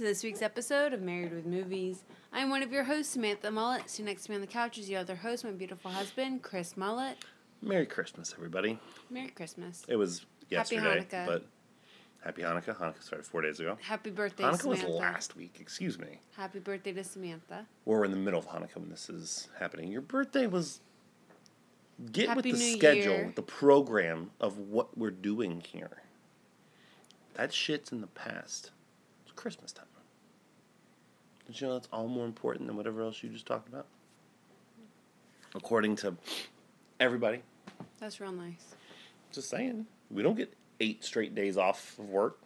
To 0.00 0.06
this 0.06 0.24
week's 0.24 0.40
episode 0.40 0.94
of 0.94 1.02
Married 1.02 1.30
with 1.30 1.44
Movies. 1.44 2.04
I'm 2.32 2.48
one 2.48 2.62
of 2.62 2.72
your 2.72 2.84
hosts, 2.84 3.12
Samantha 3.12 3.50
Mullet. 3.50 3.90
Sitting 3.90 4.06
next 4.06 4.24
to 4.24 4.30
me 4.30 4.36
on 4.36 4.40
the 4.40 4.46
couch 4.46 4.78
is 4.78 4.88
your 4.88 4.98
other 5.00 5.14
host, 5.14 5.44
my 5.44 5.50
beautiful 5.50 5.90
husband, 5.90 6.40
Chris 6.42 6.74
Mullet. 6.74 7.18
Merry 7.60 7.84
Christmas, 7.84 8.32
everybody. 8.34 8.78
Merry 9.10 9.28
Christmas. 9.28 9.84
It 9.88 9.96
was 9.96 10.20
Happy 10.50 10.76
yesterday, 10.76 11.06
Hanukkah. 11.10 11.26
but 11.26 11.46
Happy 12.24 12.40
Hanukkah. 12.40 12.74
Hanukkah 12.78 13.02
started 13.02 13.26
four 13.26 13.42
days 13.42 13.60
ago. 13.60 13.76
Happy 13.82 14.08
birthday, 14.08 14.44
Hanukkah 14.44 14.62
Samantha. 14.62 14.86
was 14.86 14.96
last 14.96 15.36
week. 15.36 15.58
Excuse 15.60 15.98
me. 15.98 16.18
Happy 16.34 16.60
birthday 16.60 16.94
to 16.94 17.04
Samantha. 17.04 17.66
We're 17.84 18.06
in 18.06 18.10
the 18.10 18.16
middle 18.16 18.40
of 18.40 18.48
Hanukkah 18.48 18.76
when 18.76 18.88
this 18.88 19.10
is 19.10 19.48
happening. 19.58 19.92
Your 19.92 20.00
birthday 20.00 20.46
was. 20.46 20.80
Get 22.10 22.28
Happy 22.28 22.36
with 22.36 22.44
the 22.44 22.52
New 22.52 22.78
schedule, 22.78 23.12
Year. 23.12 23.32
the 23.36 23.42
program 23.42 24.30
of 24.40 24.56
what 24.56 24.96
we're 24.96 25.10
doing 25.10 25.60
here. 25.60 26.00
That 27.34 27.52
shit's 27.52 27.92
in 27.92 28.00
the 28.00 28.06
past. 28.06 28.70
It's 29.24 29.32
Christmas 29.32 29.72
time. 29.72 29.84
You 31.52 31.66
know 31.66 31.72
that's 31.74 31.88
all 31.92 32.06
more 32.08 32.26
important 32.26 32.66
than 32.66 32.76
whatever 32.76 33.02
else 33.02 33.22
you 33.22 33.28
just 33.30 33.46
talked 33.46 33.68
about? 33.68 33.86
According 35.54 35.96
to 35.96 36.16
everybody. 37.00 37.42
That's 37.98 38.20
real 38.20 38.32
nice. 38.32 38.74
Just 39.32 39.50
saying. 39.50 39.86
We 40.10 40.22
don't 40.22 40.36
get 40.36 40.52
eight 40.80 41.04
straight 41.04 41.34
days 41.34 41.56
off 41.56 41.98
of 41.98 42.08
work. 42.08 42.38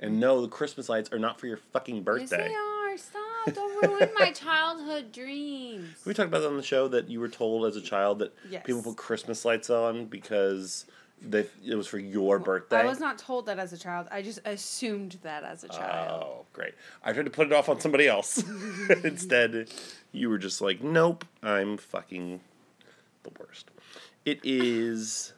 And 0.00 0.18
no, 0.18 0.42
the 0.42 0.48
Christmas 0.48 0.88
lights 0.88 1.12
are 1.12 1.18
not 1.18 1.38
for 1.38 1.46
your 1.46 1.56
fucking 1.56 1.96
Yes, 1.96 2.04
birthday. 2.04 2.48
they 2.48 2.54
are. 2.54 2.96
Stop. 2.98 3.54
Don't 3.54 3.82
ruin 3.90 4.08
my 4.18 4.32
childhood 4.32 5.12
dreams. 5.12 5.96
we 6.04 6.12
talked 6.14 6.28
about 6.28 6.40
that 6.40 6.48
on 6.48 6.56
the 6.56 6.62
show 6.62 6.88
that 6.88 7.08
you 7.08 7.20
were 7.20 7.28
told 7.28 7.66
as 7.66 7.76
a 7.76 7.80
child 7.80 8.18
that 8.18 8.34
Yes. 8.50 8.62
people 8.66 8.82
put 8.82 8.96
Christmas 8.96 9.44
lights 9.44 9.70
on 9.70 10.06
because 10.06 10.86
they, 11.30 11.46
it 11.66 11.74
was 11.74 11.86
for 11.86 11.98
your 11.98 12.38
birthday. 12.38 12.78
I 12.78 12.84
was 12.84 13.00
not 13.00 13.18
told 13.18 13.46
that 13.46 13.58
as 13.58 13.72
a 13.72 13.78
child. 13.78 14.08
I 14.10 14.22
just 14.22 14.40
assumed 14.44 15.18
that 15.22 15.44
as 15.44 15.64
a 15.64 15.68
child. 15.68 16.22
Oh, 16.24 16.46
great. 16.52 16.74
I 17.02 17.12
tried 17.12 17.24
to 17.24 17.30
put 17.30 17.46
it 17.46 17.52
off 17.52 17.68
on 17.68 17.80
somebody 17.80 18.06
else. 18.06 18.42
Instead, 19.04 19.68
you 20.12 20.28
were 20.28 20.38
just 20.38 20.60
like, 20.60 20.82
nope, 20.82 21.24
I'm 21.42 21.76
fucking 21.76 22.40
the 23.22 23.30
worst. 23.38 23.70
It 24.24 24.40
is. 24.42 25.32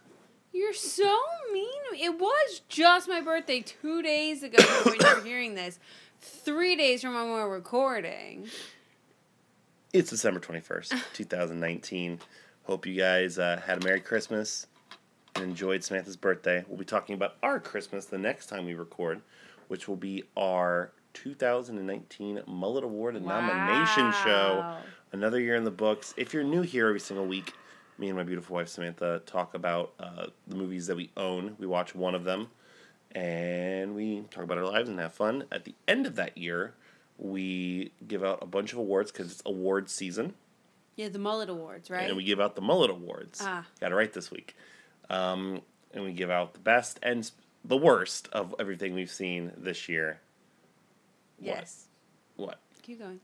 You're 0.52 0.72
so 0.72 1.18
mean. 1.52 1.66
It 1.98 2.18
was 2.18 2.62
just 2.68 3.08
my 3.08 3.20
birthday 3.20 3.60
two 3.60 4.02
days 4.02 4.42
ago 4.42 4.62
when 4.84 4.96
you're 5.00 5.24
hearing 5.24 5.54
this. 5.54 5.78
Three 6.20 6.76
days 6.76 7.02
from 7.02 7.14
when 7.14 7.28
we're 7.28 7.48
recording. 7.48 8.48
It's 9.92 10.10
December 10.10 10.40
21st, 10.40 11.02
2019. 11.14 12.20
Hope 12.64 12.86
you 12.86 12.98
guys 12.98 13.38
uh, 13.38 13.60
had 13.64 13.82
a 13.82 13.84
Merry 13.84 14.00
Christmas 14.00 14.66
and 15.36 15.44
enjoyed 15.44 15.84
Samantha's 15.84 16.16
birthday. 16.16 16.64
We'll 16.68 16.78
be 16.78 16.84
talking 16.84 17.14
about 17.14 17.36
our 17.42 17.60
Christmas 17.60 18.06
the 18.06 18.18
next 18.18 18.46
time 18.46 18.64
we 18.64 18.74
record, 18.74 19.20
which 19.68 19.88
will 19.88 19.96
be 19.96 20.24
our 20.36 20.92
2019 21.14 22.42
Mullet 22.46 22.84
Award 22.84 23.16
and 23.16 23.26
nomination 23.26 24.12
show. 24.24 24.76
Another 25.12 25.40
year 25.40 25.54
in 25.56 25.64
the 25.64 25.70
books. 25.70 26.14
If 26.16 26.34
you're 26.34 26.44
new 26.44 26.62
here 26.62 26.88
every 26.88 27.00
single 27.00 27.26
week, 27.26 27.52
me 27.98 28.08
and 28.08 28.16
my 28.16 28.22
beautiful 28.22 28.54
wife 28.56 28.68
Samantha 28.68 29.22
talk 29.26 29.54
about 29.54 29.92
uh, 29.98 30.26
the 30.46 30.56
movies 30.56 30.86
that 30.88 30.96
we 30.96 31.10
own. 31.16 31.56
We 31.58 31.66
watch 31.66 31.94
one 31.94 32.14
of 32.14 32.24
them 32.24 32.48
and 33.12 33.94
we 33.94 34.22
talk 34.30 34.44
about 34.44 34.58
our 34.58 34.64
lives 34.64 34.88
and 34.88 34.98
have 34.98 35.14
fun. 35.14 35.44
At 35.52 35.64
the 35.64 35.74
end 35.88 36.06
of 36.06 36.16
that 36.16 36.36
year, 36.36 36.74
we 37.18 37.92
give 38.06 38.22
out 38.22 38.40
a 38.42 38.46
bunch 38.46 38.72
of 38.72 38.78
awards 38.78 39.10
because 39.10 39.30
it's 39.32 39.42
award 39.46 39.88
season, 39.88 40.34
Yeah, 40.96 41.08
the 41.08 41.18
Mullet 41.18 41.48
Awards, 41.48 41.88
right? 41.88 42.08
and 42.08 42.16
we 42.16 42.24
give 42.24 42.40
out 42.40 42.56
the 42.56 42.60
Mullet 42.60 42.90
Awards. 42.90 43.40
Ah. 43.42 43.64
Got 43.80 43.92
it 43.92 43.94
right 43.94 44.12
this 44.12 44.30
week, 44.30 44.54
um, 45.10 45.60
and 45.92 46.04
we 46.04 46.12
give 46.12 46.30
out 46.30 46.54
the 46.54 46.60
best 46.60 46.98
and 47.02 47.30
the 47.64 47.76
worst 47.76 48.28
of 48.32 48.54
everything 48.58 48.94
we've 48.94 49.10
seen 49.10 49.52
this 49.56 49.88
year. 49.88 50.20
yes. 51.40 51.86
What? 52.36 52.60
Keep 52.82 53.00
going. 53.00 53.20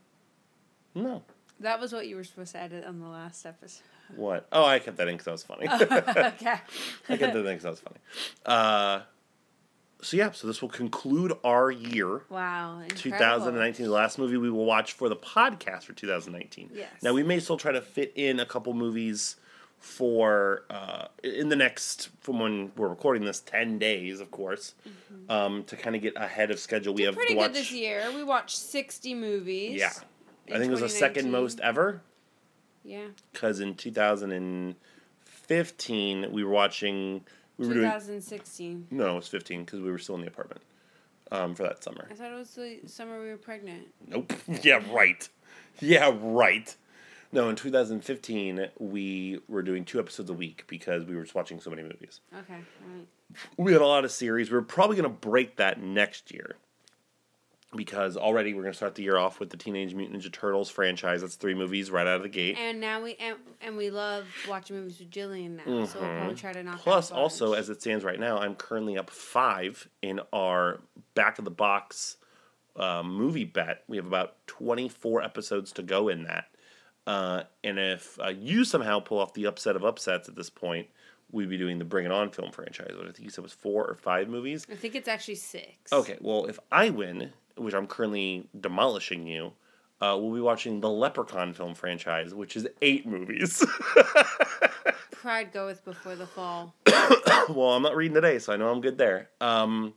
No. 0.95 1.23
That 1.59 1.79
was 1.79 1.93
what 1.93 2.07
you 2.07 2.15
were 2.15 2.23
supposed 2.23 2.53
to 2.53 2.59
edit 2.59 2.83
on 2.83 2.99
the 2.99 3.07
last 3.07 3.45
episode. 3.45 3.83
What? 4.15 4.47
Oh, 4.51 4.65
I 4.65 4.79
kept 4.79 4.97
that 4.97 5.07
in 5.07 5.15
because 5.15 5.25
that 5.25 5.31
was 5.31 5.43
funny. 5.43 5.67
okay. 5.69 5.85
I 7.09 7.17
kept 7.17 7.33
that 7.33 7.35
in 7.35 7.43
because 7.43 7.63
that 7.63 7.69
was 7.69 7.79
funny. 7.79 7.99
Uh, 8.45 9.01
so 10.01 10.17
yeah, 10.17 10.31
so 10.31 10.47
this 10.47 10.61
will 10.61 10.69
conclude 10.69 11.33
our 11.43 11.71
year. 11.71 12.23
Wow. 12.29 12.79
Incredible. 12.81 13.01
2019, 13.01 13.85
the 13.85 13.91
last 13.91 14.19
movie 14.19 14.37
we 14.37 14.49
will 14.49 14.65
watch 14.65 14.93
for 14.93 15.07
the 15.07 15.15
podcast 15.15 15.83
for 15.83 15.93
2019. 15.93 16.71
Yes. 16.73 16.89
Now 17.01 17.13
we 17.13 17.23
may 17.23 17.39
still 17.39 17.57
try 17.57 17.71
to 17.71 17.81
fit 17.81 18.11
in 18.15 18.39
a 18.39 18.45
couple 18.45 18.73
movies 18.73 19.37
for 19.83 20.63
uh, 20.69 21.07
in 21.25 21.49
the 21.49 21.57
next 21.57 22.07
from 22.21 22.39
when 22.39 22.71
we're 22.77 22.87
recording 22.87 23.25
this 23.25 23.41
10 23.41 23.79
days, 23.79 24.21
of 24.21 24.31
course, 24.31 24.75
um, 25.27 25.65
to 25.65 25.75
kind 25.75 25.93
of 25.93 26.01
get 26.01 26.13
ahead 26.15 26.51
of 26.51 26.59
schedule. 26.59 26.93
We 26.93 27.03
have 27.03 27.15
Mm-hmm. 27.15 27.19
Pretty 27.19 27.33
to 27.33 27.37
watch. 27.37 27.47
good 27.51 27.59
this 27.59 27.71
year. 27.73 28.09
We 28.15 28.23
watched 28.23 28.55
60 28.57 29.13
movies. 29.13 29.75
Yeah, 29.79 29.91
I 30.49 30.53
think 30.57 30.69
it 30.69 30.71
was 30.71 30.79
the 30.79 30.87
second 30.89 31.31
most 31.31 31.59
ever 31.59 32.01
Yeah. 32.85 33.07
because 33.33 33.59
in 33.59 33.75
2015 33.75 36.31
we 36.31 36.43
were 36.45 36.51
watching. 36.51 37.25
We 37.57 37.67
were 37.67 37.73
doing 37.73 37.85
2016. 37.85 38.87
no, 38.89 39.11
it 39.11 39.15
was 39.15 39.27
15 39.27 39.65
because 39.65 39.81
we 39.81 39.91
were 39.91 39.99
still 39.99 40.15
in 40.15 40.21
the 40.21 40.27
apartment 40.27 40.61
um, 41.31 41.53
for 41.55 41.63
that 41.63 41.83
summer. 41.83 42.07
I 42.09 42.13
thought 42.15 42.31
it 42.31 42.35
was 42.35 42.51
the 42.55 42.79
summer 42.87 43.21
we 43.21 43.27
were 43.29 43.37
pregnant. 43.37 43.87
Nope. 44.07 44.31
yeah, 44.63 44.81
right. 44.91 45.27
Yeah, 45.81 46.11
right. 46.21 46.73
No, 47.33 47.49
in 47.49 47.55
2015, 47.55 48.69
we 48.79 49.39
were 49.47 49.63
doing 49.63 49.85
two 49.85 49.99
episodes 49.99 50.29
a 50.29 50.33
week 50.33 50.65
because 50.67 51.03
we 51.03 51.15
were 51.15 51.23
just 51.23 51.33
watching 51.33 51.59
so 51.59 51.71
many 51.71 51.81
movies. 51.81 52.21
Okay. 52.31 52.53
Right. 52.53 53.07
We 53.57 53.73
had 53.73 53.81
a 53.81 53.87
lot 53.87 54.05
of 54.05 54.11
series. 54.11 54.51
We 54.51 54.57
are 54.57 54.61
probably 54.61 54.95
going 54.95 55.09
to 55.09 55.17
break 55.17 55.57
that 55.57 55.81
next 55.81 56.31
year 56.31 56.57
because 57.75 58.17
already 58.17 58.53
we're 58.53 58.61
going 58.61 58.73
to 58.73 58.77
start 58.77 58.93
the 58.93 59.01
year 59.01 59.17
off 59.17 59.39
with 59.39 59.49
the 59.49 59.57
Teenage 59.57 59.95
Mutant 59.95 60.21
Ninja 60.21 60.31
Turtles 60.31 60.69
franchise. 60.69 61.21
That's 61.21 61.35
three 61.35 61.55
movies 61.55 61.89
right 61.89 62.05
out 62.05 62.17
of 62.17 62.21
the 62.21 62.29
gate. 62.29 62.55
And 62.59 62.79
now 62.79 63.01
we 63.01 63.15
and, 63.15 63.37
and 63.61 63.77
we 63.77 63.89
love 63.89 64.25
watching 64.47 64.75
movies 64.75 64.99
with 64.99 65.09
Jillian 65.09 65.57
now, 65.57 65.85
so 65.85 65.99
we'll 65.99 66.09
probably 66.09 66.35
try 66.35 66.53
to 66.53 66.63
knock. 66.63 66.75
Mm-hmm. 66.75 66.83
Plus, 66.83 67.11
also, 67.11 67.53
as 67.53 67.69
it 67.69 67.81
stands 67.81 68.03
right 68.03 68.19
now, 68.19 68.37
I'm 68.37 68.55
currently 68.55 68.97
up 68.97 69.09
five 69.09 69.87
in 70.01 70.21
our 70.31 70.81
back 71.15 71.39
of 71.39 71.45
the 71.45 71.51
box 71.51 72.17
uh, 72.75 73.03
movie 73.03 73.45
bet. 73.45 73.83
We 73.87 73.97
have 73.97 74.05
about 74.05 74.35
24 74.47 75.23
episodes 75.23 75.71
to 75.73 75.83
go 75.83 76.09
in 76.09 76.23
that. 76.25 76.45
Uh, 77.05 77.43
and 77.63 77.77
if 77.79 78.17
uh, 78.19 78.29
you 78.29 78.63
somehow 78.63 78.99
pull 78.99 79.19
off 79.19 79.33
the 79.33 79.45
upset 79.45 79.75
of 79.75 79.83
upsets 79.83 80.29
at 80.29 80.35
this 80.35 80.49
point, 80.49 80.87
we'd 81.31 81.49
be 81.49 81.57
doing 81.57 81.79
the 81.79 81.85
Bring 81.85 82.05
It 82.05 82.11
On 82.11 82.29
film 82.29 82.51
franchise. 82.51 82.93
What 82.95 83.07
I 83.07 83.11
think 83.11 83.25
you 83.25 83.29
said 83.29 83.43
was 83.43 83.53
four 83.53 83.85
or 83.85 83.95
five 83.95 84.29
movies. 84.29 84.65
I 84.71 84.75
think 84.75 84.95
it's 84.95 85.07
actually 85.07 85.35
six. 85.35 85.91
Okay, 85.91 86.17
well, 86.21 86.45
if 86.45 86.59
I 86.71 86.89
win, 86.91 87.31
which 87.57 87.73
I'm 87.73 87.87
currently 87.87 88.47
demolishing 88.59 89.27
you, 89.27 89.53
uh, 89.99 90.17
we'll 90.19 90.33
be 90.33 90.41
watching 90.41 90.81
the 90.81 90.89
Leprechaun 90.89 91.53
film 91.53 91.73
franchise, 91.75 92.33
which 92.33 92.55
is 92.55 92.67
eight 92.81 93.05
movies. 93.05 93.65
Pride 95.11 95.51
goeth 95.53 95.83
before 95.85 96.15
the 96.15 96.25
fall. 96.25 96.73
well, 97.49 97.71
I'm 97.71 97.83
not 97.83 97.95
reading 97.95 98.15
today, 98.15 98.39
so 98.39 98.53
I 98.53 98.57
know 98.57 98.69
I'm 98.69 98.81
good 98.81 98.97
there. 98.97 99.29
Um, 99.39 99.93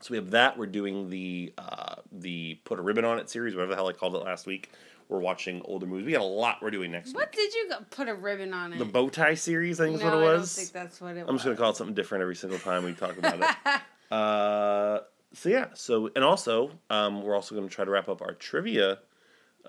so 0.00 0.10
we 0.10 0.16
have 0.16 0.30
that. 0.30 0.58
We're 0.58 0.66
doing 0.66 1.10
the 1.10 1.52
uh, 1.58 1.96
the 2.10 2.58
put 2.64 2.78
a 2.78 2.82
ribbon 2.82 3.04
on 3.04 3.18
it 3.18 3.30
series, 3.30 3.54
whatever 3.54 3.70
the 3.70 3.76
hell 3.76 3.88
I 3.88 3.92
called 3.92 4.16
it 4.16 4.24
last 4.24 4.46
week. 4.46 4.70
We're 5.10 5.18
watching 5.18 5.60
older 5.64 5.86
movies. 5.86 6.06
We 6.06 6.12
got 6.12 6.20
a 6.20 6.24
lot 6.24 6.58
we're 6.62 6.70
doing 6.70 6.92
next 6.92 7.14
What 7.14 7.30
week. 7.30 7.32
did 7.32 7.54
you 7.54 7.68
go, 7.68 7.78
put 7.90 8.08
a 8.08 8.14
ribbon 8.14 8.54
on 8.54 8.72
it? 8.72 8.78
The 8.78 8.84
bow 8.84 9.08
tie 9.08 9.34
series, 9.34 9.80
I 9.80 9.86
think 9.86 9.96
is 9.96 10.02
what 10.04 10.12
it 10.14 10.16
I 10.16 10.20
don't 10.20 10.38
was. 10.38 10.54
think 10.56 10.72
that's 10.72 11.00
what 11.00 11.16
it 11.16 11.20
I'm 11.20 11.26
was. 11.26 11.36
just 11.36 11.44
gonna 11.46 11.56
call 11.56 11.70
it 11.70 11.76
something 11.76 11.94
different 11.94 12.22
every 12.22 12.36
single 12.36 12.58
time 12.60 12.84
we 12.84 12.92
talk 12.92 13.18
about 13.18 13.40
it. 13.40 13.80
uh, 14.14 15.00
so 15.32 15.48
yeah. 15.48 15.66
So 15.74 16.10
and 16.14 16.24
also, 16.24 16.70
um, 16.90 17.22
we're 17.22 17.34
also 17.34 17.54
gonna 17.56 17.68
try 17.68 17.84
to 17.84 17.90
wrap 17.90 18.08
up 18.08 18.22
our 18.22 18.34
trivia 18.34 19.00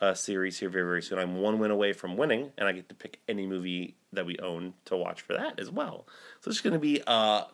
uh, 0.01 0.13
series 0.13 0.59
here 0.59 0.69
very 0.69 0.85
very 0.85 1.01
soon. 1.01 1.17
I'm 1.17 1.38
one 1.41 1.57
win 1.59 1.71
away 1.71 1.94
from 1.94 2.17
winning, 2.17 2.51
and 2.57 2.67
I 2.67 2.71
get 2.71 2.87
to 2.89 2.95
pick 2.95 3.19
any 3.27 3.47
movie 3.47 3.95
that 4.13 4.25
we 4.25 4.37
own 4.39 4.73
to 4.85 4.95
watch 4.95 5.21
for 5.21 5.33
that 5.33 5.59
as 5.59 5.71
well. 5.71 6.05
So 6.41 6.49
it's 6.51 6.61
gonna 6.61 6.77
be 6.79 7.01
uh, 7.07 7.45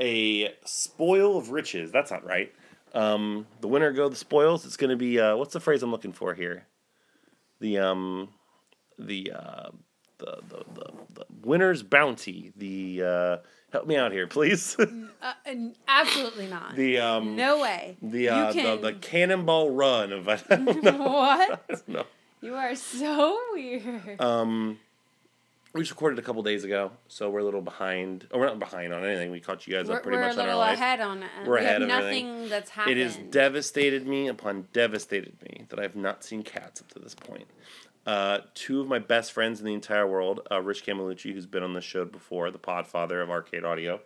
a 0.00 0.54
spoil 0.64 1.38
of 1.38 1.50
riches. 1.50 1.92
That's 1.92 2.10
not 2.10 2.24
right. 2.24 2.52
Um, 2.94 3.46
the 3.60 3.68
winner 3.68 3.92
go 3.92 4.08
the 4.08 4.16
spoils. 4.16 4.64
It's 4.64 4.76
going 4.78 4.90
to 4.90 4.96
be 4.96 5.20
uh, 5.20 5.36
what's 5.36 5.52
the 5.52 5.60
phrase 5.60 5.82
I'm 5.82 5.90
looking 5.90 6.12
for 6.12 6.32
here? 6.34 6.64
The 7.60 7.78
um, 7.78 8.28
the 8.98 9.32
uh, 9.34 9.70
the, 10.18 10.38
the 10.48 10.64
the 10.74 10.92
the 11.14 11.24
winner's 11.42 11.82
bounty. 11.82 12.52
The 12.56 13.02
uh, 13.04 13.36
help 13.72 13.86
me 13.86 13.96
out 13.96 14.12
here, 14.12 14.26
please. 14.26 14.76
Uh, 15.20 15.32
absolutely 15.88 16.46
not. 16.46 16.76
the 16.76 16.98
um, 17.00 17.34
no 17.34 17.60
way. 17.60 17.96
the 18.00 18.28
uh, 18.28 18.52
can- 18.52 18.80
the 18.80 18.92
the 18.92 18.98
cannonball 18.98 19.68
run 19.70 20.12
of 20.12 20.28
I 20.28 20.36
don't 20.46 20.82
know. 20.84 20.92
what? 20.98 21.50
I 21.68 21.74
don't 21.74 21.88
know. 21.88 22.04
You 22.40 22.54
are 22.54 22.76
so 22.76 23.36
weird. 23.52 24.20
Um, 24.20 24.78
we 25.78 25.84
just 25.84 25.92
recorded 25.92 26.18
a 26.18 26.22
couple 26.22 26.42
days 26.42 26.64
ago, 26.64 26.90
so 27.06 27.30
we're 27.30 27.38
a 27.38 27.44
little 27.44 27.62
behind. 27.62 28.26
Oh, 28.32 28.38
we're 28.38 28.46
not 28.46 28.58
behind 28.58 28.92
on 28.92 29.04
anything. 29.04 29.30
We 29.30 29.38
caught 29.38 29.64
you 29.66 29.74
guys 29.74 29.88
we're 29.88 29.96
up 29.96 30.02
pretty 30.02 30.18
we're 30.18 30.24
much 30.24 30.32
on 30.32 30.40
our 30.40 30.46
little 30.46 30.60
life. 30.60 30.76
ahead 30.76 31.00
on 31.00 31.22
it. 31.22 31.30
We're 31.46 31.54
we 31.54 31.60
ahead 31.60 31.74
have 31.74 31.82
of 31.82 31.88
nothing 31.88 32.26
everything. 32.26 32.48
that's 32.48 32.70
happened. 32.70 32.98
It 32.98 33.04
has 33.04 33.16
devastated 33.30 34.06
me 34.06 34.26
upon 34.26 34.66
devastated 34.72 35.40
me 35.42 35.66
that 35.68 35.78
I 35.78 35.82
have 35.82 35.94
not 35.94 36.24
seen 36.24 36.42
cats 36.42 36.80
up 36.80 36.88
to 36.88 36.98
this 36.98 37.14
point. 37.14 37.46
Uh, 38.06 38.38
two 38.54 38.80
of 38.80 38.88
my 38.88 38.98
best 38.98 39.32
friends 39.32 39.60
in 39.60 39.66
the 39.66 39.74
entire 39.74 40.06
world, 40.06 40.40
uh, 40.50 40.60
Rich 40.60 40.84
Camelucci, 40.84 41.32
who's 41.32 41.46
been 41.46 41.62
on 41.62 41.74
the 41.74 41.80
show 41.80 42.04
before, 42.04 42.50
the 42.50 42.58
podfather 42.58 43.22
of 43.22 43.30
Arcade 43.30 43.64
Audio, 43.64 44.00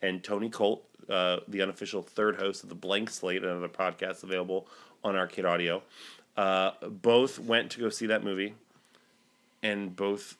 and 0.00 0.24
Tony 0.24 0.48
Colt, 0.48 0.84
uh, 1.10 1.38
the 1.46 1.60
unofficial 1.60 2.00
third 2.00 2.36
host 2.36 2.62
of 2.62 2.70
the 2.70 2.74
Blank 2.74 3.10
Slate, 3.10 3.42
another 3.42 3.68
podcast 3.68 4.22
available 4.22 4.66
on 5.04 5.14
Arcade 5.14 5.44
Audio. 5.44 5.82
Uh, 6.38 6.70
both 6.88 7.38
went 7.38 7.70
to 7.72 7.80
go 7.80 7.90
see 7.90 8.06
that 8.06 8.24
movie, 8.24 8.54
and 9.62 9.94
both 9.94 10.36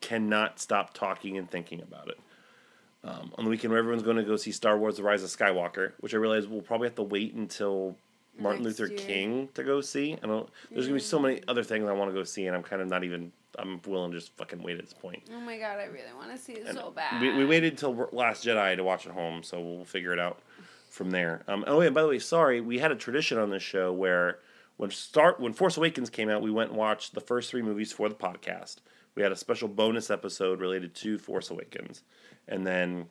cannot 0.00 0.58
stop 0.60 0.94
talking 0.94 1.36
and 1.36 1.50
thinking 1.50 1.80
about 1.80 2.08
it. 2.08 2.18
Um, 3.02 3.32
on 3.36 3.44
the 3.44 3.50
weekend 3.50 3.70
where 3.70 3.78
everyone's 3.78 4.02
going 4.02 4.16
to 4.16 4.22
go 4.22 4.36
see 4.36 4.52
Star 4.52 4.76
Wars: 4.76 4.96
The 4.96 5.02
Rise 5.02 5.22
of 5.22 5.30
Skywalker, 5.30 5.92
which 6.00 6.14
I 6.14 6.18
realize 6.18 6.46
we'll 6.46 6.60
probably 6.60 6.88
have 6.88 6.96
to 6.96 7.02
wait 7.02 7.34
until 7.34 7.96
Martin 8.38 8.62
Next 8.62 8.78
Luther 8.78 8.92
year. 8.92 9.06
King 9.06 9.48
to 9.54 9.64
go 9.64 9.80
see. 9.80 10.18
I 10.22 10.26
don't. 10.26 10.48
There's 10.70 10.86
gonna 10.86 10.96
be 10.96 11.00
so 11.00 11.18
many 11.18 11.40
other 11.48 11.62
things 11.62 11.88
I 11.88 11.92
want 11.92 12.10
to 12.10 12.14
go 12.14 12.24
see, 12.24 12.46
and 12.46 12.54
I'm 12.54 12.62
kind 12.62 12.82
of 12.82 12.88
not 12.88 13.04
even. 13.04 13.32
I'm 13.58 13.80
willing 13.86 14.12
to 14.12 14.18
just 14.18 14.36
fucking 14.36 14.62
wait 14.62 14.78
at 14.78 14.84
this 14.84 14.92
point. 14.92 15.22
Oh 15.34 15.40
my 15.40 15.58
god, 15.58 15.78
I 15.78 15.84
really 15.84 16.12
want 16.16 16.30
to 16.30 16.38
see 16.38 16.52
it 16.52 16.66
And 16.66 16.78
so 16.78 16.90
bad. 16.90 17.20
We, 17.20 17.32
we 17.32 17.44
waited 17.44 17.76
till 17.76 18.08
Last 18.12 18.44
Jedi 18.44 18.76
to 18.76 18.84
watch 18.84 19.06
it 19.06 19.12
home, 19.12 19.42
so 19.42 19.60
we'll 19.60 19.84
figure 19.84 20.12
it 20.12 20.20
out 20.20 20.38
from 20.88 21.10
there. 21.10 21.42
Um, 21.48 21.64
oh, 21.66 21.80
and 21.80 21.94
by 21.94 22.02
the 22.02 22.08
way, 22.08 22.18
sorry, 22.18 22.60
we 22.60 22.78
had 22.78 22.92
a 22.92 22.96
tradition 22.96 23.38
on 23.38 23.50
this 23.50 23.62
show 23.62 23.92
where 23.92 24.38
when 24.76 24.90
start 24.90 25.40
when 25.40 25.52
Force 25.52 25.76
Awakens 25.76 26.10
came 26.10 26.28
out, 26.28 26.42
we 26.42 26.50
went 26.50 26.70
and 26.70 26.78
watched 26.78 27.14
the 27.14 27.20
first 27.20 27.50
three 27.50 27.62
movies 27.62 27.92
for 27.92 28.08
the 28.08 28.14
podcast. 28.14 28.76
We 29.14 29.22
had 29.22 29.32
a 29.32 29.36
special 29.36 29.68
bonus 29.68 30.10
episode 30.10 30.60
related 30.60 30.94
to 30.96 31.18
Force 31.18 31.50
Awakens, 31.50 32.02
and 32.48 32.66
then 32.66 33.06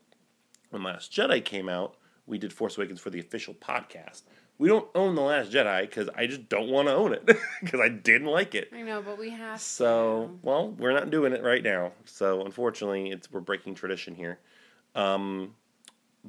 when 0.70 0.84
Last 0.84 1.12
Jedi 1.12 1.44
came 1.44 1.68
out, 1.70 1.96
we 2.26 2.38
did 2.38 2.54
Force 2.54 2.78
Awakens 2.78 3.00
for 3.00 3.10
the 3.10 3.20
official 3.20 3.54
podcast. 3.54 4.24
We 4.58 4.68
don't 4.68 4.88
own 4.94 5.16
the 5.16 5.22
Last 5.22 5.52
Jedi 5.52 5.82
because 5.82 6.10
I 6.16 6.28
just 6.28 6.50
don't 6.50 6.70
want 6.70 6.88
to 6.90 6.94
own 6.94 7.14
it 7.14 7.26
because 7.62 7.80
I 7.80 7.88
didn't 7.90 8.28
like 8.28 8.56
it. 8.56 8.70
I 8.76 8.82
know, 8.82 9.02
but 9.02 9.18
we 9.18 9.30
have 9.30 9.60
So, 9.62 10.26
to. 10.28 10.40
well, 10.42 10.70
we're 10.72 10.92
not 10.94 11.10
doing 11.10 11.32
it 11.34 11.44
right 11.44 11.64
now. 11.64 11.94
So, 12.06 12.44
unfortunately, 12.46 13.10
it's 13.12 13.32
we're 13.32 13.40
breaking 13.40 13.76
tradition 13.76 14.16
here. 14.16 14.38
Um, 14.96 15.56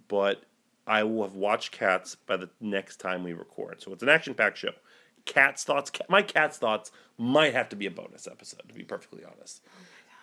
but 0.08 0.42
I 0.86 1.02
will 1.04 1.22
have 1.24 1.34
watched 1.34 1.72
Cats 1.72 2.14
by 2.14 2.36
the 2.36 2.48
next 2.60 2.96
time 2.98 3.24
we 3.24 3.32
record. 3.32 3.82
So 3.82 3.92
it's 3.92 4.02
an 4.02 4.08
action-packed 4.08 4.58
show. 4.58 4.72
Cat's 5.30 5.64
thoughts. 5.64 5.90
Ca- 5.90 6.04
my 6.08 6.22
cat's 6.22 6.58
thoughts 6.58 6.90
might 7.16 7.54
have 7.54 7.68
to 7.70 7.76
be 7.76 7.86
a 7.86 7.90
bonus 7.90 8.26
episode, 8.26 8.62
to 8.68 8.74
be 8.74 8.82
perfectly 8.82 9.22
honest. 9.24 9.62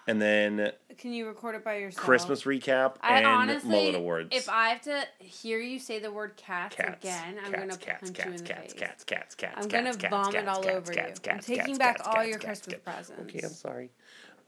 And 0.10 0.22
then 0.22 0.72
Can 0.98 1.12
you 1.14 1.28
record 1.28 1.56
it 1.56 1.66
by 1.66 1.78
yourself? 1.78 2.06
Christmas 2.06 2.44
recap 2.44 2.96
I 3.02 3.18
and 3.18 3.26
honestly, 3.26 3.70
mullet 3.70 3.96
awards. 3.96 4.30
if 4.32 4.48
I 4.48 4.70
have 4.70 4.82
to 4.84 5.04
hear 5.20 5.60
you 5.60 5.80
say 5.80 6.00
the 6.00 6.12
word 6.12 6.38
cats, 6.38 6.76
cats, 6.76 7.04
again, 7.04 7.36
I'm 7.44 7.52
cats, 7.52 7.60
gonna 7.60 7.78
cats, 7.78 8.02
punch 8.12 8.16
cats, 8.16 8.26
you 8.28 8.32
in 8.32 8.38
the 8.38 8.44
face. 8.46 8.48
cats, 8.48 8.74
face. 8.74 8.80
cats, 8.80 9.04
cats, 9.04 9.36
cats, 9.36 9.66
I'm 9.66 9.68
gonna 9.68 9.94
vomit 9.94 10.34
cats, 10.34 10.48
all 10.48 10.64
cats, 10.64 10.76
over 10.78 10.92
you. 10.94 10.98
cats, 10.98 11.20
I'm 11.20 11.24
cats, 11.34 11.46
taking 11.48 11.66
cats, 11.66 11.78
back 11.78 11.98
cats, 11.98 12.08
all 12.08 12.14
cats, 12.16 12.30
your 12.30 12.40
cats, 12.40 12.62
Christmas 12.62 12.82
cats. 12.86 13.08
presents. 13.10 13.36
Okay, 13.36 13.46
I'm 13.46 13.54
sorry. 13.54 13.90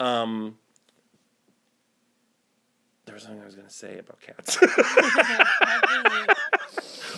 Um, 0.00 0.56
there 3.04 3.14
was 3.14 3.22
something 3.24 3.42
I 3.42 3.44
was 3.44 3.54
gonna 3.54 3.68
say 3.70 3.98
about 3.98 4.18
cats. 4.20 4.56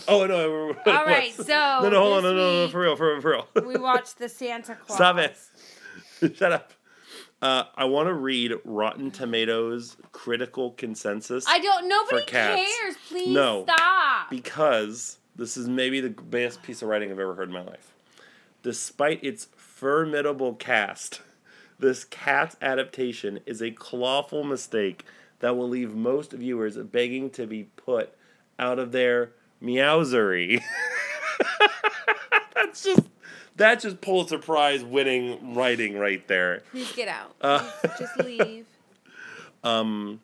oh 0.09 0.27
no! 0.27 0.75
All 0.87 1.05
right, 1.05 1.33
so 1.35 1.43
no, 1.45 1.89
no, 1.89 2.01
hold 2.01 2.13
on, 2.19 2.23
no, 2.25 2.35
no, 2.35 2.65
no, 2.65 2.69
for 2.69 2.81
real, 2.81 2.97
for 2.97 3.13
real, 3.13 3.21
for 3.21 3.31
real. 3.31 3.49
we 3.67 3.77
watched 3.77 4.19
the 4.19 4.29
Santa 4.29 4.75
Claus. 4.75 4.97
Stop 4.97 5.17
it! 5.19 5.37
Shut 6.37 6.53
up. 6.53 6.73
Uh, 7.41 7.65
I 7.75 7.87
want 7.87 8.07
to 8.09 8.15
read 8.15 8.53
Rotten 8.65 9.11
Tomatoes 9.11 9.97
critical 10.13 10.71
consensus 10.73 11.45
I 11.49 11.59
don't. 11.59 11.89
Nobody 11.89 12.21
For 12.21 12.27
cats. 12.27 12.63
cares. 12.81 12.95
Please 13.09 13.29
No. 13.29 13.65
stop. 13.65 14.31
because 14.31 15.19
this 15.35 15.57
is 15.57 15.69
maybe 15.69 16.01
the 16.01 16.11
best 16.11 16.63
piece 16.63 16.83
of 16.83 16.89
writing 16.89 17.11
I've 17.11 17.19
ever 17.19 17.35
heard 17.35 17.49
in 17.49 17.55
my 17.55 17.63
life. 17.65 17.93
Despite 18.63 19.25
its 19.25 19.49
formidable 19.57 20.55
cast, 20.55 21.21
this 21.81 22.05
cat 22.05 22.55
adaptation 22.63 23.41
is 23.45 23.61
a 23.61 23.73
clawful 23.73 24.45
mistake 24.45 25.05
that 25.41 25.57
will 25.57 25.69
leave 25.69 25.97
most 25.97 26.31
viewers 26.33 26.77
begging 26.77 27.29
to 27.31 27.47
be 27.49 27.65
put 27.65 28.15
out 28.61 28.79
of 28.79 28.93
their 28.93 29.33
meowsery. 29.63 30.63
That's 32.55 32.83
just 32.85 33.03
that's 33.55 33.83
just 33.83 34.01
Pulitzer 34.01 34.39
Prize 34.39 34.83
winning 34.83 35.55
writing 35.55 35.99
right 35.99 36.27
there. 36.27 36.63
Please 36.71 36.91
get 36.93 37.09
out. 37.09 37.35
Uh, 37.41 37.69
just 37.99 38.17
leave. 38.19 38.67
Um, 39.65 40.21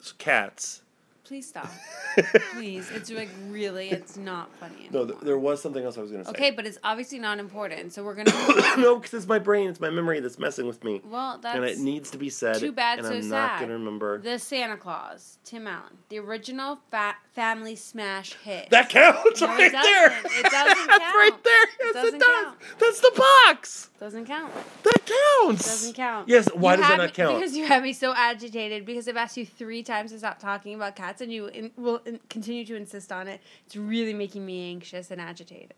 so 0.00 0.12
cats. 0.18 0.82
Please 1.26 1.48
stop. 1.48 1.68
Please. 2.52 2.88
It's 2.92 3.10
like 3.10 3.28
really. 3.50 3.90
It's 3.90 4.16
not 4.16 4.52
funny 4.56 4.88
No, 4.92 5.00
anymore. 5.00 5.06
th- 5.06 5.24
there 5.24 5.38
was 5.38 5.60
something 5.60 5.84
else 5.84 5.98
I 5.98 6.02
was 6.02 6.10
gonna 6.12 6.24
say. 6.24 6.30
Okay, 6.30 6.50
but 6.52 6.64
it's 6.66 6.78
obviously 6.84 7.18
not 7.18 7.38
important. 7.38 7.92
So 7.92 8.04
we're 8.04 8.14
gonna. 8.14 8.30
no, 8.78 8.96
because 8.96 9.12
it's 9.14 9.26
my 9.26 9.38
brain, 9.40 9.68
it's 9.68 9.80
my 9.80 9.90
memory 9.90 10.20
that's 10.20 10.38
messing 10.38 10.66
with 10.66 10.84
me. 10.84 11.00
well, 11.04 11.38
that's 11.38 11.56
and 11.56 11.64
it 11.64 11.78
needs 11.78 12.10
to 12.12 12.18
be 12.18 12.30
said. 12.30 12.56
too 12.58 12.72
bad, 12.72 12.98
And 12.98 13.08
so 13.08 13.14
I'm 13.14 13.28
not 13.28 13.50
sad. 13.50 13.60
gonna 13.60 13.72
remember. 13.74 14.18
the 14.20 14.38
Santa 14.38 14.76
Claus, 14.76 15.38
Tim 15.44 15.66
Allen, 15.66 15.98
the 16.08 16.18
original 16.20 16.78
fa- 16.90 17.16
family 17.34 17.74
smash 17.76 18.34
hit. 18.44 18.70
that 18.70 18.88
counts 18.88 19.40
No, 19.40 19.46
it 19.48 19.50
right 19.58 19.72
there. 19.72 20.08
doesn't. 20.08 20.32
It 20.32 20.42
doesn't 20.50 20.76
count. 20.76 20.88
That's 20.88 21.14
right 21.14 21.44
there. 21.44 21.66
Yes, 21.80 21.90
it, 21.90 21.92
doesn't 21.94 22.18
does. 22.20 22.44
count. 22.44 22.58
That's 22.78 23.00
the 23.00 23.22
box. 23.46 23.90
doesn't 23.98 24.26
count. 24.26 24.52
That 24.84 24.98
counts. 25.42 25.64
Doesn't 25.66 25.94
count. 25.94 26.28
Yes. 26.28 26.48
Why 26.54 26.72
you 26.72 26.76
does 26.78 26.88
that 26.88 26.96
not 26.98 27.06
me- 27.06 27.12
count? 27.12 27.38
Because 27.40 27.56
you 27.56 27.66
have 27.66 27.82
me 27.82 27.92
so 27.92 28.14
agitated. 28.16 28.86
Because 28.86 29.08
I've 29.08 29.16
asked 29.16 29.36
you 29.36 29.44
three 29.46 29.82
times 29.82 30.12
to 30.12 30.18
stop 30.18 30.38
talking 30.38 30.74
about 30.74 30.96
and 31.20 31.32
you 31.32 31.46
in, 31.46 31.70
will 31.76 32.00
in, 32.04 32.20
continue 32.28 32.64
to 32.66 32.76
insist 32.76 33.12
on 33.12 33.28
it. 33.28 33.40
It's 33.66 33.76
really 33.76 34.14
making 34.14 34.44
me 34.44 34.70
anxious 34.70 35.10
and 35.10 35.20
agitated. 35.20 35.74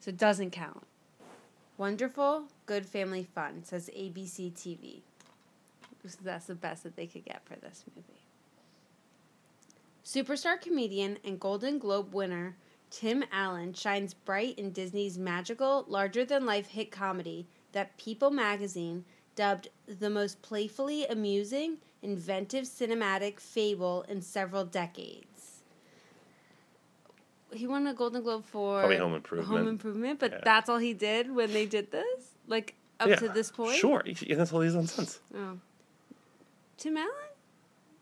So 0.00 0.10
it 0.10 0.16
doesn't 0.16 0.50
count. 0.50 0.86
Wonderful, 1.76 2.44
good 2.66 2.86
family 2.86 3.24
fun 3.24 3.64
says 3.64 3.90
ABC 3.96 4.52
TV. 4.52 5.00
So 6.06 6.18
that's 6.22 6.46
the 6.46 6.54
best 6.54 6.82
that 6.82 6.96
they 6.96 7.06
could 7.06 7.24
get 7.24 7.42
for 7.44 7.56
this 7.56 7.84
movie. 7.96 8.20
Superstar 10.04 10.60
comedian 10.60 11.18
and 11.24 11.40
Golden 11.40 11.78
Globe 11.78 12.14
winner 12.14 12.56
Tim 12.90 13.24
Allen 13.32 13.72
shines 13.74 14.14
bright 14.14 14.56
in 14.56 14.70
Disney's 14.70 15.18
magical, 15.18 15.84
larger 15.88 16.24
than 16.24 16.46
life 16.46 16.68
hit 16.68 16.92
comedy 16.92 17.48
that 17.72 17.96
People 17.98 18.30
magazine 18.30 19.04
dubbed 19.34 19.68
the 19.88 20.08
most 20.08 20.42
playfully 20.42 21.04
amusing, 21.06 21.78
inventive 22.04 22.64
cinematic 22.64 23.40
fable 23.40 24.04
in 24.08 24.20
several 24.22 24.64
decades. 24.64 25.62
He 27.52 27.66
won 27.66 27.86
a 27.86 27.94
Golden 27.94 28.22
Globe 28.22 28.44
for 28.44 28.80
Probably 28.80 28.96
Home 28.98 29.14
Improvement. 29.14 29.58
Home 29.58 29.68
Improvement, 29.68 30.18
but 30.20 30.32
Yeah. 30.32 30.40
that's 30.44 30.68
all 30.68 30.78
he 30.78 30.92
did 30.92 31.34
when 31.34 31.52
they 31.52 31.66
did 31.66 31.90
this? 31.90 32.34
Like 32.46 32.74
up 33.00 33.08
Yeah, 33.08 33.16
to 33.16 33.28
this 33.28 33.50
point? 33.50 33.76
Sure. 33.78 34.02
Yeah, 34.04 34.36
that's 34.36 34.52
all 34.52 34.60
he's 34.60 34.74
done 34.74 34.86
since. 34.86 35.20
Oh. 35.34 35.58
Tim 36.76 36.96
Allen? 36.96 37.10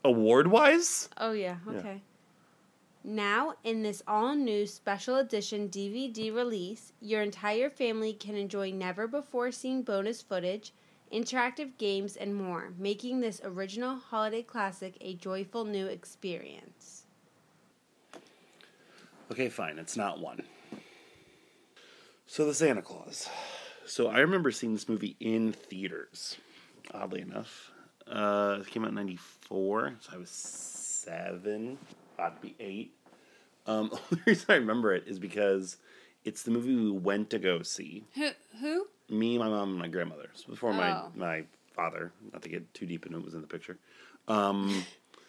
Award 0.05 0.49
wise, 0.49 1.09
Oh 1.17 1.33
yeah, 1.33 1.59
Yeah. 1.67 1.79
okay. 1.79 2.03
Now, 3.05 3.55
in 3.65 3.83
this 3.83 4.03
all 4.07 4.35
new 4.35 4.67
special 4.67 5.17
edition 5.17 5.69
DVD 5.69 6.31
release, 6.35 6.93
your 7.01 7.21
entire 7.23 7.69
family 7.71 8.13
can 8.13 8.35
enjoy 8.37 8.71
never 8.73 9.07
before 9.07 9.51
seen 9.53 9.83
bonus 9.83 10.23
footage, 10.23 10.73
interactive 11.13 11.77
games, 11.79 12.17
and 12.17 12.35
more, 12.35 12.73
making 12.79 13.21
this 13.21 13.41
original 13.45 13.97
holiday 13.97 14.43
classic 14.43 14.97
a 15.01 15.15
joyful 15.15 15.65
new 15.65 15.87
experience. 15.87 17.05
Okay, 19.31 19.49
fine. 19.49 19.79
It's 19.79 19.97
not 19.97 20.21
one. 20.21 20.43
So 22.27 22.47
the 22.47 22.55
Santa 22.55 22.83
Claus. 22.83 23.29
So 23.87 24.09
I 24.09 24.21
remember 24.21 24.51
seeing 24.51 24.73
this 24.73 24.89
movie 24.89 25.17
in 25.21 25.53
theaters. 25.53 26.37
Oddly 26.93 27.21
enough, 27.21 27.71
uh, 28.07 28.59
it 28.61 28.67
came 28.69 28.85
out 28.85 28.91
in 28.91 28.95
'94, 28.95 29.95
so 30.01 30.11
I 30.15 30.19
was 30.19 30.31
seven. 30.31 31.79
I'd 32.19 32.41
be 32.41 32.55
eight. 32.61 32.95
Um, 33.67 33.91
the 34.11 34.19
reason 34.27 34.47
I 34.49 34.55
remember 34.55 34.95
it 34.95 35.05
is 35.07 35.19
because 35.19 35.77
it's 36.25 36.43
the 36.43 36.51
movie 36.51 36.75
we 36.75 36.91
went 36.91 37.31
to 37.31 37.39
go 37.39 37.63
see. 37.63 38.05
Who? 38.15 38.31
Who? 38.61 38.87
Me, 39.13 39.39
my 39.39 39.49
mom, 39.49 39.71
and 39.71 39.79
my 39.79 39.89
grandmother. 39.89 40.31
So 40.35 40.47
before 40.49 40.73
my 40.73 40.93
Oh. 40.93 41.13
my 41.15 41.45
father, 41.77 42.13
not 42.33 42.43
to 42.43 42.49
get 42.49 42.73
too 42.75 42.87
deep 42.87 43.07
into 43.07 43.19
it, 43.19 43.25
was 43.25 43.35
in 43.35 43.41
the 43.41 43.47
picture. 43.47 43.79
Um, 44.29 44.85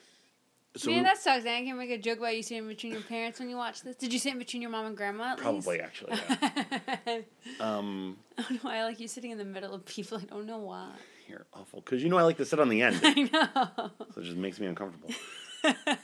so 0.75 0.90
Man, 0.90 1.00
we- 1.00 1.04
that 1.04 1.18
sucks. 1.18 1.46
I 1.46 1.63
can't 1.63 1.78
make 1.78 1.90
a 1.92 1.98
joke 1.98 2.18
about 2.20 2.36
you 2.36 2.44
sitting 2.44 2.68
between 2.68 2.94
your 2.94 3.02
parents 3.02 3.40
when 3.40 3.50
you 3.50 3.58
watch 3.58 3.82
this. 3.82 3.96
Did 3.96 4.12
you 4.13 4.20
sit 4.20 4.34
in 4.34 4.40
between 4.40 4.62
your 4.62 4.72
mom 4.72 4.86
and 4.86 4.98
grandma? 4.98 5.34
At 5.34 5.38
probably 5.40 5.80
actually. 5.82 6.13
Yeah. 6.18 7.20
um, 7.60 8.18
I 8.38 8.42
don't 8.44 8.52
know 8.52 8.58
why 8.70 8.78
I 8.78 8.84
like 8.84 9.00
you 9.00 9.08
sitting 9.08 9.32
in 9.32 9.38
the 9.38 9.46
middle 9.46 9.74
of 9.74 9.86
people. 9.86 10.18
I 10.18 10.25
don't 10.25 10.46
know 10.46 10.60
why. 10.60 10.92
you're 11.28 11.46
awful 11.54 11.82
because 11.82 12.02
you 12.04 12.10
know 12.10 12.18
I 12.18 12.24
like 12.24 12.38
to 12.38 12.46
sit 12.46 12.60
on 12.60 12.70
the 12.70 12.82
end, 12.82 13.00
I 13.04 13.13
know. 13.13 13.92
so 14.13 14.22
it 14.22 14.24
just 14.25 14.38
makes 14.38 14.60
me 14.60 14.68
uncomfortable. 14.68 15.12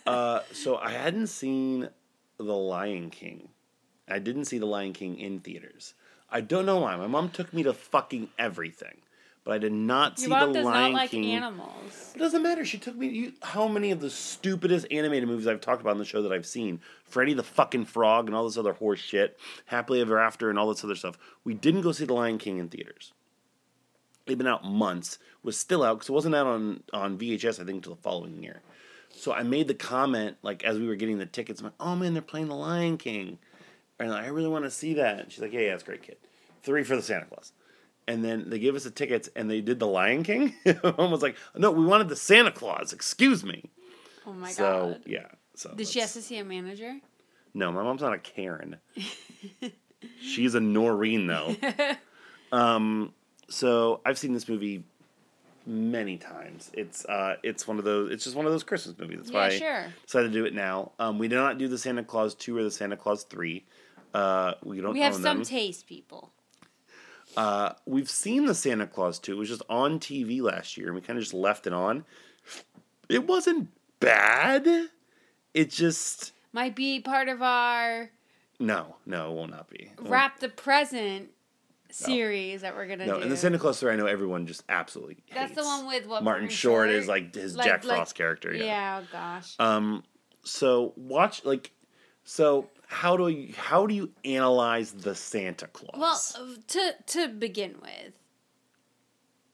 uh, 0.06 0.42
so 0.54 0.78
I 0.78 0.92
hadn't 0.92 1.28
seen 1.28 1.90
The 2.38 2.44
Lion 2.56 3.10
King. 3.10 3.50
I 4.08 4.20
didn't 4.20 4.46
see 4.46 4.58
The 4.58 4.66
Lion 4.66 4.94
King 4.94 5.18
in 5.20 5.40
theaters. 5.42 5.94
I 6.32 6.42
don't 6.42 6.66
know 6.66 6.80
why. 6.80 6.96
My 6.96 7.08
mom 7.08 7.30
took 7.30 7.54
me 7.54 7.64
to 7.64 7.74
fucking 7.74 8.30
everything, 8.38 8.98
but 9.44 9.54
I 9.54 9.58
did 9.58 9.72
not 9.74 10.20
see 10.20 10.28
Your 10.30 10.40
mom 10.40 10.54
The 10.54 10.60
does 10.60 10.66
Lion 10.66 10.92
not 10.92 10.98
like 11.00 11.10
King. 11.12 11.32
animals. 11.32 12.12
It 12.16 12.20
doesn't 12.20 12.44
matter. 12.44 12.64
She 12.66 12.78
took 12.78 12.96
me. 12.96 13.08
You, 13.08 13.34
how 13.42 13.68
many 13.68 13.92
of 13.92 14.00
the 14.00 14.10
stupidest 14.10 14.86
animated 14.92 15.28
movies 15.28 15.48
I've 15.48 15.62
talked 15.62 15.82
about 15.82 15.92
on 15.92 15.98
the 15.98 16.06
show 16.06 16.22
that 16.22 16.32
I've 16.32 16.46
seen? 16.46 16.82
Freddy 17.06 17.34
the 17.34 17.44
fucking 17.44 17.86
Frog 17.86 18.28
and 18.28 18.36
all 18.36 18.44
this 18.46 18.58
other 18.58 18.74
horse 18.74 19.00
shit. 19.00 19.40
Happily 19.66 20.02
Ever 20.02 20.20
After 20.20 20.50
and 20.50 20.60
all 20.60 20.70
this 20.70 20.84
other 20.84 20.96
stuff. 20.96 21.18
We 21.44 21.54
didn't 21.54 21.82
go 21.82 21.92
see 21.92 22.06
The 22.06 22.14
Lion 22.14 22.38
King 22.38 22.58
in 22.60 22.70
theaters. 22.70 23.14
It'd 24.28 24.38
been 24.38 24.48
out 24.48 24.64
months. 24.64 25.18
Was 25.42 25.58
still 25.58 25.84
out 25.84 25.96
because 25.96 26.10
it 26.10 26.14
wasn't 26.14 26.36
out 26.36 26.46
on 26.48 26.84
on 26.94 27.18
VHS. 27.18 27.60
I 27.62 27.64
think 27.66 27.78
until 27.78 27.96
the 27.96 28.02
following 28.02 28.44
year. 28.44 28.62
So 29.10 29.34
I 29.34 29.42
made 29.44 29.68
the 29.68 29.74
comment 29.74 30.38
like 30.44 30.64
as 30.64 30.78
we 30.78 30.86
were 30.88 30.96
getting 30.96 31.18
the 31.18 31.26
tickets. 31.26 31.62
I'm 31.62 31.68
like, 31.68 31.74
oh 31.80 31.96
man, 31.96 32.14
they're 32.14 32.22
playing 32.22 32.50
The 32.50 32.56
Lion 32.56 32.98
King, 32.98 33.40
and 34.00 34.12
I 34.14 34.28
really 34.28 34.50
want 34.50 34.66
to 34.66 34.72
see 34.72 34.96
that. 34.96 35.20
And 35.20 35.32
she's 35.32 35.42
like, 35.42 35.54
yeah, 35.54 35.62
yeah, 35.62 35.74
it's 35.74 35.84
great, 35.84 36.04
kid. 36.04 36.18
Three 36.64 36.84
for 36.84 36.96
the 36.96 37.02
Santa 37.02 37.26
Claus 37.26 37.52
and 38.10 38.26
then 38.26 38.50
they 38.50 38.58
gave 38.58 38.76
us 38.76 38.84
the 38.86 38.90
tickets 38.92 39.30
and 39.36 39.50
they 39.50 39.62
did 39.62 39.80
the 39.80 39.86
Lion 39.86 40.24
King. 40.24 40.56
Mom 40.98 41.12
was 41.12 41.22
like, 41.22 41.36
"No, 41.56 41.70
we 41.70 41.86
wanted 41.86 42.10
the 42.10 42.16
Santa 42.16 42.52
Claus. 42.52 42.92
Excuse 42.92 43.44
me." 43.44 43.70
Oh 44.26 44.34
my 44.34 44.48
God. 44.48 44.56
so 44.56 44.88
god. 44.90 45.02
yeah. 45.06 45.28
So 45.54 45.74
Did 45.76 45.88
she 45.88 46.00
have 46.00 46.12
to 46.14 46.22
see 46.22 46.38
a 46.38 46.44
manager? 46.44 46.96
No, 47.54 47.72
my 47.72 47.84
mom's 47.84 48.02
not 48.02 48.14
a 48.14 48.18
Karen. 48.18 48.78
She's 50.22 50.56
a 50.56 50.60
Noreen 50.60 51.28
though. 51.28 51.56
um, 52.52 53.14
so 53.48 54.02
I've 54.06 54.18
seen 54.18 54.34
this 54.34 54.48
movie 54.50 54.84
many 55.68 56.18
times. 56.18 56.72
It's 56.74 57.06
uh, 57.06 57.36
it's 57.44 57.68
one 57.68 57.78
of 57.78 57.86
those. 57.86 58.12
It's 58.12 58.24
just 58.24 58.36
one 58.36 58.48
of 58.48 58.52
those 58.52 58.64
Christmas 58.64 58.98
movies. 58.98 59.20
That's 59.20 59.32
Yeah, 59.32 59.38
why 59.38 59.50
sure. 59.50 59.80
I 59.86 59.94
decided 60.06 60.28
to 60.30 60.34
do 60.34 60.46
it 60.46 60.56
now. 60.56 60.94
Um, 60.98 61.20
we 61.20 61.28
did 61.28 61.36
not 61.36 61.60
do 61.60 61.68
the 61.68 61.78
Santa 61.78 62.04
Claus 62.04 62.34
two 62.34 62.58
or 62.58 62.64
the 62.64 62.72
Santa 62.72 62.98
Claus 62.98 63.24
three. 63.24 63.66
Uh, 64.14 64.54
we 64.64 64.82
don't 64.82 64.94
We 64.94 65.02
have 65.02 65.14
some 65.14 65.24
them. 65.24 65.44
taste, 65.44 65.88
people. 65.88 66.32
Uh, 67.38 67.74
we've 67.86 68.10
seen 68.10 68.46
the 68.48 68.56
Santa 68.56 68.88
Claus 68.88 69.20
too. 69.20 69.34
It 69.34 69.38
was 69.38 69.50
just 69.50 69.62
on 69.70 70.00
TV 70.00 70.42
last 70.42 70.78
year, 70.78 70.88
and 70.88 70.96
we 70.96 71.02
kind 71.02 71.18
of 71.18 71.24
just 71.24 71.34
left 71.34 71.68
it 71.68 71.74
on. 71.74 72.06
It 73.08 73.28
wasn't 73.28 73.70
bad. 74.00 74.68
It 75.54 75.70
just 75.70 76.32
Might 76.54 76.76
be 76.76 77.00
part 77.00 77.30
of 77.30 77.42
our 77.42 78.10
no, 78.62 78.96
no, 79.06 79.32
it 79.32 79.36
will 79.36 79.48
not 79.48 79.70
be. 79.70 79.92
Wrap 80.00 80.40
the 80.40 80.50
present 80.50 81.30
series 81.92 82.62
that 82.62 82.76
we're 82.76 82.88
gonna 82.88 83.06
do. 83.06 83.12
No, 83.12 83.18
do. 83.18 83.24
and 83.24 83.32
the 83.32 83.38
Santa 83.38 83.58
Claus 83.58 83.80
3, 83.80 83.94
I 83.94 83.96
know 83.96 84.06
everyone 84.06 84.46
just 84.48 84.64
absolutely 84.68 85.18
That's 85.34 85.54
the 85.56 85.64
one 85.64 85.88
with 85.88 86.06
what 86.08 86.24
Martin, 86.24 86.44
Martin 86.44 86.50
Short, 86.50 86.90
Short? 86.90 86.90
is 86.90 87.08
like 87.08 87.34
his 87.34 87.56
Like- 87.56 87.66
Jack 87.68 87.84
like- 87.86 87.98
Frost 87.98 88.16
character. 88.16 88.54
yeah. 88.54 88.64
Yeah. 88.66 89.02
oh 89.04 89.08
gosh. 89.12 89.56
Um. 89.60 90.04
So 90.44 90.94
watch 90.98 91.46
like, 91.46 91.72
so 92.24 92.70
how 92.90 93.16
do 93.16 93.28
you 93.28 93.54
how 93.56 93.86
do 93.86 93.94
you 93.94 94.10
analyze 94.26 94.92
the 94.92 95.14
Santa 95.14 95.68
Claus? 95.68 96.36
Well, 96.36 96.56
to 96.70 96.96
to 97.06 97.28
begin 97.28 97.76
with, 97.80 98.14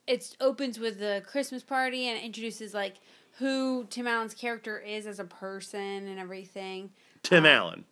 it 0.08 0.38
opens 0.40 0.80
with 0.80 1.00
the 1.00 1.22
Christmas 1.28 1.62
party 1.62 2.08
and 2.08 2.18
introduces 2.18 2.74
like 2.74 2.96
who 3.38 3.88
Tim 3.90 4.08
Allen's 4.08 4.34
character 4.34 4.80
is 4.80 5.06
as 5.06 5.20
a 5.20 5.26
person 5.26 6.08
and 6.08 6.18
everything. 6.18 6.92
Tim 7.26 7.46
Allen. 7.46 7.86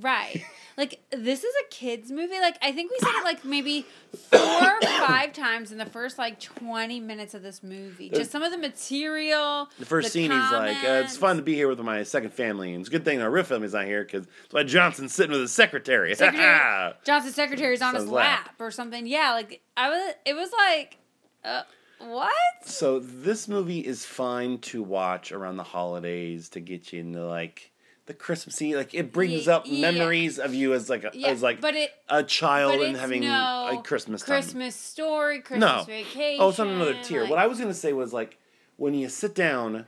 Right. 0.00 0.44
Like 0.76 1.00
this 1.10 1.44
is 1.44 1.54
a 1.62 1.68
kids 1.70 2.10
movie. 2.10 2.40
Like 2.40 2.58
I 2.60 2.72
think 2.72 2.90
we 2.90 2.98
said 2.98 3.16
it 3.18 3.24
like 3.24 3.44
maybe 3.44 3.86
four 4.12 4.40
or 4.40 4.80
five 5.06 5.32
times 5.32 5.70
in 5.70 5.78
the 5.78 5.86
first 5.86 6.18
like 6.18 6.40
twenty 6.40 6.98
minutes 6.98 7.32
of 7.34 7.42
this 7.42 7.62
movie. 7.62 8.10
Just 8.10 8.32
some 8.32 8.42
of 8.42 8.50
the 8.50 8.58
material. 8.58 9.68
The 9.78 9.86
first 9.86 10.12
scene, 10.12 10.32
he's 10.32 10.50
like, 10.50 10.82
uh, 10.82 11.02
"It's 11.04 11.16
fun 11.16 11.36
to 11.36 11.42
be 11.42 11.54
here 11.54 11.68
with 11.68 11.78
my 11.78 12.02
second 12.02 12.32
family, 12.32 12.74
and 12.74 12.80
it's 12.80 12.88
a 12.88 12.92
good 12.92 13.04
thing 13.04 13.22
our 13.22 13.30
real 13.30 13.44
family's 13.44 13.72
not 13.72 13.84
here 13.84 14.02
because 14.02 14.26
that's 14.26 14.52
why 14.52 14.64
Johnson's 14.64 15.14
sitting 15.14 15.30
with 15.32 15.42
his 15.42 15.52
secretary." 15.52 16.12
Secretary 16.24 16.92
Johnson's 17.04 17.36
secretary's 17.36 17.82
on 17.82 17.94
his 17.94 18.08
lap. 18.08 18.46
lap 18.46 18.54
or 18.58 18.72
something. 18.72 19.06
Yeah, 19.06 19.32
like 19.32 19.62
I 19.76 19.90
was. 19.90 20.14
It 20.24 20.34
was 20.34 20.50
like, 20.52 20.98
uh, 21.44 21.62
what? 22.00 22.32
so 22.64 22.98
this 22.98 23.46
movie 23.46 23.80
is 23.80 24.04
fine 24.04 24.58
to 24.58 24.82
watch 24.82 25.30
around 25.30 25.56
the 25.56 25.62
holidays 25.62 26.48
to 26.50 26.60
get 26.60 26.92
you 26.92 27.00
into 27.00 27.24
like 27.24 27.70
the 28.06 28.14
Christmassy. 28.14 28.74
Like 28.76 28.94
it 28.94 29.12
brings 29.12 29.48
up 29.48 29.64
yeah. 29.66 29.90
memories 29.90 30.38
of 30.38 30.54
you 30.54 30.74
as 30.74 30.88
like 30.90 31.04
a, 31.04 31.10
Yeah, 31.14 31.28
as 31.28 31.42
like 31.42 31.60
but 31.60 31.74
it 31.74 31.90
a 32.08 32.22
child 32.22 32.80
and 32.82 32.96
having 32.96 33.22
no 33.22 33.68
a 33.72 33.82
Christmas 33.82 34.22
time. 34.22 34.26
Christmas 34.42 34.76
story, 34.76 35.40
Christmas 35.40 35.78
no, 35.78 35.84
vacation. 35.84 36.40
oh, 36.40 36.48
it's 36.50 36.58
on 36.58 36.68
another 36.68 36.96
tier. 37.02 37.22
like- 37.22 37.30
what 37.30 37.38
I 37.38 37.46
was 37.46 37.58
gonna 37.58 37.74
say 37.74 37.92
was 37.92 38.12
like 38.12 38.38
when 38.76 38.94
you 38.94 39.08
sit 39.08 39.34
down 39.34 39.86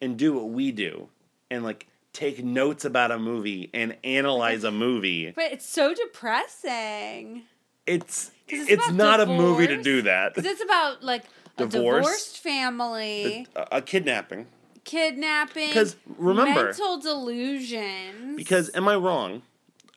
and 0.00 0.16
do 0.18 0.32
what 0.34 0.48
we 0.50 0.72
do 0.72 1.08
and 1.50 1.64
like 1.64 1.86
take 2.12 2.42
notes 2.44 2.84
about 2.84 3.10
a 3.10 3.18
movie 3.18 3.70
and 3.74 3.96
analyze 4.04 4.64
a 4.64 4.70
movie. 4.70 5.32
But 5.34 5.52
it's 5.52 5.66
so 5.66 5.92
depressing. 5.94 7.42
It's 7.86 8.30
it's, 8.48 8.70
it's 8.70 8.90
not 8.92 9.20
a 9.20 9.26
movie 9.26 9.66
to 9.66 9.82
do 9.82 10.02
that. 10.02 10.34
Because 10.34 10.50
it's 10.50 10.62
about 10.62 11.02
like 11.02 11.24
a 11.58 11.66
Divorce. 11.66 12.04
divorced 12.04 12.38
family, 12.38 13.46
a, 13.56 13.66
a 13.72 13.82
kidnapping. 13.82 14.46
Kidnapping. 14.86 15.72
'Cause 15.72 15.96
remember- 16.16 16.64
mental 16.64 16.98
delusions. 16.98 18.36
Because 18.36 18.70
am 18.74 18.88
I 18.88 18.96
wrong? 18.96 19.42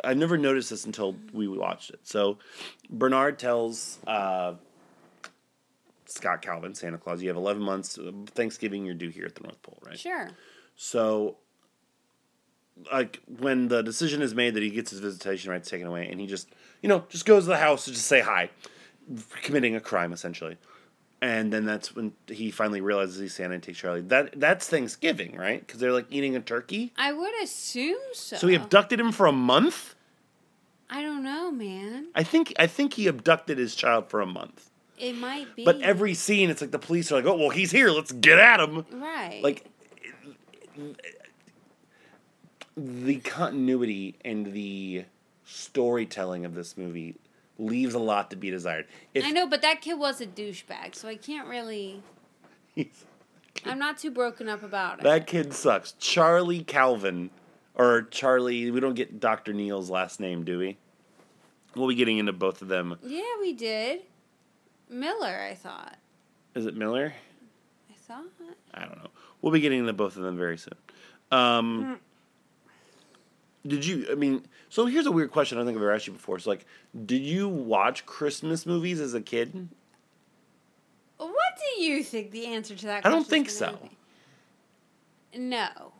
I 0.04 0.14
never 0.14 0.38
noticed 0.38 0.70
this 0.70 0.86
until 0.86 1.16
we 1.34 1.48
watched 1.48 1.90
it. 1.92 2.00
So 2.04 2.38
Bernard 2.90 3.40
tells 3.40 4.00
uh, 4.08 4.56
Scott 6.06 6.42
Calvin, 6.42 6.74
Santa 6.76 6.98
Claus, 6.98 7.22
you 7.22 7.28
have 7.30 7.38
11 7.38 7.62
months. 7.62 7.98
uh, 7.98 8.12
Thanksgiving, 8.28 8.86
you're 8.86 8.96
due 8.96 9.10
here 9.10 9.26
at 9.26 9.36
the 9.36 9.44
North 9.44 9.62
Pole, 9.62 9.78
right? 9.86 10.00
sure, 10.00 10.30
So, 10.76 11.38
like, 12.92 13.22
when 13.28 13.68
the 13.68 13.84
decision 13.84 14.22
is 14.22 14.34
made 14.34 14.54
that 14.56 14.64
he 14.64 14.70
gets 14.70 14.90
his 14.92 15.02
visitation 15.02 15.52
rights 15.52 15.70
taken 15.70 15.86
away, 15.86 16.08
and 16.10 16.20
he 16.20 16.26
just, 16.28 16.48
you 16.82 16.90
know, 16.90 17.06
just 17.10 17.26
goes 17.26 17.44
to 17.44 17.50
the 17.50 17.58
house 17.58 17.86
to 17.86 17.92
just 17.92 18.08
say 18.08 18.22
hi, 18.22 18.50
committing 19.44 19.76
a 19.76 19.82
crime, 19.82 20.14
essentially. 20.14 20.58
And 21.22 21.52
then 21.52 21.66
that's 21.66 21.94
when 21.96 22.14
he 22.28 22.50
finally 22.50 22.80
realizes 22.80 23.20
he's 23.20 23.34
Santa 23.34 23.56
and 23.56 23.64
takes 23.64 23.80
Charlie. 23.80 24.02
That 24.02 24.40
That's 24.40 24.68
Thanksgiving, 24.70 25.36
right? 25.36 25.60
Because 25.60 25.80
they're, 25.80 25.92
like, 25.92 26.08
eating 26.10 26.36
a 26.36 26.40
turkey. 26.40 26.94
I 26.98 27.12
would 27.12 27.34
assume 27.44 28.00
so. 28.14 28.38
So 28.38 28.48
he 28.48 28.56
abducted 28.56 29.00
him 29.00 29.12
for 29.12 29.26
a 29.26 29.34
month? 29.34 29.96
I 30.90 31.02
don't 31.02 31.24
know, 31.24 31.52
man. 31.52 32.08
I 32.16 32.24
think 32.24 32.54
I 32.58 32.66
think 32.66 32.94
he 32.96 33.08
abducted 33.08 33.58
his 33.58 33.76
child 33.76 34.10
for 34.10 34.22
a 34.22 34.26
month. 34.26 34.72
It 34.98 35.16
might 35.16 35.56
be. 35.56 35.64
But 35.64 35.82
every 35.82 36.14
scene, 36.14 36.50
it's 36.50 36.62
like 36.62 36.72
the 36.72 36.80
police 36.80 37.12
are 37.12 37.16
like, 37.16 37.26
"Oh, 37.26 37.36
well, 37.36 37.50
he's 37.50 37.72
here. 37.72 37.90
Let's 37.92 38.12
get 38.12 38.40
at 38.40 38.60
him." 38.60 38.86
right, 38.94 39.40
Like 39.44 39.66
the 42.76 43.18
continuity 43.18 44.16
and 44.26 44.52
the 44.54 45.06
storytelling 45.46 46.46
of 46.46 46.56
this 46.56 46.78
movie 46.78 47.16
leaves 47.60 47.94
a 47.94 48.00
lot 48.00 48.30
to 48.32 48.36
be 48.36 48.50
desired. 48.50 48.86
If 49.14 49.26
I 49.26 49.32
know, 49.32 49.46
but 49.48 49.62
that 49.62 49.82
kid 49.82 49.96
was 50.00 50.22
a 50.22 50.26
douchebag, 50.26 50.96
so 50.96 51.08
I 51.08 51.16
can't 51.16 51.48
really. 51.48 52.02
I'm 53.66 53.78
not 53.80 53.98
too 53.98 54.10
broken 54.12 54.48
up 54.48 54.64
about 54.64 55.00
it. 55.00 55.04
that 55.04 55.28
kid 55.28 55.54
sucks. 55.54 55.92
Charlie 56.00 56.64
Calvin 56.64 57.30
or 57.76 58.04
Charlie, 58.04 58.72
we 58.72 58.80
don't 58.80 58.94
get 58.94 59.20
Dr. 59.20 59.54
Neal's 59.54 59.90
last 59.90 60.20
name, 60.20 60.44
do 60.44 60.58
we? 60.60 60.78
We'll 61.76 61.88
be 61.88 61.96
getting 61.96 62.18
into 62.18 62.34
both 62.34 62.62
of 62.62 62.68
them. 62.68 62.98
yeah, 63.04 63.22
we 63.40 63.54
did. 63.54 64.02
Miller, 64.90 65.48
I 65.50 65.54
thought. 65.56 65.98
Is 66.56 66.66
it 66.66 66.76
Miller? 66.76 67.14
I 67.90 67.94
thought. 68.08 68.26
I 68.74 68.82
don't 68.82 68.98
know. 68.98 69.10
We'll 69.42 69.54
be 69.54 69.60
getting 69.60 69.80
into 69.80 69.94
both 69.94 70.18
of 70.18 70.24
them 70.24 70.36
very 70.38 70.58
soon. 70.58 70.74
Um, 71.32 72.00
did 73.66 73.86
you? 73.86 74.08
I 74.12 74.16
mean, 74.16 74.46
so 74.70 74.86
here's 74.86 75.06
a 75.06 75.12
weird 75.12 75.32
question. 75.32 75.58
I 75.58 75.60
don't 75.60 75.68
think 75.68 75.78
I've 75.78 75.84
ever 75.84 75.94
asked 75.94 76.08
you 76.08 76.14
before. 76.14 76.40
So, 76.40 76.50
like, 76.50 76.66
did 77.06 77.22
you 77.22 77.48
watch 77.48 78.06
Christmas 78.06 78.66
movies 78.66 79.00
as 79.00 79.14
a 79.14 79.22
kid? 79.22 79.70
What 81.18 81.34
do 81.78 81.84
you 81.84 82.04
think 82.04 82.32
the 82.32 82.46
answer 82.48 82.76
to 82.76 82.86
that 82.86 83.02
question? 83.02 83.12
I 83.12 83.16
don't 83.16 83.28
think 83.28 83.50
so. 83.50 83.78
No. 85.36 85.94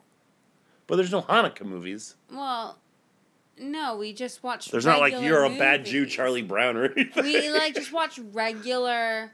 But 0.88 0.96
there's 0.96 1.12
no 1.12 1.22
Hanukkah 1.22 1.66
movies. 1.66 2.16
Well, 2.32 2.80
no, 3.60 3.98
we 3.98 4.14
just 4.14 4.42
watch 4.42 4.72
There's 4.72 4.86
not 4.86 5.00
like 5.00 5.14
you're 5.22 5.44
a 5.44 5.50
bad 5.50 5.86
Jew. 5.86 6.06
Charlie 6.06 6.42
Brown, 6.42 6.78
or 6.78 6.86
anything. 6.86 7.24
We 7.24 7.52
like 7.52 7.76
just 7.76 7.92
watch 7.92 8.20
regular 8.32 9.32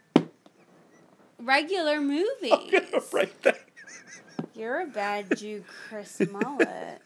regular 1.39 2.01
movies. 2.01 2.51
right 3.13 3.41
there. 3.43 3.57
You're 4.55 4.81
a 4.81 4.87
bad 4.87 5.37
Jew, 5.37 5.63
Chris 5.87 6.19
Mullet. 6.31 7.01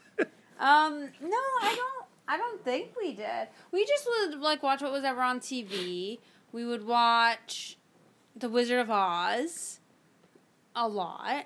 Um, 0.60 1.10
no, 1.22 1.38
I 1.62 1.74
don't. 1.76 2.06
I 2.28 2.38
don't 2.38 2.64
think 2.64 2.90
we 3.02 3.14
did. 3.14 3.48
We 3.72 3.86
just 3.86 4.08
would 4.08 4.40
like 4.40 4.62
watch 4.62 4.82
what 4.82 4.92
was 4.92 5.04
ever 5.04 5.22
on 5.22 5.40
TV. 5.40 6.20
We 6.52 6.66
would 6.66 6.86
watch 6.86 7.78
The 8.36 8.50
Wizard 8.50 8.80
of 8.80 8.90
Oz 8.92 9.80
a 10.76 10.88
lot. 10.88 11.46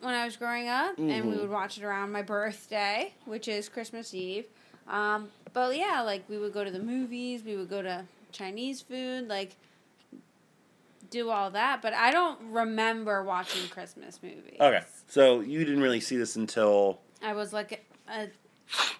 when 0.00 0.12
I 0.14 0.24
was 0.24 0.36
growing 0.36 0.68
up, 0.68 0.98
and 0.98 1.08
Mm-hmm. 1.10 1.30
we 1.30 1.36
would 1.36 1.50
watch 1.50 1.78
it 1.78 1.84
around 1.84 2.10
my 2.12 2.22
birthday, 2.22 3.14
which 3.26 3.46
is 3.48 3.68
Christmas 3.68 4.12
Eve. 4.12 4.46
Um, 4.88 5.28
but 5.52 5.76
yeah, 5.76 6.02
like 6.02 6.28
we 6.28 6.36
would 6.36 6.52
go 6.52 6.64
to 6.64 6.70
the 6.70 6.80
movies, 6.80 7.42
we 7.44 7.56
would 7.56 7.70
go 7.70 7.80
to 7.80 8.04
Chinese 8.32 8.80
food, 8.82 9.28
like 9.28 9.56
do 11.10 11.30
all 11.30 11.50
that. 11.52 11.80
But 11.80 11.94
I 11.94 12.10
don't 12.10 12.38
remember 12.50 13.22
watching 13.22 13.68
Christmas 13.68 14.18
movies. 14.22 14.56
Okay, 14.60 14.82
so 15.08 15.40
you 15.40 15.64
didn't 15.64 15.80
really 15.82 16.00
see 16.00 16.16
this 16.16 16.36
until. 16.36 17.00
I 17.22 17.32
was 17.34 17.52
like 17.52 17.84
a, 18.08 18.12
a 18.12 18.28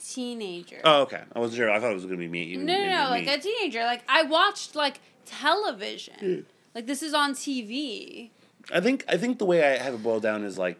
teenager. 0.03 0.81
Oh, 0.85 1.03
okay. 1.03 1.23
I 1.35 1.39
wasn't 1.39 1.59
sure. 1.59 1.71
I 1.71 1.81
thought 1.81 1.91
it 1.91 1.95
was 1.95 2.05
going 2.05 2.19
to 2.19 2.21
be 2.25 2.29
me. 2.29 2.57
no, 2.57 2.65
no, 2.65 3.05
no, 3.05 3.11
like 3.11 3.27
a 3.27 3.39
teenager. 3.39 3.83
Like 3.85 4.03
I 4.09 4.23
watched 4.23 4.75
like 4.75 5.01
television. 5.27 6.15
Mm. 6.21 6.45
Like 6.75 6.87
this 6.87 7.03
is 7.03 7.15
on 7.15 7.33
TV. 7.35 8.31
I 8.73 8.81
think 8.81 9.05
I 9.09 9.17
think 9.17 9.39
the 9.39 9.45
way 9.45 9.65
I 9.65 9.77
have 9.79 9.95
it 9.95 10.03
boiled 10.03 10.23
down 10.23 10.45
is 10.45 10.59
like 10.59 10.79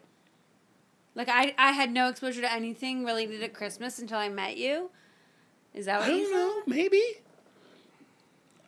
Like 1.15 1.29
I, 1.29 1.55
I 1.59 1.73
had 1.73 1.91
no 1.91 2.09
exposure 2.09 2.41
to 2.41 2.53
anything 2.53 3.05
related 3.05 3.41
to 3.41 3.49
Christmas 3.49 3.99
until 3.99 4.19
I 4.19 4.29
met 4.29 4.57
you. 4.57 4.91
Is 5.75 5.87
that 5.87 6.03
I 6.03 6.09
what 6.09 6.17
you 6.17 6.31
don't 6.31 6.33
know, 6.33 6.63
maybe. 6.67 7.03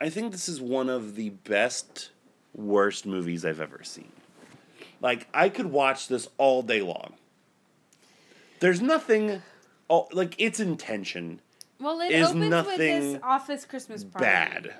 I 0.00 0.11
think 0.11 0.32
this 0.32 0.49
is 0.49 0.61
one 0.61 0.90
of 0.90 1.14
the 1.14 1.30
best 1.30 2.11
worst 2.54 3.06
movies 3.06 3.44
I've 3.44 3.61
ever 3.61 3.82
seen. 3.82 4.12
Like 5.00 5.28
I 5.32 5.49
could 5.49 5.66
watch 5.66 6.08
this 6.08 6.28
all 6.38 6.62
day 6.62 6.82
long. 6.82 7.14
There's 8.61 8.80
nothing 8.80 9.42
oh, 9.90 10.08
like 10.12 10.34
its 10.38 10.60
intention 10.60 11.40
Well, 11.80 12.00
it 12.00 12.10
Is 12.12 12.28
opens 12.30 12.66
with 12.66 12.76
this 12.78 13.18
office 13.22 13.64
Christmas 13.64 14.04
party. 14.04 14.24
bad. 14.24 14.74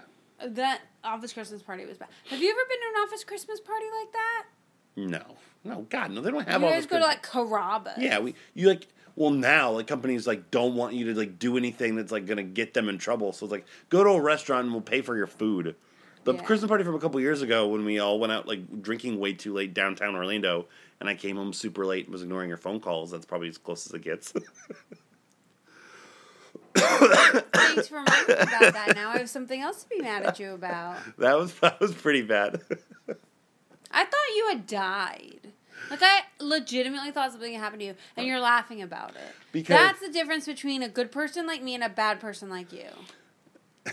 That 0.45 0.81
office 1.05 1.33
Christmas 1.33 1.63
party 1.63 1.85
was 1.87 1.99
bad. 1.99 2.09
Have 2.29 2.41
you 2.41 2.51
ever 2.51 2.61
been 2.69 2.79
to 2.79 3.01
an 3.01 3.07
office 3.09 3.25
Christmas 3.25 3.61
party 3.61 3.87
like 4.01 4.13
that? 4.13 4.45
No. 4.97 5.23
No, 5.65 5.87
God, 5.91 6.11
no, 6.13 6.21
they 6.21 6.31
don't 6.31 6.47
have 6.49 6.61
you 6.61 6.67
all 6.69 6.73
guys 6.73 6.87
go 6.87 6.99
to 6.99 7.05
like 7.05 7.27
Carrabba's. 7.27 7.99
Yeah, 7.99 8.21
we 8.21 8.35
you 8.55 8.69
like 8.69 8.87
well 9.17 9.31
now 9.31 9.73
like 9.73 9.87
companies 9.87 10.27
like 10.27 10.51
don't 10.51 10.75
want 10.77 10.95
you 10.95 11.13
to 11.13 11.19
like 11.19 11.39
do 11.39 11.57
anything 11.57 11.97
that's 11.97 12.13
like 12.13 12.25
gonna 12.27 12.43
get 12.45 12.73
them 12.75 12.89
in 12.89 12.99
trouble. 12.99 13.33
So 13.33 13.47
it's 13.47 13.53
like 13.53 13.67
go 13.89 14.05
to 14.05 14.11
a 14.11 14.21
restaurant 14.21 14.65
and 14.65 14.73
we'll 14.73 14.83
pay 14.83 15.01
for 15.03 15.17
your 15.17 15.27
food. 15.27 15.75
The 16.25 16.35
Yeah. 16.35 16.43
Christmas 16.43 16.69
party 16.69 16.85
from 16.85 16.95
a 16.95 16.99
couple 17.01 17.21
years 17.21 17.43
ago 17.43 17.67
when 17.69 17.85
we 17.85 17.99
all 17.99 18.19
went 18.21 18.33
out 18.33 18.47
like 18.47 18.83
drinking 18.83 19.19
way 19.19 19.33
too 19.33 19.53
late 19.55 19.75
downtown 19.75 20.15
Orlando 20.15 20.67
and 21.01 21.09
I 21.09 21.15
came 21.15 21.37
home 21.37 21.53
super 21.53 21.85
late 21.87 22.05
and 22.07 22.13
was 22.13 22.23
ignoring 22.23 22.49
your 22.49 22.59
phone 22.59 22.81
calls. 22.81 23.11
That's 23.11 23.27
probably 23.27 23.49
as 23.49 23.59
close 23.59 23.87
as 23.87 23.93
it 23.93 24.03
gets. 24.03 24.33
Thanks 26.77 27.89
for 27.89 27.97
reminding 27.97 28.37
me 28.37 28.43
about 28.43 28.73
that. 28.75 28.93
Now 28.95 29.11
I 29.11 29.19
have 29.19 29.31
something 29.31 29.61
else 29.61 29.83
to 29.85 29.89
be 29.89 30.01
mad 30.01 30.23
at 30.25 30.39
you 30.39 30.53
about. 30.53 30.97
that 31.19 31.37
was 31.39 31.55
that 31.61 31.81
was 31.81 31.95
pretty 31.95 32.23
bad. 32.23 32.61
I 33.91 34.05
thought 34.05 34.35
you 34.37 34.49
had 34.49 34.67
died. 34.67 35.53
Like 35.91 36.01
I 36.03 36.21
legitimately 36.41 37.11
thought 37.13 37.31
something 37.33 37.53
had 37.53 37.61
happened 37.63 37.81
to 37.81 37.87
you, 37.87 37.95
and 38.17 38.27
you're 38.27 38.41
laughing 38.41 38.83
about 38.83 39.11
it. 39.11 39.35
Because- 39.53 39.77
that's 39.79 40.01
the 40.01 40.09
difference 40.11 40.47
between 40.47 40.83
a 40.83 40.89
good 40.89 41.11
person 41.13 41.47
like 41.47 41.63
me 41.63 41.75
and 41.75 41.85
a 41.85 41.89
bad 41.89 42.21
person 42.21 42.49
like 42.51 42.73
you. 42.73 42.87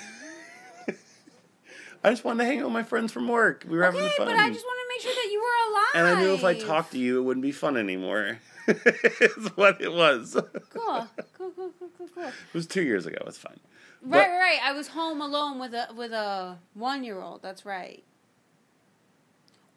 I 2.06 2.10
just 2.10 2.26
wanted 2.26 2.44
to 2.44 2.46
hang 2.50 2.60
out 2.60 2.66
with 2.66 2.74
my 2.74 2.84
friends 2.84 3.14
from 3.14 3.28
work. 3.30 3.66
We 3.70 3.78
were 3.78 3.86
Okay, 3.86 3.98
having 3.98 4.12
fun. 4.18 4.28
but 4.28 4.36
I 4.38 4.50
just 4.50 4.66
want 4.66 4.80
to 4.82 4.83
make 4.94 5.02
sure 5.02 5.14
that 5.14 5.30
you 5.32 5.40
were 5.42 5.72
alive. 5.72 5.92
and 5.96 6.08
I 6.08 6.22
knew 6.22 6.34
if 6.34 6.44
I 6.44 6.54
talked 6.54 6.92
to 6.94 7.00
you, 7.00 7.20
it 7.20 7.24
wouldn't 7.24 7.42
be 7.44 7.52
fun 7.52 7.78
anymore. 7.78 8.40
is 8.68 9.48
what 9.56 9.82
it 9.82 9.92
was. 9.92 10.36
It 10.36 10.46
Cool, 10.70 11.08
cool, 11.38 11.52
cool, 11.58 11.72
cool, 11.80 11.90
cool, 11.98 12.08
cool. 12.16 12.32
was 12.54 12.66
two 12.68 12.84
years 12.84 13.06
ago. 13.06 13.18
It's 13.28 13.38
fine. 13.38 13.60
Right, 14.02 14.12
But- 14.12 14.18
right, 14.30 14.38
right. 14.40 14.60
I 14.64 14.74
was 14.74 14.90
home 14.90 15.22
alone 15.22 15.60
with 15.60 15.74
a 15.74 15.88
with 15.96 16.12
a 16.14 16.58
one 16.74 17.04
year 17.04 17.22
old. 17.22 17.42
That's 17.42 17.66
right. 17.66 18.04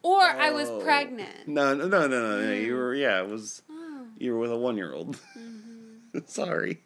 Or 0.03 0.21
I 0.21 0.51
was 0.51 0.69
Oh. 0.69 0.79
pregnant. 0.79 1.47
No, 1.47 1.73
no, 1.73 1.87
no, 1.87 2.07
no, 2.07 2.19
no. 2.39 2.41
no. 2.45 2.53
You 2.53 2.75
were, 2.75 2.93
yeah, 2.95 3.21
it 3.21 3.27
was. 3.29 3.61
Oh. 3.69 4.05
You 4.17 4.33
were 4.33 4.39
with 4.39 4.51
a 4.51 4.57
one-year-old. 4.57 5.19
Mm-hmm. 5.37 6.19
Sorry. 6.25 6.81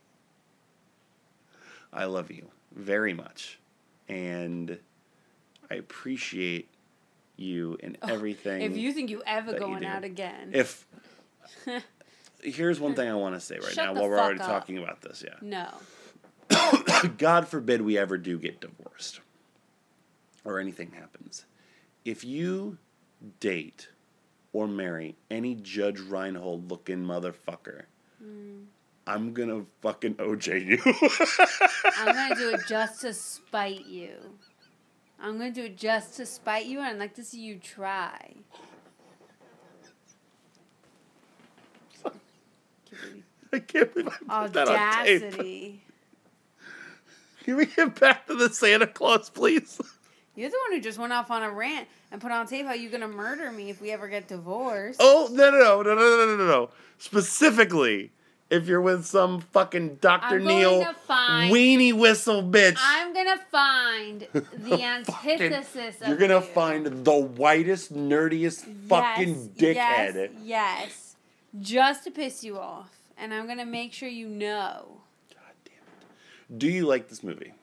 I 1.93 2.05
love 2.05 2.31
you 2.31 2.47
very 2.73 3.13
much, 3.13 3.59
and 4.09 4.79
I 5.69 5.75
appreciate 5.75 6.69
you 7.41 7.77
and 7.83 7.97
everything. 8.07 8.61
Oh, 8.61 8.65
If 8.65 8.77
you 8.77 8.93
think 8.93 9.09
you 9.09 9.21
ever 9.25 9.51
you 9.53 9.59
going 9.59 9.81
do. 9.81 9.87
out 9.87 10.03
again, 10.03 10.51
if 10.53 10.85
here's 12.43 12.79
one 12.79 12.95
thing 12.95 13.09
I 13.09 13.15
want 13.15 13.35
to 13.35 13.41
say 13.41 13.55
right 13.55 13.73
Shut 13.73 13.85
now 13.85 13.93
while 13.99 14.09
we're 14.09 14.19
already 14.19 14.39
up. 14.39 14.47
talking 14.47 14.77
about 14.77 15.01
this, 15.01 15.23
yeah. 15.25 15.35
no. 15.41 15.67
God 17.17 17.47
forbid 17.47 17.81
we 17.81 17.97
ever 17.97 18.17
do 18.17 18.37
get 18.37 18.59
divorced 18.61 19.21
or 20.43 20.59
anything 20.59 20.91
happens. 20.91 21.45
If 22.03 22.23
you 22.25 22.77
date 23.39 23.89
or 24.53 24.67
marry 24.67 25.15
any 25.29 25.55
Judge 25.55 25.99
Reinhold 25.99 26.69
looking 26.69 26.99
motherfucker, 26.99 27.83
Mm. 28.23 28.65
I'm 29.07 29.33
gonna 29.33 29.65
fucking 29.81 30.13
OJ 30.15 30.63
you. 30.63 30.77
I'm 31.97 32.13
gonna 32.15 32.35
do 32.35 32.51
it 32.53 32.61
just 32.67 33.01
to 33.01 33.15
spite 33.15 33.87
you. 33.87 34.11
I'm 35.21 35.37
gonna 35.37 35.51
do 35.51 35.65
it 35.65 35.77
just 35.77 36.17
to 36.17 36.25
spite 36.25 36.65
you, 36.65 36.79
and 36.79 36.87
I'd 36.87 36.97
like 36.97 37.13
to 37.15 37.23
see 37.23 37.41
you 37.41 37.59
try. 37.59 38.33
I 43.53 43.59
can't 43.59 43.93
believe 43.93 44.09
I 44.27 44.43
put 44.43 44.53
that 44.53 44.67
on 44.67 45.05
tape. 45.05 45.21
Audacity. 45.23 45.83
Can 47.43 47.55
we 47.55 47.67
get 47.67 47.99
back 47.99 48.25
to 48.27 48.35
the 48.35 48.49
Santa 48.49 48.87
Claus, 48.87 49.29
please? 49.29 49.79
You're 50.35 50.49
the 50.49 50.57
one 50.69 50.77
who 50.77 50.81
just 50.81 50.97
went 50.97 51.13
off 51.13 51.29
on 51.29 51.43
a 51.43 51.51
rant 51.51 51.87
and 52.11 52.19
put 52.19 52.31
on 52.31 52.47
tape 52.47 52.65
how 52.65 52.73
you're 52.73 52.89
gonna 52.91 53.07
murder 53.07 53.51
me 53.51 53.69
if 53.69 53.81
we 53.81 53.91
ever 53.91 54.07
get 54.07 54.29
divorced. 54.29 54.99
Oh 55.03 55.27
no 55.31 55.51
no 55.51 55.81
no 55.81 55.93
no 55.93 55.95
no 55.95 56.25
no 56.25 56.37
no 56.37 56.47
no! 56.47 56.69
Specifically, 56.97 58.11
if 58.51 58.67
you're 58.67 58.81
with 58.81 59.05
some 59.05 59.39
fucking 59.41 59.95
Dr. 59.95 60.35
I'm 60.35 60.45
Neal 60.45 60.93
find- 61.07 61.51
weenie 61.51 61.93
whistle 61.93 62.43
bitch. 62.43 62.77
I'm 62.79 63.13
gonna 63.13 63.39
find 63.51 64.21
the 64.33 64.41
Fucking- 64.41 64.83
antithesis 64.83 66.01
of 66.01 66.07
You're 66.07 66.17
gonna 66.17 66.35
you. 66.35 66.41
find 66.41 66.85
the 67.05 67.13
whitest, 67.19 67.93
nerdiest 67.93 68.65
fucking 68.87 69.49
dickhead. 69.57 70.31
Yes, 70.43 70.43
yes, 70.43 71.15
just 71.59 72.03
to 72.03 72.11
piss 72.11 72.43
you 72.43 72.59
off, 72.59 72.91
and 73.17 73.33
I'm 73.33 73.47
gonna 73.47 73.65
make 73.65 73.93
sure 73.93 74.09
you 74.09 74.27
know. 74.27 75.01
God 75.33 75.53
damn 75.65 75.73
it. 75.75 76.57
Do 76.59 76.67
you 76.67 76.85
like 76.85 77.07
this 77.09 77.23
movie? 77.23 77.53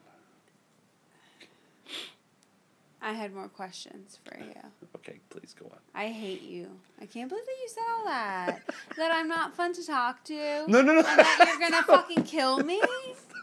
I 3.01 3.13
had 3.13 3.33
more 3.33 3.47
questions 3.47 4.19
for 4.23 4.37
you. 4.37 4.53
Okay, 4.95 5.19
please 5.29 5.55
go 5.57 5.65
on. 5.67 5.77
I 5.95 6.07
hate 6.07 6.41
you. 6.41 6.67
I 7.01 7.05
can't 7.05 7.29
believe 7.29 7.45
that 7.45 7.55
you 7.61 7.69
said 7.69 7.83
all 7.89 8.05
that. 8.05 8.61
that 8.97 9.11
I'm 9.11 9.29
not 9.29 9.55
fun 9.55 9.71
to 9.73 9.85
talk 9.85 10.23
to. 10.25 10.65
No, 10.67 10.81
no, 10.81 10.93
no. 10.93 10.97
And 10.97 11.05
that 11.05 11.45
you're 11.47 11.69
gonna 11.69 11.83
fucking 11.87 12.23
kill 12.23 12.59
me. 12.59 12.81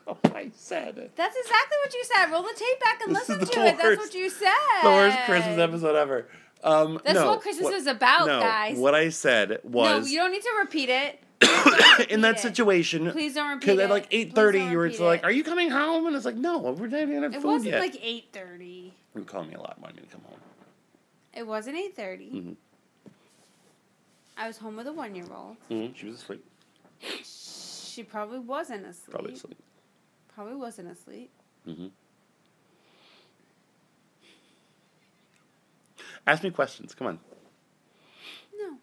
Oh, 0.07 0.19
I 0.35 0.51
said 0.55 0.99
it. 0.99 1.16
That's 1.16 1.35
exactly 1.37 1.77
what 1.83 1.95
you 1.95 2.05
said. 2.05 2.31
Roll 2.31 2.42
the 2.42 2.55
tape 2.55 2.81
back 2.81 3.01
and 3.01 3.16
This 3.16 3.29
listen 3.29 3.47
to 3.47 3.66
it. 3.66 3.79
That's 3.79 3.97
what 3.97 4.14
you 4.14 4.29
said. 4.29 4.51
The 4.83 4.90
worst 4.90 5.19
Christmas 5.25 5.59
episode 5.59 5.97
ever. 5.97 6.29
Um, 6.62 7.01
That's 7.05 7.19
no, 7.19 7.27
what 7.29 7.40
Christmas 7.40 7.73
is 7.73 7.87
about, 7.87 8.27
no, 8.27 8.40
guys. 8.40 8.77
What 8.77 8.95
I 8.95 9.09
said 9.09 9.61
was. 9.62 10.05
No, 10.05 10.07
you 10.07 10.19
don't 10.19 10.33
need 10.33 10.42
to 10.42 10.55
repeat 10.59 10.88
it. 10.90 11.21
in 12.11 12.23
that 12.23 12.37
it. 12.37 12.40
situation. 12.40 13.11
Please 13.12 13.35
don't 13.35 13.49
repeat 13.49 13.61
Because 13.66 13.79
it. 13.79 13.85
at 13.85 13.90
like 13.90 14.09
eight 14.11 14.35
thirty, 14.35 14.61
you 14.61 14.77
were 14.79 14.88
like, 14.88 15.25
"Are 15.25 15.31
you 15.31 15.45
coming 15.45 15.71
home?" 15.71 16.07
And 16.07 16.16
it's 16.16 16.25
like, 16.25 16.35
"No, 16.37 16.59
we're 16.59 16.87
not 16.87 17.01
even 17.01 17.23
have 17.23 17.35
It 17.35 17.42
food 17.42 17.47
wasn't 17.47 17.79
like 17.79 17.99
eight 18.03 18.27
thirty. 18.33 18.86
You 19.16 19.22
were 19.22 19.29
calling 19.29 19.48
me 19.48 19.55
a 19.55 19.61
lot, 19.61 19.79
wanting 19.81 19.96
me 19.96 20.02
to 20.02 20.09
come 20.09 20.22
home. 20.22 20.38
It 21.35 21.46
wasn't 21.46 21.76
eight 21.76 21.96
Mhm. 21.96 22.57
I 24.37 24.46
was 24.46 24.59
home 24.59 24.76
with 24.76 24.87
a 24.87 24.92
one 24.92 25.14
year 25.14 25.26
old. 25.35 25.57
Mm-hmm. 25.70 25.94
She 25.94 26.07
was 26.07 26.16
asleep, 26.22 26.44
She 27.24 28.02
probably 28.02 28.38
wasn't 28.38 28.87
asleep. 28.87 29.11
probably 29.11 29.33
asleep. 29.33 29.59
Probably 30.35 30.55
wasn't 30.55 30.88
asleep. 30.90 31.31
Mm-hmm. 31.66 31.87
Ask 36.26 36.42
me 36.42 36.50
questions. 36.50 36.94
Come 36.94 37.07
on. 37.07 37.20
No. 38.59 38.76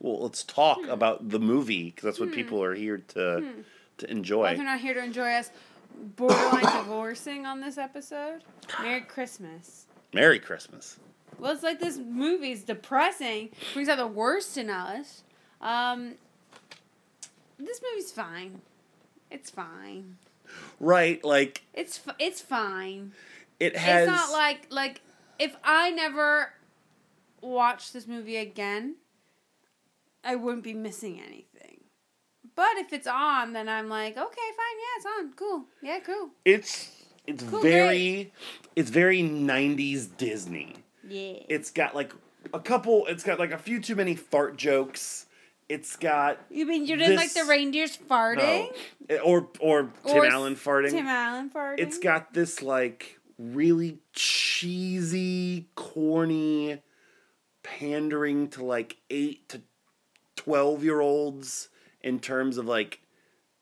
Well, 0.00 0.22
let's 0.22 0.42
talk 0.44 0.78
Hmm. 0.84 0.90
about 0.90 1.28
the 1.30 1.38
movie 1.38 1.84
because 1.86 2.04
that's 2.04 2.20
what 2.20 2.32
people 2.32 2.62
are 2.62 2.74
here 2.74 2.98
to 2.98 3.64
to 3.98 4.10
enjoy. 4.10 4.42
Well, 4.42 4.56
you're 4.56 4.64
not 4.64 4.80
here 4.80 4.92
to 4.92 5.02
enjoy 5.02 5.30
us 5.32 5.50
borderline 5.96 6.62
divorcing 6.82 7.46
on 7.46 7.60
this 7.60 7.78
episode, 7.78 8.42
Merry 8.82 9.00
Christmas. 9.02 9.86
Merry 10.12 10.38
Christmas. 10.38 10.98
Well, 11.38 11.52
it's 11.52 11.62
like 11.62 11.80
this 11.80 11.98
movie's 11.98 12.62
depressing, 12.62 13.50
brings 13.74 13.88
out 13.88 13.98
the 13.98 14.06
worst 14.06 14.56
in 14.56 14.70
us. 14.70 15.22
Um, 15.60 16.14
this 17.58 17.80
movie's 17.82 18.12
fine. 18.12 18.60
It's 19.30 19.50
fine. 19.50 20.16
Right, 20.80 21.22
like 21.24 21.62
It's 21.74 22.00
it's 22.18 22.40
fine. 22.40 23.12
it 23.58 23.76
has. 23.76 24.08
It's 24.08 24.16
not 24.16 24.30
like 24.32 24.66
like 24.70 25.00
if 25.38 25.56
I 25.64 25.90
never 25.90 26.52
watched 27.40 27.92
this 27.92 28.06
movie 28.06 28.36
again, 28.36 28.96
I 30.24 30.36
wouldn't 30.36 30.62
be 30.64 30.74
missing 30.74 31.20
anything. 31.20 31.45
But 32.56 32.78
if 32.78 32.92
it's 32.92 33.06
on, 33.06 33.52
then 33.52 33.68
I'm 33.68 33.88
like, 33.88 34.16
okay, 34.16 34.18
fine, 34.18 34.76
yeah, 34.78 34.96
it's 34.96 35.06
on, 35.06 35.32
cool, 35.34 35.64
yeah, 35.82 36.00
cool, 36.00 36.30
it's 36.44 36.90
it's 37.26 37.42
Cool, 37.44 37.60
very 37.60 38.32
it's 38.74 38.88
very 38.90 39.20
90s 39.22 40.16
Disney. 40.16 40.74
yeah. 41.08 41.40
It's 41.48 41.70
got 41.70 41.94
like 41.94 42.12
a 42.54 42.60
couple. 42.60 43.06
It's 43.08 43.24
got 43.24 43.38
like 43.38 43.50
a 43.52 43.58
few 43.58 43.80
too 43.80 43.94
many 43.96 44.14
fart 44.14 44.56
jokes. 44.56 45.26
It's 45.68 45.96
got 45.96 46.38
You 46.48 46.64
mean 46.66 46.86
you 46.86 46.96
didn't 46.96 47.16
like 47.16 47.32
the 47.34 47.44
reindeers 47.44 47.96
farting? 48.08 48.70
no, 49.10 49.16
eh, 49.16 49.18
or 49.18 49.48
or 49.58 49.90
Tim 50.06 50.16
Or 50.18 50.26
Allen 50.26 50.54
farting. 50.54 50.90
Tim 50.92 51.06
Allen 51.08 51.50
farting. 51.50 51.80
It's 51.80 51.98
got 51.98 52.32
this 52.32 52.62
like 52.62 53.18
really 53.38 53.98
cheesy, 54.14 55.68
corny 55.74 56.80
pandering 57.64 58.48
to 58.50 58.64
like 58.64 58.96
eight 59.10 59.48
to 59.48 59.62
twelve 60.36 60.84
year 60.84 61.00
olds 61.00 61.68
in 62.02 62.20
terms 62.20 62.56
of 62.58 62.66
like 62.66 63.00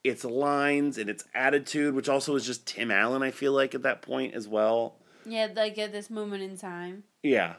its 0.03 0.25
lines 0.25 0.99
and 0.99 1.09
its 1.09 1.25
attitude, 1.35 1.95
which 1.95 2.09
also 2.09 2.35
is 2.37 2.45
just 2.45 2.67
Tim 2.67 2.91
Allen. 2.91 3.23
I 3.23 3.31
feel 3.31 3.53
like 3.53 3.75
at 3.75 3.83
that 3.83 4.03
point 4.03 4.35
as 4.35 4.47
well. 4.47 4.97
yeah, 5.25 5.49
like 5.55 5.79
at 5.79 5.93
this 5.93 6.11
moment 6.11 6.43
in 6.43 6.59
time. 6.59 7.05
Yeah, 7.23 7.55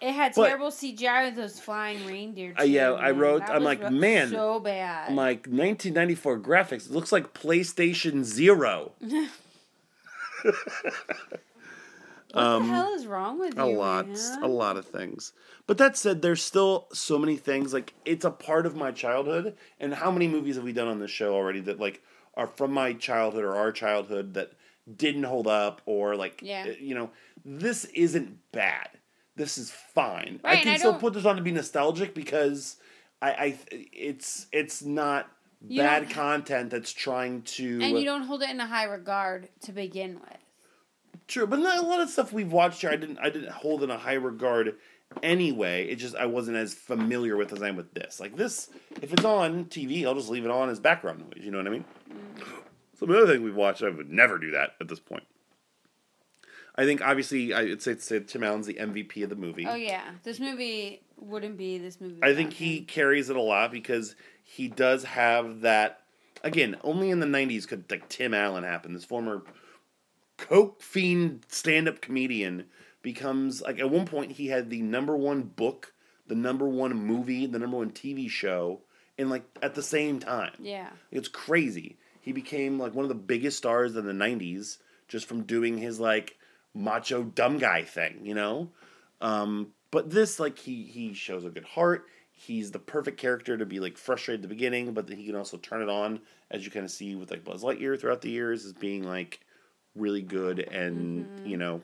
It 0.00 0.12
had 0.12 0.32
But- 0.34 0.46
terrible 0.46 0.70
CGI 0.70 1.24
with 1.26 1.36
those 1.36 1.58
flying 1.60 2.06
reindeer. 2.06 2.54
Uh, 2.58 2.62
yeah, 2.62 2.88
too, 2.90 2.94
I 2.94 3.10
wrote- 3.10 3.40
That 3.46 3.56
I'm 3.56 3.64
like, 3.64 3.90
man, 3.90 4.30
so 4.30 4.58
bad. 4.60 5.10
I'm 5.10 5.16
like 5.16 5.46
1994 5.48 6.38
graphics. 6.38 6.86
It 6.86 6.92
looks 6.92 7.10
like 7.12 7.34
PlayStation 7.34 8.22
Zero. 8.24 8.92
what 12.32 12.58
the 12.60 12.64
hell 12.66 12.94
is 12.94 13.06
wrong 13.06 13.38
with 13.38 13.58
um, 13.58 13.66
a 13.68 13.70
you? 13.70 13.76
lot 13.78 14.08
man? 14.08 14.42
a 14.42 14.48
lot 14.48 14.76
of 14.76 14.86
things 14.86 15.32
but 15.66 15.78
that 15.78 15.96
said 15.96 16.22
there's 16.22 16.42
still 16.42 16.86
so 16.92 17.18
many 17.18 17.36
things 17.36 17.72
like 17.72 17.94
it's 18.04 18.24
a 18.24 18.30
part 18.30 18.66
of 18.66 18.74
my 18.76 18.90
childhood 18.90 19.56
and 19.78 19.94
how 19.94 20.10
many 20.10 20.26
movies 20.28 20.56
have 20.56 20.64
we 20.64 20.72
done 20.72 20.88
on 20.88 20.98
this 21.00 21.10
show 21.10 21.34
already 21.34 21.60
that 21.60 21.80
like 21.80 22.02
are 22.34 22.46
from 22.46 22.72
my 22.72 22.92
childhood 22.92 23.44
or 23.44 23.56
our 23.56 23.72
childhood 23.72 24.34
that 24.34 24.52
didn't 24.96 25.24
hold 25.24 25.46
up 25.46 25.80
or 25.86 26.16
like 26.16 26.40
Yeah. 26.42 26.66
uh, 26.68 26.72
you 26.80 26.94
know 26.94 27.10
this 27.44 27.84
isn't 27.86 28.38
bad 28.52 28.88
this 29.36 29.56
is 29.58 29.70
fine 29.70 30.40
i 30.44 30.48
Right, 30.48 30.54
and 30.56 30.62
can 30.64 30.72
I 30.74 30.76
still 30.78 30.92
don't- 30.92 31.00
put 31.00 31.14
this 31.14 31.24
on 31.24 31.36
to 31.36 31.42
be 31.42 31.52
nostalgic 31.52 32.14
because 32.14 32.76
i 33.22 33.30
i 33.32 33.58
it's 33.92 34.46
it's 34.52 34.82
not 34.82 35.28
You 35.66 35.82
bad 35.82 36.10
content 36.10 36.70
that's 36.70 36.92
trying 36.92 37.42
to 37.56 37.80
And 37.82 37.98
you 37.98 38.04
don't 38.04 38.22
hold 38.22 38.42
it 38.42 38.50
in 38.50 38.60
a 38.60 38.66
high 38.66 38.84
regard 38.84 39.48
to 39.62 39.72
begin 39.72 40.14
with. 40.14 40.39
True, 41.30 41.46
but 41.46 41.60
not 41.60 41.78
a 41.78 41.86
lot 41.86 42.00
of 42.00 42.10
stuff 42.10 42.32
we've 42.32 42.50
watched 42.50 42.80
here. 42.80 42.90
I 42.90 42.96
didn't. 42.96 43.18
I 43.20 43.30
didn't 43.30 43.52
hold 43.52 43.84
in 43.84 43.90
a 43.90 43.96
high 43.96 44.14
regard 44.14 44.74
anyway. 45.22 45.86
It 45.86 45.94
just 45.96 46.16
I 46.16 46.26
wasn't 46.26 46.56
as 46.56 46.74
familiar 46.74 47.36
with 47.36 47.52
as 47.52 47.62
I 47.62 47.68
am 47.68 47.76
with 47.76 47.94
this. 47.94 48.18
Like 48.18 48.34
this, 48.34 48.68
if 49.00 49.12
it's 49.12 49.24
on 49.24 49.66
TV, 49.66 50.04
I'll 50.04 50.16
just 50.16 50.28
leave 50.28 50.44
it 50.44 50.50
on 50.50 50.68
as 50.68 50.80
background 50.80 51.20
noise. 51.20 51.44
You 51.44 51.52
know 51.52 51.58
what 51.58 51.68
I 51.68 51.70
mean? 51.70 51.84
Mm. 52.10 52.44
Some 52.98 53.10
other 53.10 53.28
thing 53.28 53.44
we've 53.44 53.54
watched, 53.54 53.80
I 53.84 53.90
would 53.90 54.10
never 54.10 54.38
do 54.38 54.50
that 54.50 54.70
at 54.80 54.88
this 54.88 54.98
point. 54.98 55.22
I 56.74 56.84
think 56.84 57.00
obviously 57.00 57.54
I'd 57.54 57.80
say, 57.80 57.96
say 57.98 58.18
Tim 58.18 58.42
Allen's 58.42 58.66
the 58.66 58.74
MVP 58.74 59.22
of 59.22 59.30
the 59.30 59.36
movie. 59.36 59.68
Oh 59.68 59.76
yeah, 59.76 60.10
this 60.24 60.40
movie 60.40 61.02
wouldn't 61.16 61.56
be 61.56 61.78
this 61.78 62.00
movie. 62.00 62.18
I 62.24 62.34
think 62.34 62.48
without 62.48 62.58
he 62.58 62.78
him. 62.78 62.84
carries 62.86 63.30
it 63.30 63.36
a 63.36 63.40
lot 63.40 63.70
because 63.70 64.16
he 64.42 64.66
does 64.66 65.04
have 65.04 65.60
that. 65.60 66.00
Again, 66.42 66.76
only 66.82 67.10
in 67.10 67.20
the 67.20 67.26
'90s 67.26 67.68
could 67.68 67.88
like 67.88 68.08
Tim 68.08 68.34
Allen 68.34 68.64
happen. 68.64 68.94
This 68.94 69.04
former 69.04 69.44
coke 70.40 70.80
fiend 70.82 71.44
stand-up 71.48 72.00
comedian 72.00 72.64
becomes 73.02 73.60
like 73.62 73.78
at 73.78 73.90
one 73.90 74.06
point 74.06 74.32
he 74.32 74.48
had 74.48 74.70
the 74.70 74.82
number 74.82 75.16
one 75.16 75.42
book, 75.42 75.92
the 76.26 76.34
number 76.34 76.66
one 76.66 76.94
movie, 76.94 77.46
the 77.46 77.58
number 77.58 77.76
one 77.76 77.90
TV 77.90 78.28
show, 78.28 78.80
and 79.18 79.30
like 79.30 79.44
at 79.62 79.74
the 79.74 79.82
same 79.82 80.18
time. 80.18 80.52
Yeah. 80.58 80.88
It's 81.10 81.28
crazy. 81.28 81.96
He 82.20 82.32
became 82.32 82.78
like 82.78 82.94
one 82.94 83.04
of 83.04 83.08
the 83.10 83.14
biggest 83.14 83.58
stars 83.58 83.96
in 83.96 84.06
the 84.06 84.12
'90s 84.12 84.78
just 85.08 85.26
from 85.26 85.42
doing 85.42 85.78
his 85.78 86.00
like 86.00 86.38
macho 86.74 87.22
dumb 87.22 87.58
guy 87.58 87.82
thing, 87.82 88.20
you 88.24 88.34
know. 88.34 88.70
Um, 89.20 89.68
but 89.90 90.10
this 90.10 90.40
like 90.40 90.58
he 90.58 90.84
he 90.84 91.12
shows 91.14 91.44
a 91.44 91.50
good 91.50 91.64
heart. 91.64 92.06
He's 92.32 92.70
the 92.70 92.78
perfect 92.78 93.18
character 93.18 93.58
to 93.58 93.66
be 93.66 93.80
like 93.80 93.98
frustrated 93.98 94.40
at 94.40 94.48
the 94.48 94.54
beginning, 94.54 94.94
but 94.94 95.06
then 95.06 95.18
he 95.18 95.26
can 95.26 95.36
also 95.36 95.58
turn 95.58 95.82
it 95.82 95.90
on, 95.90 96.20
as 96.50 96.64
you 96.64 96.70
kind 96.70 96.86
of 96.86 96.90
see 96.90 97.14
with 97.14 97.30
like 97.30 97.44
Buzz 97.44 97.62
Lightyear 97.62 98.00
throughout 98.00 98.22
the 98.22 98.30
years, 98.30 98.64
as 98.64 98.72
being 98.72 99.02
like 99.02 99.40
really 99.96 100.22
good 100.22 100.60
and 100.60 101.46
you 101.48 101.56
know 101.56 101.82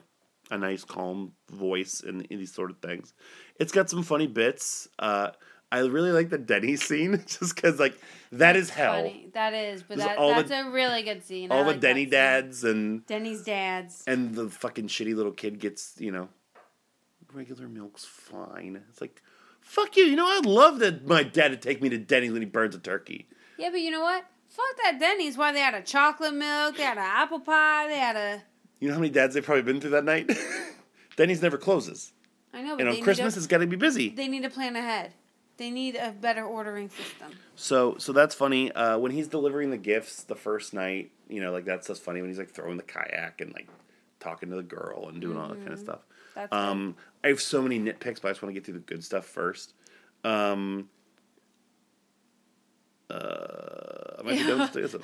a 0.49 0.57
nice 0.57 0.83
calm 0.85 1.33
voice 1.51 2.01
and, 2.05 2.25
and 2.29 2.39
these 2.39 2.53
sort 2.53 2.71
of 2.71 2.77
things. 2.79 3.13
It's 3.59 3.71
got 3.71 3.89
some 3.89 4.01
funny 4.03 4.27
bits. 4.27 4.87
Uh, 4.97 5.31
I 5.69 5.79
really 5.79 6.11
like 6.13 6.29
the 6.29 6.37
Denny 6.37 6.77
scene 6.77 7.21
just 7.27 7.53
because 7.55 7.79
like 7.79 7.99
that 8.31 8.55
is 8.55 8.69
hell. 8.69 8.93
Funny. 8.93 9.29
That 9.33 9.53
is, 9.53 9.83
but 9.83 9.97
that, 9.97 10.17
that's 10.17 10.49
the- 10.49 10.67
a 10.67 10.71
really 10.71 11.03
good 11.03 11.23
scene. 11.25 11.51
All 11.51 11.59
I 11.59 11.63
the 11.63 11.71
like 11.71 11.79
Denny 11.81 12.05
that 12.05 12.09
scene. 12.43 12.49
dads 12.49 12.63
and 12.63 13.05
Denny's 13.07 13.43
dads. 13.43 14.03
and 14.07 14.33
the 14.35 14.49
fucking 14.49 14.87
shitty 14.87 15.13
little 15.15 15.33
kid 15.33 15.59
gets 15.59 15.95
you 15.99 16.11
know 16.11 16.29
regular 17.33 17.67
milk's 17.67 18.05
fine. 18.05 18.81
It's 18.89 19.01
like 19.01 19.21
fuck 19.59 19.97
you. 19.97 20.05
You 20.05 20.15
know 20.15 20.27
I'd 20.27 20.45
love 20.45 20.79
that 20.79 21.05
my 21.05 21.23
dad 21.23 21.49
to 21.49 21.57
take 21.57 21.81
me 21.81 21.89
to 21.89 21.97
Denny's 21.97 22.31
when 22.31 22.41
he 22.41 22.45
burns 22.47 22.75
a 22.75 22.79
turkey. 22.79 23.27
Yeah, 23.57 23.69
but 23.71 23.81
you 23.81 23.91
know 23.91 24.01
what? 24.01 24.23
Fuck 24.57 24.83
that 24.83 24.99
Denny's. 24.99 25.37
Why 25.37 25.51
they 25.53 25.59
had 25.59 25.75
a 25.75 25.81
chocolate 25.83 26.33
milk, 26.33 26.77
they 26.77 26.83
had 26.83 26.97
an 26.97 27.03
apple 27.03 27.39
pie, 27.39 27.87
they 27.87 27.97
had 27.99 28.15
a. 28.15 28.41
You 28.79 28.87
know 28.89 28.95
how 28.95 28.99
many 28.99 29.11
dads 29.11 29.33
they've 29.35 29.43
probably 29.45 29.63
been 29.63 29.79
through 29.79 29.91
that 29.91 30.03
night. 30.03 30.31
Denny's 31.15 31.41
never 31.41 31.57
closes, 31.57 32.13
I 32.53 32.61
know, 32.61 32.75
but 32.77 32.81
and 32.87 32.89
on 32.97 33.01
Christmas 33.03 33.35
need 33.35 33.39
it's 33.39 33.47
got 33.47 33.59
to 33.59 33.67
be 33.67 33.75
busy. 33.75 34.09
they 34.09 34.27
need 34.27 34.43
to 34.43 34.49
plan 34.49 34.75
ahead. 34.75 35.13
They 35.57 35.71
need 35.71 35.95
a 35.95 36.11
better 36.11 36.43
ordering 36.45 36.89
system. 36.89 37.31
So 37.55 37.95
so 37.97 38.13
that's 38.13 38.35
funny. 38.35 38.71
Uh, 38.71 38.97
when 38.99 39.11
he's 39.11 39.27
delivering 39.27 39.71
the 39.71 39.77
gifts 39.77 40.23
the 40.23 40.35
first 40.35 40.73
night, 40.75 41.09
you 41.29 41.41
know, 41.41 41.51
like 41.51 41.65
that's 41.65 41.87
just 41.87 42.03
funny 42.03 42.21
when 42.21 42.29
he's 42.29 42.37
like 42.37 42.51
throwing 42.51 42.77
the 42.77 42.83
kayak 42.83 43.41
and 43.41 43.51
like 43.53 43.67
talking 44.19 44.49
to 44.51 44.55
the 44.55 44.63
girl 44.63 45.09
and 45.09 45.19
doing 45.21 45.37
all 45.37 45.47
that 45.47 45.55
kind 45.55 45.65
Mm-hmm. 45.65 45.73
of 45.73 45.79
stuff. 45.79 46.05
That's 46.35 46.53
Um, 46.53 46.95
I 47.23 47.29
have 47.29 47.41
so 47.41 47.63
many 47.63 47.79
nitpicks, 47.79 48.21
but 48.21 48.25
I 48.25 48.31
just 48.31 48.43
want 48.43 48.53
to 48.53 48.59
get 48.59 48.63
through 48.65 48.75
the 48.75 48.79
good 48.81 49.03
stuff 49.03 49.25
first. 49.25 49.73
Um, 50.23 50.89
uh, 53.09 54.17
I 54.19 54.21
might 54.23 54.37
be 54.37 54.43
done 54.43 54.59
with 54.59 54.73
this. 54.73 54.95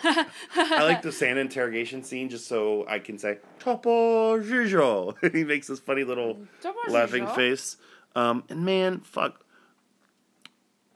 I 0.56 0.84
like 0.84 1.02
the 1.02 1.12
Santa 1.12 1.42
interrogation 1.42 2.04
scene 2.04 2.30
just 2.30 2.48
so 2.48 2.86
I 2.88 3.00
can 3.00 3.18
say 3.18 3.38
"Topo 3.60 4.40
Gigio." 4.42 5.16
he 5.34 5.44
makes 5.44 5.68
this 5.68 5.80
funny 5.80 6.04
little 6.04 6.40
Topo 6.62 6.92
laughing 6.92 7.26
Gigio? 7.26 7.36
face. 7.36 7.78
Um, 8.16 8.44
and 8.50 8.64
man, 8.66 9.00
fuck, 9.00 9.44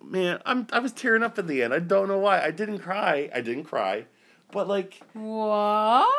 man, 0.03 0.39
I'm 0.45 0.67
I 0.71 0.79
was 0.79 0.91
tearing 0.91 1.23
up 1.23 1.37
at 1.39 1.47
the 1.47 1.63
end. 1.63 1.73
I 1.73 1.79
don't 1.79 2.07
know 2.07 2.19
why. 2.19 2.41
I 2.41 2.51
didn't 2.51 2.79
cry. 2.79 3.29
I 3.33 3.41
didn't 3.41 3.63
cry, 3.65 4.05
but 4.51 4.67
like 4.67 5.01
What? 5.13 6.09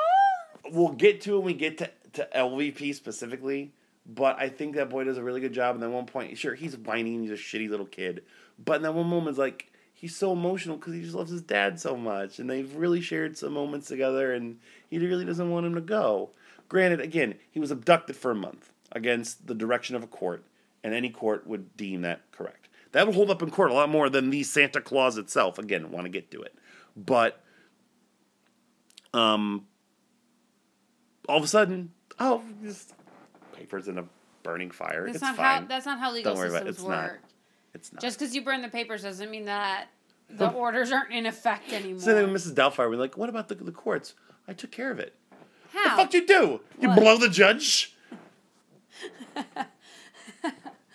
we'll 0.70 0.92
get 0.92 1.20
to 1.22 1.34
it 1.34 1.38
when 1.38 1.46
we 1.46 1.54
get 1.54 1.78
to, 1.78 1.90
to 2.14 2.28
LVP 2.34 2.94
specifically. 2.94 3.72
But 4.10 4.40
I 4.40 4.48
think 4.48 4.74
that 4.76 4.88
boy 4.88 5.04
does 5.04 5.18
a 5.18 5.22
really 5.22 5.40
good 5.42 5.52
job. 5.52 5.74
And 5.74 5.82
then 5.82 5.92
one 5.92 6.06
point, 6.06 6.38
sure, 6.38 6.54
he's 6.54 6.74
whining. 6.78 7.20
He's 7.22 7.30
a 7.30 7.34
shitty 7.34 7.68
little 7.68 7.84
kid. 7.84 8.22
But 8.58 8.76
in 8.76 8.82
that 8.82 8.94
one 8.94 9.06
moment, 9.06 9.28
it's 9.30 9.38
like 9.38 9.70
he's 9.98 10.14
so 10.14 10.32
emotional 10.32 10.76
because 10.76 10.94
he 10.94 11.02
just 11.02 11.14
loves 11.14 11.32
his 11.32 11.42
dad 11.42 11.80
so 11.80 11.96
much, 11.96 12.38
and 12.38 12.48
they've 12.48 12.72
really 12.76 13.00
shared 13.00 13.36
some 13.36 13.52
moments 13.52 13.88
together. 13.88 14.32
And 14.32 14.58
he 14.88 14.98
really 14.98 15.24
doesn't 15.24 15.50
want 15.50 15.66
him 15.66 15.74
to 15.74 15.80
go. 15.80 16.30
Granted, 16.68 17.00
again, 17.00 17.34
he 17.50 17.58
was 17.58 17.70
abducted 17.70 18.14
for 18.14 18.30
a 18.30 18.36
month 18.36 18.72
against 18.92 19.46
the 19.48 19.54
direction 19.54 19.96
of 19.96 20.04
a 20.04 20.06
court, 20.06 20.44
and 20.84 20.94
any 20.94 21.10
court 21.10 21.46
would 21.46 21.76
deem 21.76 22.02
that 22.02 22.20
correct. 22.30 22.68
That 22.92 23.06
would 23.06 23.16
hold 23.16 23.30
up 23.30 23.42
in 23.42 23.50
court 23.50 23.70
a 23.70 23.74
lot 23.74 23.88
more 23.88 24.08
than 24.08 24.30
the 24.30 24.44
Santa 24.44 24.80
Claus 24.80 25.18
itself. 25.18 25.58
Again, 25.58 25.90
want 25.90 26.04
to 26.04 26.10
get 26.10 26.30
to 26.30 26.42
it, 26.42 26.54
but 26.96 27.42
um, 29.12 29.66
all 31.28 31.38
of 31.38 31.44
a 31.44 31.48
sudden, 31.48 31.90
oh, 32.18 32.42
just 32.62 32.94
papers 33.52 33.88
in 33.88 33.98
a 33.98 34.04
burning 34.42 34.70
fire. 34.70 35.04
That's 35.04 35.16
it's 35.16 35.22
not 35.22 35.36
fine. 35.36 35.62
how. 35.62 35.68
That's 35.68 35.86
not 35.86 35.98
how 35.98 36.12
legal 36.12 36.32
Don't 36.32 36.38
worry 36.38 36.48
about 36.48 36.62
it. 36.62 36.76
systems 36.76 36.78
It's 36.78 36.88
not. 36.88 37.12
It's 37.74 37.92
not. 37.92 38.00
Just 38.02 38.18
because 38.18 38.34
you 38.34 38.42
burn 38.42 38.62
the 38.62 38.68
papers 38.68 39.02
doesn't 39.02 39.30
mean 39.30 39.44
that 39.46 39.86
the 40.30 40.50
orders 40.50 40.92
aren't 40.92 41.12
in 41.12 41.26
effect 41.26 41.72
anymore. 41.72 42.00
so 42.00 42.14
then 42.14 42.28
Mrs. 42.28 42.52
Doubtfire, 42.54 42.88
we're 42.90 42.96
like, 42.96 43.16
what 43.16 43.28
about 43.28 43.48
the, 43.48 43.54
the 43.54 43.72
courts? 43.72 44.14
I 44.46 44.52
took 44.52 44.70
care 44.70 44.90
of 44.90 44.98
it. 44.98 45.14
how? 45.72 45.96
The 45.96 46.02
fuck 46.02 46.10
do 46.10 46.18
you 46.18 46.26
do? 46.26 46.60
You 46.80 46.88
What? 46.88 46.98
blow 47.00 47.16
the 47.18 47.28
judge? 47.28 47.94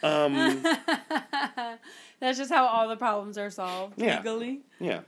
um, 0.03 0.63
That's 2.19 2.37
just 2.37 2.51
how 2.51 2.65
all 2.65 2.87
the 2.87 2.95
problems 2.97 3.37
are 3.37 3.49
solved 3.49 3.95
Yeah. 4.01 4.17
legally. 4.17 4.61
yeah. 4.79 5.01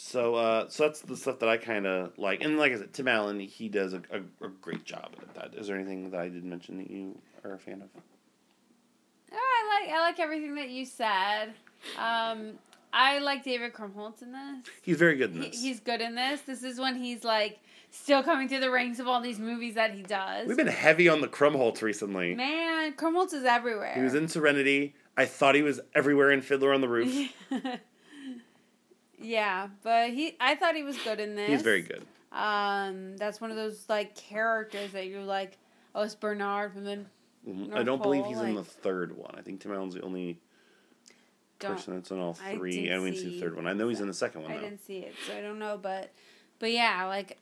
So, 0.00 0.36
uh, 0.36 0.68
so 0.68 0.84
that's 0.84 1.00
the 1.00 1.16
stuff 1.16 1.40
that 1.40 1.48
I 1.48 1.56
kind 1.56 1.84
of 1.84 2.16
like, 2.18 2.40
and 2.40 2.56
like 2.56 2.70
I 2.72 2.76
said, 2.78 2.92
Tim 2.92 3.08
Allen, 3.08 3.40
he 3.40 3.68
does 3.68 3.94
a, 3.94 4.02
a, 4.12 4.46
a 4.46 4.48
great 4.48 4.84
job 4.84 5.10
at 5.20 5.34
that. 5.34 5.54
Is 5.58 5.66
there 5.66 5.74
anything 5.76 6.10
that 6.12 6.20
I 6.20 6.28
didn't 6.28 6.48
mention 6.48 6.78
that 6.78 6.88
you 6.88 7.20
are 7.44 7.54
a 7.54 7.58
fan 7.58 7.82
of? 7.82 7.88
I 9.70 9.80
like 9.84 9.92
I 9.94 10.00
like 10.00 10.20
everything 10.20 10.54
that 10.56 10.70
you 10.70 10.84
said. 10.84 11.54
Um, 11.98 12.52
I 12.92 13.18
like 13.18 13.44
David 13.44 13.72
Krumholtz 13.72 14.22
in 14.22 14.32
this. 14.32 14.66
He's 14.82 14.96
very 14.96 15.16
good 15.16 15.34
in 15.34 15.42
He, 15.42 15.50
this. 15.50 15.60
he's 15.62 15.80
good 15.80 16.00
in 16.00 16.14
this. 16.14 16.40
This 16.42 16.62
is 16.62 16.78
when 16.80 16.96
he's 16.96 17.22
like 17.24 17.60
still 17.90 18.22
coming 18.22 18.48
through 18.48 18.60
the 18.60 18.70
ranks 18.70 18.98
of 18.98 19.06
all 19.06 19.20
these 19.20 19.38
movies 19.38 19.74
that 19.74 19.92
he 19.92 20.02
does. 20.02 20.46
We've 20.48 20.56
been 20.56 20.66
heavy 20.66 21.08
on 21.08 21.20
the 21.20 21.28
Krumholtz 21.28 21.82
recently. 21.82 22.34
Man, 22.34 22.92
Krumholtz 22.94 23.32
is 23.34 23.44
everywhere. 23.44 23.92
He 23.94 24.02
was 24.02 24.14
in 24.14 24.28
Serenity. 24.28 24.94
I 25.16 25.26
thought 25.26 25.54
he 25.54 25.62
was 25.62 25.80
everywhere 25.94 26.30
in 26.30 26.40
Fiddler 26.42 26.72
on 26.72 26.80
the 26.80 26.88
Roof. 26.88 27.32
yeah, 29.20 29.68
but 29.82 30.10
he 30.10 30.36
I 30.40 30.54
thought 30.54 30.74
he 30.76 30.82
was 30.82 30.96
good 30.98 31.20
in 31.20 31.34
this. 31.34 31.48
He's 31.48 31.62
very 31.62 31.82
good. 31.82 32.04
Um, 32.32 33.16
that's 33.16 33.40
one 33.40 33.50
of 33.50 33.56
those 33.56 33.84
like 33.88 34.14
characters 34.14 34.92
that 34.92 35.06
you're 35.06 35.22
like, 35.24 35.58
oh, 35.94 36.02
it's 36.02 36.14
Bernard 36.14 36.72
from 36.72 36.84
the 36.84 37.04
I 37.74 37.82
don't 37.82 38.02
believe 38.02 38.24
he's 38.26 38.38
in 38.40 38.54
the 38.54 38.64
third 38.64 39.16
one. 39.16 39.34
I 39.36 39.42
think 39.42 39.60
Tim 39.60 39.72
Allen's 39.72 39.94
the 39.94 40.02
only 40.02 40.38
person 41.58 41.94
that's 41.94 42.10
in 42.10 42.18
all 42.18 42.34
three. 42.34 42.72
didn't 42.72 42.90
I 42.90 42.94
haven't 42.94 43.16
seen 43.16 43.30
the 43.30 43.40
third 43.40 43.56
one. 43.56 43.66
I 43.66 43.72
know 43.72 43.88
he's 43.88 44.00
in 44.00 44.06
the 44.06 44.14
second 44.14 44.42
one 44.42 44.52
I 44.52 44.56
though. 44.56 44.62
didn't 44.62 44.84
see 44.84 44.98
it, 44.98 45.14
so 45.26 45.36
I 45.36 45.40
don't 45.40 45.58
know. 45.58 45.78
But, 45.80 46.12
but 46.58 46.70
yeah, 46.72 47.04
like, 47.06 47.38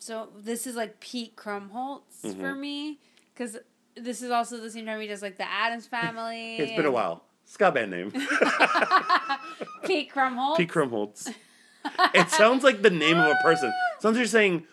so 0.00 0.28
this 0.38 0.66
is 0.66 0.74
like 0.76 1.00
Pete 1.00 1.36
Krumholtz 1.36 2.02
Mm-hmm. 2.24 2.40
for 2.40 2.54
me 2.54 2.98
because 3.34 3.56
this 3.94 4.20
is 4.22 4.30
also 4.30 4.58
the 4.58 4.70
same 4.70 4.84
time 4.86 5.00
he 5.00 5.06
does 5.06 5.22
like 5.22 5.36
the 5.38 5.48
Adams 5.48 5.86
Family. 5.96 6.56
It's 6.56 6.76
been 6.76 6.86
a 6.86 6.90
while. 6.90 7.22
Ska 7.44 7.70
band 7.70 7.92
name. 7.92 8.10
Pete 9.84 10.10
Krumholtz. 10.12 10.56
Pete 10.56 10.68
Krumholtz. 10.68 11.32
it 12.14 12.28
sounds 12.30 12.64
like 12.64 12.82
the 12.82 12.90
name 12.90 13.16
of 13.18 13.26
a 13.30 13.36
person. 13.42 13.72
Sounds 14.00 14.14
like 14.14 14.16
you're 14.16 14.26
saying 14.26 14.64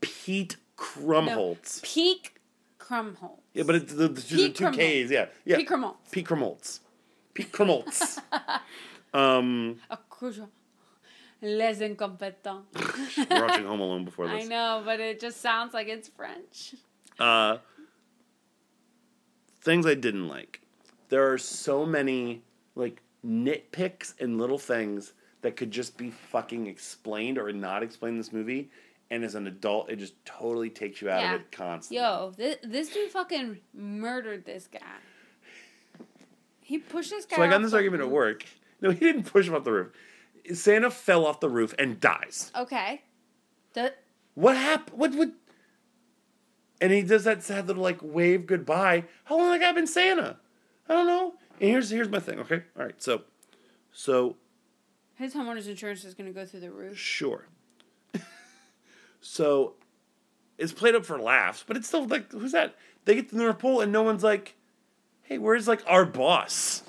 Pete 0.00 0.56
Krumholtz. 0.76 1.82
Pete 1.82 2.30
Krumholtz. 2.78 3.39
Yeah, 3.54 3.64
but 3.64 3.74
it's 3.76 3.92
the, 3.92 4.08
the, 4.08 4.20
two- 4.20 4.36
the 4.36 4.48
two. 4.50 4.70
K's. 4.70 5.10
Yeah, 5.10 5.26
yeah. 5.44 5.56
Pete 5.56 5.68
Krumholtz. 5.68 6.10
Pete 6.12 6.26
Krumholtz. 6.26 6.80
Pete 7.34 7.58
um. 9.14 9.80
Les 11.42 11.80
incompetents. 11.80 12.66
we're 13.30 13.46
watching 13.46 13.64
Home 13.64 13.80
Alone 13.80 14.04
before 14.04 14.28
this. 14.28 14.44
I 14.44 14.48
know, 14.48 14.82
but 14.84 15.00
it 15.00 15.20
just 15.20 15.40
sounds 15.40 15.72
like 15.72 15.88
it's 15.88 16.08
French. 16.08 16.74
Uh, 17.18 17.58
things 19.62 19.86
I 19.86 19.94
didn't 19.94 20.28
like. 20.28 20.60
There 21.08 21.32
are 21.32 21.38
so 21.38 21.86
many 21.86 22.42
like 22.74 23.02
nitpicks 23.26 24.14
and 24.20 24.38
little 24.38 24.58
things 24.58 25.14
that 25.42 25.56
could 25.56 25.70
just 25.70 25.96
be 25.96 26.10
fucking 26.10 26.66
explained 26.66 27.38
or 27.38 27.52
not 27.52 27.82
explained 27.82 28.14
in 28.14 28.18
this 28.18 28.32
movie. 28.32 28.70
And 29.10 29.24
as 29.24 29.34
an 29.34 29.46
adult, 29.48 29.90
it 29.90 29.96
just 29.96 30.14
totally 30.24 30.70
takes 30.70 31.02
you 31.02 31.10
out 31.10 31.20
Yeah. 31.20 31.34
of 31.34 31.40
it 31.40 31.50
constantly. 31.52 31.96
Yo, 32.04 32.32
this, 32.36 32.56
this 32.62 32.88
dude 32.90 33.10
fucking 33.10 33.58
murdered 33.74 34.44
this 34.44 34.68
guy. 34.68 34.78
He 36.60 36.78
pushed 36.78 37.10
this 37.10 37.24
guy. 37.24 37.36
So 37.36 37.42
I 37.42 37.46
got 37.48 37.56
off 37.56 37.62
this 37.62 37.70
the 37.72 37.76
argument 37.78 38.02
at 38.02 38.10
work. 38.10 38.44
No, 38.80 38.90
he 38.90 39.00
didn't 39.00 39.24
push 39.24 39.48
him 39.48 39.54
off 39.54 39.64
the 39.64 39.72
roof. 39.72 39.88
Santa 40.54 40.90
fell 40.90 41.26
off 41.26 41.40
the 41.40 41.48
roof 41.50 41.74
and 41.78 42.00
dies. 42.00 42.50
Okay. 42.56 43.02
The, 43.74 43.94
What 44.34 44.56
happened? 44.56 44.98
What 44.98 45.14
would? 45.16 45.32
And 46.80 46.92
he 46.92 47.02
does 47.02 47.24
that 47.24 47.42
sad 47.42 47.66
little 47.66 47.82
like 47.82 47.98
wave 48.00 48.46
goodbye. 48.46 49.04
How 49.24 49.36
long 49.36 49.52
have 49.60 49.62
I 49.62 49.72
been 49.72 49.86
Santa? 49.86 50.38
I 50.88 50.94
don't 50.94 51.06
know. 51.06 51.34
And 51.60 51.68
here's 51.70 51.90
here's 51.90 52.08
my 52.08 52.20
thing. 52.20 52.38
Okay, 52.38 52.62
all 52.78 52.84
right. 52.86 53.00
So, 53.02 53.22
so 53.92 54.36
his 55.16 55.34
homeowner's 55.34 55.68
insurance 55.68 56.04
is 56.04 56.14
going 56.14 56.26
to 56.26 56.32
go 56.32 56.46
through 56.46 56.60
the 56.60 56.70
roof. 56.70 56.96
sure. 56.96 57.46
So, 59.20 59.74
it's 60.58 60.72
played 60.72 60.94
up 60.94 61.04
for 61.04 61.18
laughs, 61.18 61.64
but 61.66 61.76
it's 61.76 61.88
still 61.88 62.06
like 62.06 62.30
who's 62.32 62.52
that? 62.52 62.74
They 63.04 63.14
get 63.14 63.28
to 63.30 63.34
the 63.36 63.42
North 63.42 63.58
Pole 63.58 63.80
and 63.80 63.90
no 63.92 64.02
one's 64.02 64.22
like, 64.24 64.56
hey, 65.22 65.38
where's 65.38 65.66
like 65.68 65.82
our 65.86 66.04
boss? 66.04 66.82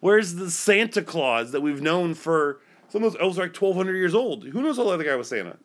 Where's 0.00 0.34
the 0.34 0.50
Santa 0.50 1.02
Claus 1.02 1.52
that 1.52 1.60
we've 1.60 1.82
known 1.82 2.14
for? 2.14 2.60
Some 2.88 3.04
of 3.04 3.12
those 3.12 3.20
elves 3.22 3.38
are 3.38 3.42
like 3.42 3.52
twelve 3.52 3.76
hundred 3.76 3.96
years 3.96 4.14
old. 4.14 4.44
Who 4.44 4.62
knows 4.62 4.76
how 4.76 4.84
long 4.84 4.98
the 4.98 5.04
guy 5.04 5.14
was 5.16 5.28
Santa? 5.28 5.58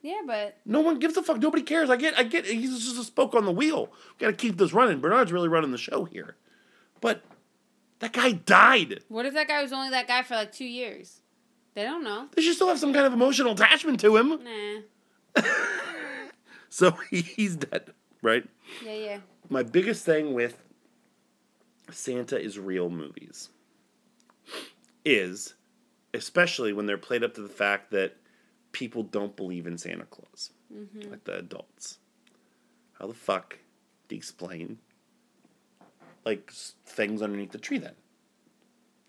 Yeah, 0.00 0.22
but 0.26 0.58
No 0.64 0.80
one 0.80 0.98
gives 0.98 1.16
a 1.16 1.22
fuck. 1.22 1.38
Nobody 1.38 1.62
cares. 1.62 1.90
I 1.90 1.96
get. 1.96 2.16
I 2.18 2.22
get. 2.22 2.46
He's 2.46 2.84
just 2.84 2.98
a 2.98 3.04
spoke 3.04 3.34
on 3.34 3.44
the 3.44 3.52
wheel. 3.52 3.90
We 4.18 4.24
Got 4.24 4.30
to 4.30 4.36
keep 4.36 4.56
this 4.56 4.72
running. 4.72 5.00
Bernard's 5.00 5.32
really 5.32 5.48
running 5.48 5.72
the 5.72 5.78
show 5.78 6.04
here, 6.04 6.36
but 7.00 7.22
that 7.98 8.12
guy 8.12 8.32
died. 8.32 9.00
what 9.08 9.26
if 9.26 9.34
that 9.34 9.48
guy 9.48 9.60
was 9.62 9.72
only 9.72 9.90
that 9.90 10.06
guy 10.06 10.22
for 10.22 10.34
like 10.34 10.52
two 10.52 10.64
years? 10.64 11.20
They 11.74 11.82
don't 11.82 12.04
know. 12.04 12.28
They 12.34 12.42
should 12.42 12.54
still 12.54 12.68
have 12.68 12.78
some 12.78 12.92
kind 12.92 13.06
of 13.06 13.12
emotional 13.12 13.52
attachment 13.52 14.00
to 14.00 14.16
him. 14.16 14.28
Nah. 14.28 14.80
So 16.70 16.92
he's 17.10 17.56
dead, 17.56 17.92
right? 18.22 18.44
Yeah, 18.84 18.92
yeah. 18.92 19.18
My 19.48 19.62
biggest 19.62 20.04
thing 20.04 20.34
with 20.34 20.62
Santa 21.90 22.38
is 22.38 22.58
real 22.58 22.90
movies 22.90 23.48
is, 25.04 25.54
especially 26.12 26.72
when 26.72 26.86
they're 26.86 26.98
played 26.98 27.24
up 27.24 27.34
to 27.34 27.40
the 27.40 27.48
fact 27.48 27.90
that 27.92 28.16
people 28.72 29.02
don't 29.02 29.34
believe 29.34 29.66
in 29.66 29.78
Santa 29.78 30.04
Claus, 30.04 30.50
mm-hmm. 30.72 31.10
like 31.10 31.24
the 31.24 31.38
adults. 31.38 31.98
How 32.98 33.06
the 33.06 33.14
fuck 33.14 33.58
do 34.08 34.14
you 34.14 34.18
explain 34.18 34.78
like 36.24 36.52
things 36.84 37.22
underneath 37.22 37.52
the 37.52 37.58
tree 37.58 37.78
then? 37.78 37.94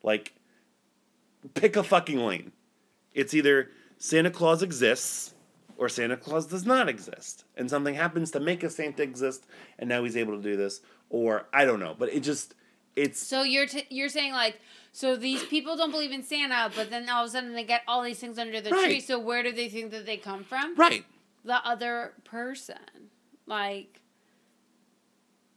Like, 0.02 0.34
pick 1.56 1.76
a 1.76 1.84
fucking 1.84 2.20
lane. 2.20 2.54
It's 3.14 3.34
either 3.34 3.72
Santa 3.98 4.32
Claus 4.32 4.64
exists 4.64 5.34
or 5.80 5.88
Santa 5.88 6.18
Claus 6.18 6.46
does 6.46 6.66
not 6.66 6.90
exist, 6.90 7.46
and 7.56 7.70
something 7.70 7.96
happens 7.96 8.32
to 8.32 8.40
make 8.42 8.64
a 8.64 8.70
Santa 8.70 9.02
exist, 9.02 9.46
and 9.80 9.88
now 9.88 10.04
he's 10.04 10.18
able 10.18 10.36
to 10.36 10.44
do 10.44 10.58
this, 10.58 10.82
or 11.10 11.48
I 11.54 11.64
don't 11.64 11.80
know, 11.80 11.96
but 11.98 12.14
it 12.14 12.20
just 12.20 12.54
it's 12.98 13.26
So 13.26 13.44
you're 13.44 13.66
t- 13.66 13.88
you're 13.90 14.10
saying 14.10 14.34
like 14.34 14.60
so 14.92 15.16
these 15.16 15.42
people 15.46 15.78
don't 15.78 15.92
believe 15.92 16.12
in 16.12 16.22
Santa, 16.22 16.70
but 16.76 16.90
then 16.90 17.10
all 17.10 17.24
of 17.24 17.30
a 17.30 17.32
sudden 17.32 17.54
they 17.54 17.64
get 17.64 17.84
all 17.88 18.04
these 18.04 18.20
things 18.20 18.38
under 18.38 18.60
the 18.60 18.72
tree. 18.72 19.00
So 19.00 19.18
where 19.20 19.42
do 19.42 19.54
they 19.54 19.70
think 19.70 19.92
that 19.92 20.06
they 20.06 20.18
come 20.18 20.44
from? 20.44 20.76
right. 20.76 21.06
The 21.46 21.66
other 21.66 22.12
person, 22.26 22.76
like 23.48 24.02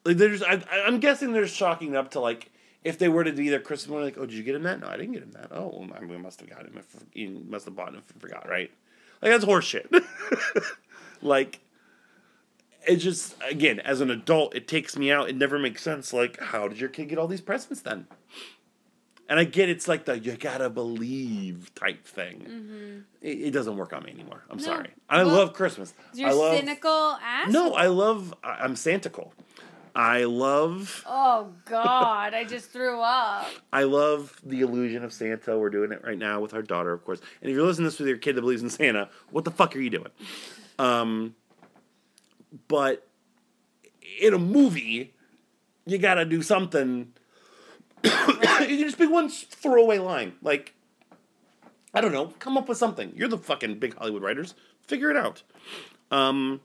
Like 0.05 0.19
there's, 0.19 0.45
I, 0.45 0.63
I'm 0.87 1.01
guessing 1.01 1.33
they're 1.33 1.47
chalking 1.47 1.97
up 1.97 2.13
to 2.13 2.21
like 2.21 2.53
if 2.85 2.97
they 2.99 3.09
were 3.09 3.25
to 3.25 3.33
be 3.33 3.49
their 3.49 3.61
Christmas 3.61 3.89
morning, 3.89 4.07
like, 4.07 4.19
oh, 4.19 4.27
did 4.27 4.37
you 4.37 4.45
get 4.45 4.55
him 4.55 4.63
that? 4.65 4.81
No, 4.81 4.87
I 4.89 4.97
didn't 4.97 5.13
get 5.13 5.23
him 5.23 5.33
that. 5.33 5.49
Oh, 5.51 5.73
well, 5.75 5.91
I 6.01 6.05
we 6.05 6.17
must 6.19 6.41
have 6.41 6.49
got 6.49 6.65
him. 6.65 6.77
If 6.77 6.87
he 7.13 7.27
must 7.27 7.65
have 7.65 7.75
bought 7.75 7.89
him 7.91 7.97
if 8.09 8.21
forgot, 8.21 8.49
right? 8.49 8.71
Like 9.23 9.31
that's 9.31 9.45
horseshit. 9.45 9.87
like, 11.23 11.61
it 12.87 12.97
just 12.97 13.37
again, 13.49 13.79
as 13.81 14.01
an 14.01 14.11
adult, 14.11 14.55
it 14.55 14.67
takes 14.67 14.97
me 14.97 15.11
out. 15.13 15.29
It 15.29 15.37
never 15.37 15.59
makes 15.59 15.83
sense. 15.83 16.13
Like, 16.13 16.41
how 16.41 16.69
did 16.69 16.81
your 16.81 16.89
kid 16.89 17.09
get 17.09 17.19
all 17.19 17.29
these 17.29 17.41
presents 17.41 17.81
then? 17.83 18.07
And 19.29 19.39
I 19.39 19.45
get 19.45 19.69
it's 19.71 19.87
like 19.89 20.05
the 20.05 20.19
you 20.19 20.33
gotta 20.33 20.69
believe 20.69 21.71
type 21.75 22.05
thing. 22.05 22.41
Mm-hmm. 22.41 22.99
It, 23.27 23.47
it 23.47 23.51
doesn't 23.53 23.77
work 23.77 23.93
on 23.93 24.03
me 24.03 24.11
anymore. 24.11 24.43
I'm 24.51 24.59
No. 24.59 24.65
sorry. 24.65 24.91
I 25.09 25.23
Well, 25.25 25.35
love 25.35 25.53
Christmas. 25.55 25.95
you're 26.13 26.29
I 26.29 26.33
love 26.33 26.57
cynical 26.59 27.17
ass. 27.23 27.51
no, 27.51 27.73
I 27.75 27.87
love. 27.87 28.35
I'm 28.43 28.75
Santical. 28.75 29.31
I 29.95 30.25
love. 30.25 31.05
Oh 31.07 31.53
God! 31.67 32.35
I 32.35 32.45
just 32.45 32.71
threw 32.71 33.01
up. 33.01 33.47
I 33.73 33.85
love 33.85 34.41
the 34.45 34.61
illusion 34.61 35.05
of 35.05 35.13
Santa. 35.13 35.59
We're 35.59 35.71
doing 35.71 35.93
it 35.93 36.03
right 36.05 36.19
now 36.19 36.41
with 36.41 36.55
our 36.55 36.63
daughter, 36.63 36.93
of 36.93 37.05
course. 37.05 37.21
And 37.41 37.51
if 37.51 37.57
you're 37.57 37.67
listening 37.67 37.87
to 37.87 37.91
this 37.91 37.99
with 37.99 38.09
your 38.09 38.17
kid 38.17 38.37
that 38.37 38.41
believes 38.41 38.63
in 38.63 38.71
Santa, 38.71 39.09
what 39.31 39.45
the 39.45 39.51
fuck 39.51 39.77
are 39.77 39.81
you 39.81 39.91
doing? 39.91 40.11
Um, 40.79 41.35
but 42.69 43.07
in 44.21 44.33
a 44.33 44.39
movie, 44.39 45.15
you 45.85 45.99
gotta 45.99 46.25
do 46.25 46.43
something. 46.43 47.13
you 48.05 48.11
can 48.11 48.79
just 48.79 48.99
pick 48.99 49.11
one 49.11 49.29
throwaway 49.29 49.99
line, 49.99 50.33
like 50.43 50.75
I 51.95 52.01
don't 52.01 52.13
know, 52.13 52.29
come 52.39 52.57
up 52.57 52.69
with 52.69 52.79
something. 52.79 53.13
You're 53.15 53.29
the 53.29 53.39
fucking 53.39 53.79
big 53.79 53.97
Hollywood 53.97 54.23
writers. 54.23 54.55
Figure 54.87 55.11
it 55.11 55.17
out. 55.17 55.43
Um, 56.11 56.61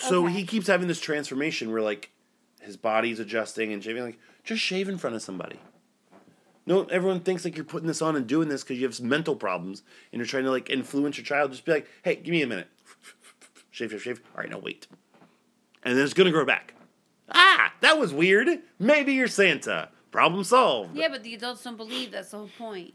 so 0.00 0.24
Okay. 0.24 0.34
he 0.34 0.44
keeps 0.44 0.66
having 0.66 0.88
this 0.88 1.00
transformation 1.00 1.70
where 1.72 1.82
like 1.82 2.10
his 2.60 2.76
body's 2.76 3.18
adjusting 3.20 3.72
and 3.72 3.82
shaving. 3.82 4.02
Like 4.02 4.18
just 4.44 4.62
shave 4.62 4.88
in 4.88 4.98
front 4.98 5.16
of 5.16 5.22
somebody. 5.22 5.58
No, 6.66 6.84
everyone 6.84 7.20
thinks 7.20 7.44
like 7.44 7.56
you're 7.56 7.64
putting 7.64 7.88
this 7.88 8.02
on 8.02 8.16
and 8.16 8.26
doing 8.26 8.48
this 8.48 8.62
because 8.62 8.78
you 8.78 8.84
have 8.84 8.94
some 8.94 9.08
mental 9.08 9.34
problems 9.34 9.82
and 10.12 10.20
you're 10.20 10.26
trying 10.26 10.44
to 10.44 10.50
like 10.50 10.70
influence 10.70 11.16
your 11.16 11.24
child. 11.24 11.50
Just 11.52 11.64
be 11.64 11.72
like, 11.72 11.86
hey, 12.02 12.16
give 12.16 12.32
me 12.32 12.42
a 12.42 12.46
minute. 12.46 12.68
Shave, 13.72 13.90
shave, 13.90 14.02
shave. 14.02 14.20
All 14.34 14.40
right, 14.42 14.50
now 14.50 14.58
wait. 14.58 14.86
And 15.82 15.96
then 15.96 16.04
it's 16.04 16.12
gonna 16.14 16.30
grow 16.32 16.44
back. 16.44 16.74
Ah, 17.32 17.72
that 17.80 17.98
was 17.98 18.12
weird. 18.12 18.48
Maybe 18.78 19.14
you're 19.14 19.28
Santa. 19.28 19.88
Problem 20.10 20.42
solved. 20.44 20.96
Yeah, 20.96 21.08
but 21.08 21.22
the 21.22 21.34
adults 21.34 21.62
don't 21.62 21.76
believe. 21.76 22.10
That's 22.12 22.32
the 22.32 22.38
whole 22.38 22.50
point. 22.58 22.94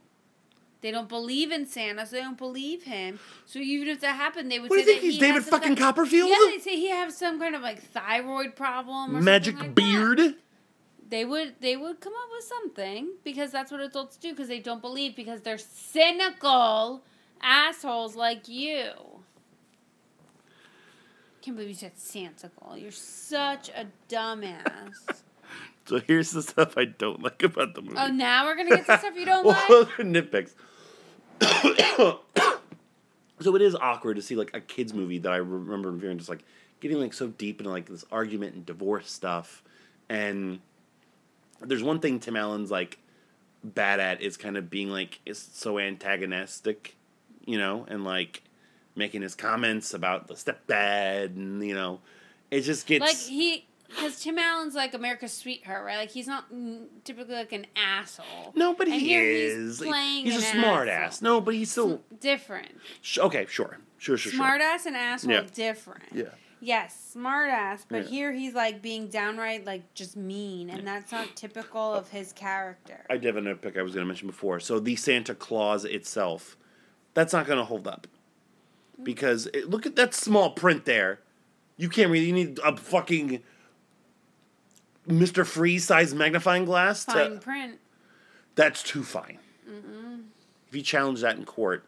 They 0.86 0.92
don't 0.92 1.10
believe 1.10 1.52
in 1.52 1.66
Santa, 1.66 2.06
so 2.06 2.16
they 2.16 2.22
don't 2.22 2.38
believe 2.38 2.84
him. 2.84 3.18
So 3.48 3.58
even 3.58 3.88
if 3.88 4.02
that 4.02 4.16
happened, 4.16 4.52
they 4.52 4.60
would 4.60 4.70
What 4.70 4.76
do 4.78 4.84
say 4.84 4.90
you 4.90 4.94
think 5.00 5.04
he's 5.04 5.14
he 5.16 5.20
David 5.20 5.34
has 5.42 5.46
some 5.46 5.52
fucking 5.60 5.76
kind- 5.76 5.80
Copperfield? 5.80 6.30
Yeah, 6.30 6.36
they 6.52 6.60
say 6.60 6.76
he 6.76 6.90
has 6.92 7.18
some 7.18 7.40
kind 7.40 7.56
of 7.56 7.64
like 7.64 7.82
thyroid 7.82 8.56
problem 8.56 9.18
or 9.18 9.22
Magic 9.22 9.56
something 9.58 9.70
like 9.70 9.76
that. 9.76 10.16
beard. 10.18 10.36
They 11.10 11.26
would 11.26 11.56
they 11.60 11.76
would 11.76 12.00
come 12.02 12.14
up 12.14 12.30
with 12.32 12.44
something 12.46 13.14
because 13.24 13.52
that's 13.52 13.72
what 13.72 13.82
adults 13.82 14.16
do 14.18 14.30
because 14.32 14.48
they 14.48 14.60
don't 14.60 14.82
believe 14.82 15.16
because 15.16 15.42
they're 15.42 15.58
cynical 15.58 17.04
assholes 17.42 18.16
like 18.16 18.48
you. 18.48 18.90
I 20.38 21.46
Can't 21.46 21.58
believe 21.58 21.70
you 21.70 21.76
said 21.76 21.96
Santical. 21.96 22.80
You're 22.80 22.92
such 22.92 23.70
a 23.70 23.88
dumbass. 24.08 24.94
So 25.88 26.00
here's 26.00 26.32
the 26.32 26.42
stuff 26.42 26.80
I 26.80 26.86
don't 26.86 27.22
like 27.22 27.44
about 27.44 27.76
the 27.76 27.84
movie. 27.84 27.96
oh, 28.00 28.08
now 28.08 28.46
we're 28.46 28.56
gonna 28.56 28.72
get 28.72 28.88
to 28.88 28.98
stuff 28.98 29.16
you 29.16 29.24
don't 29.24 29.46
like. 29.46 29.70
well, 29.70 29.86
nitpicks. 30.00 30.56
so 33.40 33.56
it 33.56 33.62
is 33.62 33.76
awkward 33.76 34.16
to 34.16 34.22
see 34.22 34.36
like 34.36 34.56
a 34.56 34.62
kids 34.62 34.94
movie 34.94 35.20
that 35.20 35.32
I 35.32 35.38
remember 35.38 35.92
reviewing, 35.92 36.18
just 36.18 36.30
like 36.30 36.44
getting 36.80 37.00
like 37.00 37.14
so 37.14 37.28
deep 37.28 37.60
into 37.60 37.72
like 37.72 37.88
this 37.88 38.06
argument 38.12 38.56
and 38.56 38.66
divorce 38.66 39.12
stuff. 39.12 39.64
And 40.10 40.60
there's 41.62 41.84
one 41.84 42.00
thing 42.00 42.20
Tim 42.20 42.36
Allen's 42.36 42.72
like 42.72 43.00
bad 43.64 44.00
at 44.00 44.22
is 44.22 44.38
kind 44.38 44.58
of 44.58 44.70
being 44.70 44.90
like 44.90 45.20
is 45.26 45.40
so 45.54 45.80
antagonistic, 45.80 46.96
you 47.46 47.58
know, 47.58 47.86
and 47.88 48.04
like 48.04 48.44
making 48.96 49.22
his 49.22 49.36
comments 49.36 49.94
about 49.94 50.28
the 50.28 50.36
stepdad 50.36 51.36
and 51.36 51.66
you 51.66 51.74
know, 51.74 52.00
It 52.52 52.62
just 52.62 52.88
gets 52.88 53.02
Like 53.02 53.18
he, 53.18 53.66
because 53.96 54.20
Tim 54.22 54.38
Allen's 54.38 54.76
like 54.76 54.94
America's 54.94 55.34
sweetheart, 55.34 55.86
right? 55.86 55.98
Like 55.98 56.12
he's 56.12 56.28
not 56.28 56.46
typically 57.04 57.36
like 57.36 57.52
an 57.54 57.66
asshole. 57.76 58.54
no, 58.56 58.74
but 58.74 58.88
And 58.88 59.00
he 59.02 59.14
is. 59.16 59.80
He's, 59.80 59.88
playing 59.88 60.26
he's 60.26 60.38
a 60.38 60.42
smart 60.42 60.88
asshole. 60.88 61.06
ass. 61.08 61.22
No, 61.22 61.42
but 61.42 61.54
he's 61.56 61.72
still 61.72 62.02
different. 62.20 62.70
sh- 63.02 63.20
okay. 63.20 63.46
Sure, 63.50 63.78
sure, 63.98 64.18
sure, 64.18 64.32
Smart 64.34 64.62
ass 64.62 64.86
and 64.86 64.96
asshole 64.96 65.32
Yeah. 65.32 65.42
different. 65.54 66.04
Yeah. 66.14 66.26
Yes, 66.62 67.10
smart 67.12 67.50
ass, 67.52 67.86
but 67.88 68.04
Yeah. 68.06 68.10
here 68.10 68.32
he's 68.34 68.54
like 68.56 68.82
being 68.82 69.08
downright 69.08 69.66
like 69.66 69.94
just 69.94 70.16
mean, 70.16 70.70
and 70.70 70.88
that's 70.88 71.12
not 71.12 71.36
typical 71.36 71.94
of 71.94 72.10
his 72.10 72.34
character. 72.34 73.06
I 73.10 73.16
did 73.18 73.26
have 73.26 73.36
another 73.38 73.56
pick 73.58 73.78
I 73.78 73.82
was 73.84 73.94
going 73.94 74.04
to 74.04 74.08
mention 74.08 74.28
before. 74.28 74.60
So 74.60 74.80
the 74.80 74.96
Santa 74.96 75.36
Claus 75.36 75.86
itself, 75.86 76.58
that's 77.14 77.34
not 77.34 77.46
going 77.46 77.60
to 77.60 77.66
hold 77.66 77.88
up 77.88 78.08
because 79.04 79.48
it, 79.48 79.70
look 79.70 79.86
at 79.86 79.96
that 79.98 80.14
small 80.14 80.52
print 80.52 80.86
there. 80.86 81.20
You 81.78 81.90
can't 81.90 82.10
read. 82.10 82.26
You 82.26 82.34
need 82.34 82.58
a 82.64 82.76
fucking 82.78 83.44
Mister 85.08 85.46
Freeze 85.46 85.86
size 85.86 86.14
magnifying 86.14 86.66
glass. 86.66 87.06
Fine 87.06 87.32
To, 87.32 87.38
print. 87.40 87.80
that's 88.56 88.84
too 88.84 89.04
fine. 89.04 89.40
If 90.68 90.76
you 90.76 90.82
challenge 90.82 91.22
that 91.22 91.38
in 91.38 91.46
court, 91.46 91.86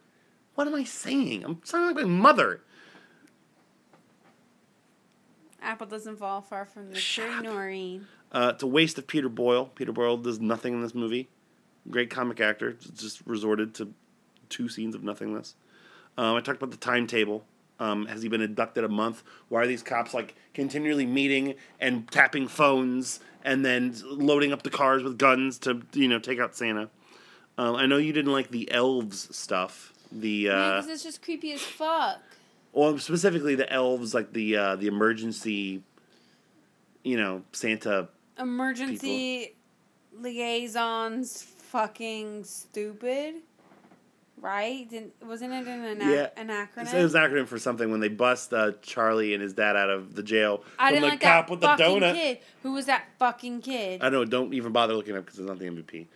what 0.54 0.66
am 0.66 0.74
I 0.74 0.84
saying? 0.84 1.44
I'm 1.44 1.60
sounding 1.64 1.96
like 1.96 2.06
my 2.06 2.10
mother. 2.10 2.60
Apple 5.60 5.86
doesn't 5.86 6.18
fall 6.18 6.40
far 6.40 6.64
from 6.64 6.90
the 6.90 6.96
tree. 6.96 7.24
Noreen. 7.42 8.06
Uh, 8.30 8.52
it's 8.54 8.62
a 8.62 8.66
waste 8.66 8.96
of 8.98 9.06
Peter 9.06 9.28
Boyle. 9.28 9.66
Peter 9.74 9.92
Boyle 9.92 10.16
does 10.16 10.40
nothing 10.40 10.74
in 10.74 10.82
this 10.82 10.94
movie. 10.94 11.28
Great 11.90 12.10
comic 12.10 12.40
actor, 12.40 12.74
just 12.94 13.22
resorted 13.26 13.74
to 13.74 13.92
two 14.48 14.68
scenes 14.68 14.94
of 14.94 15.02
nothingness. 15.02 15.54
Um, 16.16 16.36
I 16.36 16.40
talked 16.40 16.62
about 16.62 16.70
the 16.70 16.76
timetable. 16.76 17.44
Um, 17.80 18.06
has 18.06 18.22
he 18.22 18.28
been 18.28 18.40
inducted 18.40 18.84
a 18.84 18.88
month? 18.88 19.22
Why 19.48 19.62
are 19.62 19.66
these 19.66 19.82
cops 19.82 20.12
like 20.12 20.34
continually 20.54 21.06
meeting 21.06 21.54
and 21.80 22.10
tapping 22.10 22.48
phones 22.48 23.20
and 23.44 23.64
then 23.64 23.94
loading 24.04 24.52
up 24.52 24.62
the 24.62 24.70
cars 24.70 25.02
with 25.02 25.16
guns 25.18 25.58
to 25.60 25.82
you 25.92 26.08
know 26.08 26.18
take 26.18 26.40
out 26.40 26.56
Santa? 26.56 26.90
Um, 27.56 27.76
I 27.76 27.86
know 27.86 27.96
you 27.96 28.12
didn't 28.12 28.32
like 28.32 28.50
the 28.50 28.70
elves 28.72 29.34
stuff. 29.36 29.92
The 30.10 30.48
uh, 30.48 30.52
Because 30.80 30.88
it's 30.88 31.02
just 31.02 31.22
creepy 31.22 31.52
as 31.52 31.60
fuck. 31.60 32.20
well, 32.72 32.98
specifically 32.98 33.54
the 33.54 33.70
elves, 33.72 34.14
like 34.14 34.32
the 34.32 34.56
uh, 34.56 34.76
the 34.76 34.86
emergency, 34.86 35.82
you 37.04 37.16
know, 37.16 37.42
Santa 37.52 38.08
Emergency 38.38 39.54
liaisons, 40.18 41.42
fucking 41.42 42.44
stupid. 42.44 43.36
Right? 44.40 44.88
Didn't 44.88 45.12
wasn't 45.24 45.52
it 45.52 45.66
an, 45.66 45.84
an, 45.84 46.00
Yeah. 46.00 46.28
an 46.36 46.48
acronym? 46.48 46.94
It 46.94 47.02
was 47.02 47.14
an 47.14 47.22
acronym 47.22 47.46
for 47.46 47.58
something 47.58 47.90
when 47.90 48.00
they 48.00 48.08
bust 48.08 48.52
uh, 48.52 48.72
Charlie 48.82 49.34
and 49.34 49.42
his 49.42 49.52
dad 49.52 49.76
out 49.76 49.90
of 49.90 50.14
the 50.14 50.22
jail 50.22 50.62
I 50.78 50.88
from 50.88 50.94
didn't 50.94 51.02
the 51.02 51.08
like 51.10 51.20
cop 51.20 51.46
that 51.46 51.50
with 51.50 51.60
the 51.60 51.66
fucking 51.68 51.86
donut. 52.00 52.14
kid. 52.14 52.38
Who 52.62 52.72
was 52.72 52.86
that 52.86 53.04
fucking 53.18 53.60
kid? 53.62 54.02
I 54.02 54.08
know. 54.10 54.24
Don't 54.24 54.54
even 54.54 54.72
bother 54.72 54.94
looking 54.94 55.16
up 55.16 55.24
because 55.24 55.38
it's 55.38 55.48
not 55.48 55.58
the 55.58 55.66
MVP. 55.66 56.06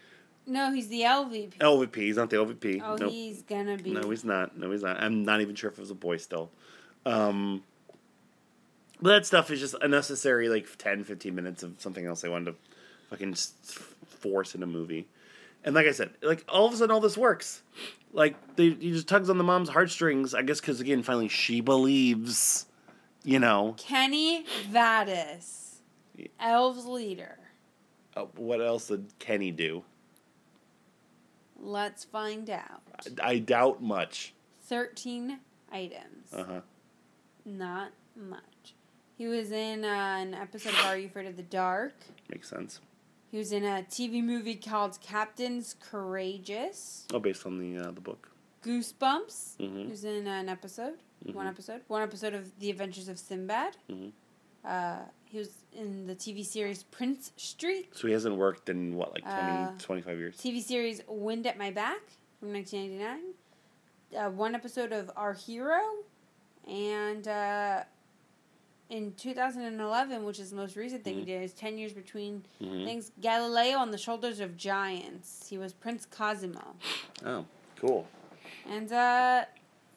no, 0.47 0.73
he's 0.73 0.89
the 0.89 1.01
LVP. 1.03 1.59
LVP. 1.59 1.97
He's 1.97 2.17
not 2.17 2.31
the 2.31 2.37
LVP. 2.37 2.81
oh, 2.85 2.97
nope. 2.97 3.11
he's 3.11 3.43
gonna 3.43 3.77
be. 3.77 3.93
No, 3.93 4.09
he's 4.11 4.25
not. 4.25 4.57
No, 4.57 4.71
he's 4.71 4.83
not. 4.83 5.03
I'm 5.03 5.25
not 5.25 5.41
even 5.41 5.55
sure 5.55 5.71
if 5.71 5.79
it 5.79 5.81
was 5.81 5.91
a 5.91 5.95
boy 5.95 6.17
still. 6.19 6.51
Um, 7.07 7.63
but 9.01 9.11
that 9.11 9.27
stuff 9.27 9.51
is 9.51 9.59
just 9.59 9.75
unnecessary, 9.83 10.49
like 10.49 10.67
10, 10.79 11.03
15 11.05 11.35
minutes 11.35 11.63
of 11.65 11.75
something 11.79 12.07
else 12.07 12.21
they 12.21 12.29
wanted 12.29 12.53
to 12.53 12.55
fucking 13.11 13.35
force 14.07 14.55
in 14.55 14.63
a 14.63 14.67
movie. 14.67 15.09
And 15.65 15.75
like 15.75 15.87
I 15.87 15.93
said, 15.93 16.11
like 16.23 16.45
all 16.49 16.67
of 16.67 16.73
a 16.73 16.77
sudden 16.77 16.93
all 16.93 17.01
this 17.01 17.17
works. 17.17 17.63
Like 18.13 18.37
they, 18.57 18.71
he 18.71 18.93
just 18.93 19.09
tugs 19.09 19.31
on 19.31 19.39
the 19.39 19.45
mom's 19.45 19.69
heartstrings, 19.69 20.35
I 20.35 20.43
guess, 20.43 20.61
because 20.61 20.81
again, 20.81 21.03
finally 21.03 21.29
she 21.29 21.61
believes, 21.61 22.67
you 23.25 23.39
know. 23.39 23.75
Kenny 23.79 24.45
Vadas, 24.71 25.77
Elves 26.39 26.85
leader. 26.85 27.39
Uh, 28.15 28.27
what 28.37 28.61
else 28.61 28.89
did 28.89 29.07
Kenny 29.19 29.51
do? 29.51 29.85
Let's 31.59 32.05
find 32.05 32.51
out. 32.51 32.83
I, 33.23 33.31
I 33.31 33.39
doubt 33.39 33.83
much. 33.83 34.35
Thirteen 34.65 35.39
items. 35.71 36.33
Uh 36.33 36.45
huh. 36.45 36.61
Not 37.45 37.93
much. 38.17 38.75
He 39.17 39.27
was 39.27 39.53
in 39.53 39.85
uh, 39.85 39.89
an 39.89 40.35
episode 40.35 40.73
of 40.75 40.85
Are 40.87 40.97
You 40.97 41.07
Afraid 41.07 41.27
of 41.27 41.37
the 41.37 41.43
Dark? 41.43 41.95
Makes 42.29 42.49
sense. 42.49 42.81
He 43.33 43.39
was 43.39 43.51
in 43.51 43.65
a 43.65 43.83
TV 43.89 44.23
movie 44.23 44.57
called 44.57 45.01
Captains 45.01 45.75
Courageous. 45.81 47.07
Oh, 47.15 47.19
based 47.19 47.47
on 47.47 47.59
the 47.59 47.83
uh, 47.83 47.91
the 47.91 48.01
book. 48.03 48.29
Goosebumps. 48.63 49.57
Mhm. 49.57 49.85
He 49.85 49.91
was 49.91 50.05
in 50.05 50.27
an 50.27 50.51
episode. 50.51 50.99
One 51.33 51.47
Mhm. 51.47 51.51
episode. 51.51 51.81
One 51.89 52.03
episode 52.03 52.35
of 52.35 52.59
The 52.59 52.69
Adventures 52.71 53.09
of 53.09 53.19
Sinbad. 53.19 53.79
Mhm. 53.89 54.13
Uh, 54.63 55.05
he 55.25 55.39
was 55.39 55.65
in 55.73 56.07
the 56.07 56.15
TV 56.15 56.45
series 56.45 56.83
Prince 56.85 57.33
Street. 57.39 57.89
So 57.97 58.07
he 58.07 58.13
hasn't 58.13 58.37
worked 58.37 58.69
in 58.69 58.97
what, 58.97 59.15
like 59.15 59.25
20, 59.25 59.39
Uh, 59.41 59.79
25 59.79 60.19
years. 60.19 60.37
TV 60.37 60.61
series 60.61 61.01
Wind 61.09 61.47
at 61.47 61.57
My 61.57 61.71
Back 61.71 62.03
from 62.39 62.53
1999. 62.53 63.35
Uh, 64.15 64.31
one 64.31 64.55
episode 64.55 64.93
of 64.93 65.11
Our 65.17 65.33
Hero. 65.33 65.81
And 66.69 67.27
uh, 67.27 67.85
in 68.93 69.15
2011, 69.15 70.23
which 70.23 70.39
is 70.39 70.51
the 70.51 70.57
most 70.57 70.77
recent 70.77 71.03
thing 71.03 71.15
he 71.17 71.23
Mhm. 71.23 71.27
did, 71.27 71.43
is 71.43 71.55
10 71.55 71.79
years 71.79 71.95
between 71.95 72.45
Mhm. 72.61 72.85
things. 72.85 73.11
Galileo 73.23 73.79
on 73.79 73.91
the 73.91 73.97
Shoulders 73.97 74.39
of 74.39 74.55
Giants. 74.59 75.49
He 75.49 75.57
was 75.57 75.73
Prince 75.73 76.05
Cosimo. 76.05 76.77
Oh, 77.25 77.47
cool. 77.77 78.07
And 78.67 78.93
uh, 78.93 79.47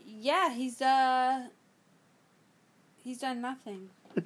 yeah, 0.05 0.53
he's 0.53 0.81
uh, 0.81 1.49
he's 3.03 3.19
done 3.19 3.41
nothing. 3.41 3.89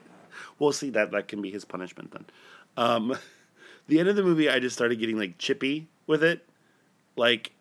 We'll 0.60 0.71
see 0.71 0.89
that 0.91 1.12
that 1.12 1.27
can 1.27 1.41
be 1.41 1.49
his 1.49 1.65
punishment 1.65 2.12
then. 2.12 2.25
Um, 2.77 3.17
the 3.88 3.99
end 3.99 4.08
of 4.08 4.15
the 4.15 4.23
movie, 4.23 4.49
I 4.49 4.60
just 4.60 4.75
started 4.75 4.99
getting 4.99 5.17
like 5.17 5.38
chippy 5.39 5.88
with 6.05 6.23
it, 6.23 6.47
like 7.15 7.51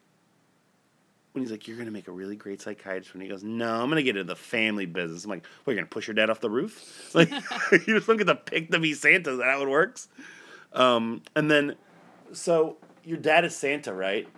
when 1.32 1.42
he's 1.44 1.50
like, 1.50 1.68
"You're 1.68 1.76
gonna 1.78 1.90
make 1.90 2.08
a 2.08 2.12
really 2.12 2.36
great 2.36 2.60
psychiatrist," 2.62 3.12
when 3.14 3.20
he 3.22 3.28
goes, 3.28 3.42
"No, 3.44 3.80
I'm 3.82 3.88
gonna 3.88 4.02
get 4.02 4.16
into 4.16 4.24
the 4.24 4.36
family 4.36 4.86
business." 4.86 5.24
I'm 5.24 5.30
like, 5.30 5.44
"What? 5.64 5.72
You're 5.72 5.80
gonna 5.82 5.90
push 5.90 6.06
your 6.08 6.14
dad 6.14 6.30
off 6.30 6.40
the 6.40 6.50
roof? 6.50 7.10
Like, 7.14 7.30
you 7.72 7.94
just 7.96 8.06
don't 8.06 8.16
get 8.16 8.26
to 8.26 8.34
pick 8.34 8.70
to 8.70 8.78
be 8.78 8.94
Santa? 8.94 9.32
Is 9.32 9.38
that 9.38 9.44
how 9.46 9.62
it 9.62 9.68
works?" 9.68 10.08
Um, 10.72 11.22
and 11.36 11.50
then, 11.50 11.76
so 12.32 12.76
your 13.04 13.16
dad 13.18 13.44
is 13.44 13.56
Santa, 13.56 13.92
right? 13.92 14.28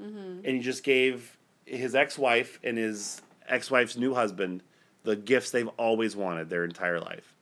Mm-hmm. 0.00 0.44
and 0.44 0.46
he 0.46 0.60
just 0.60 0.84
gave 0.84 1.36
his 1.64 1.96
ex-wife 1.96 2.60
and 2.62 2.78
his 2.78 3.20
ex-wife's 3.48 3.96
new 3.96 4.14
husband 4.14 4.62
the 5.02 5.16
gifts 5.16 5.50
they've 5.50 5.66
always 5.76 6.14
wanted 6.14 6.48
their 6.50 6.64
entire 6.64 7.00
life. 7.00 7.34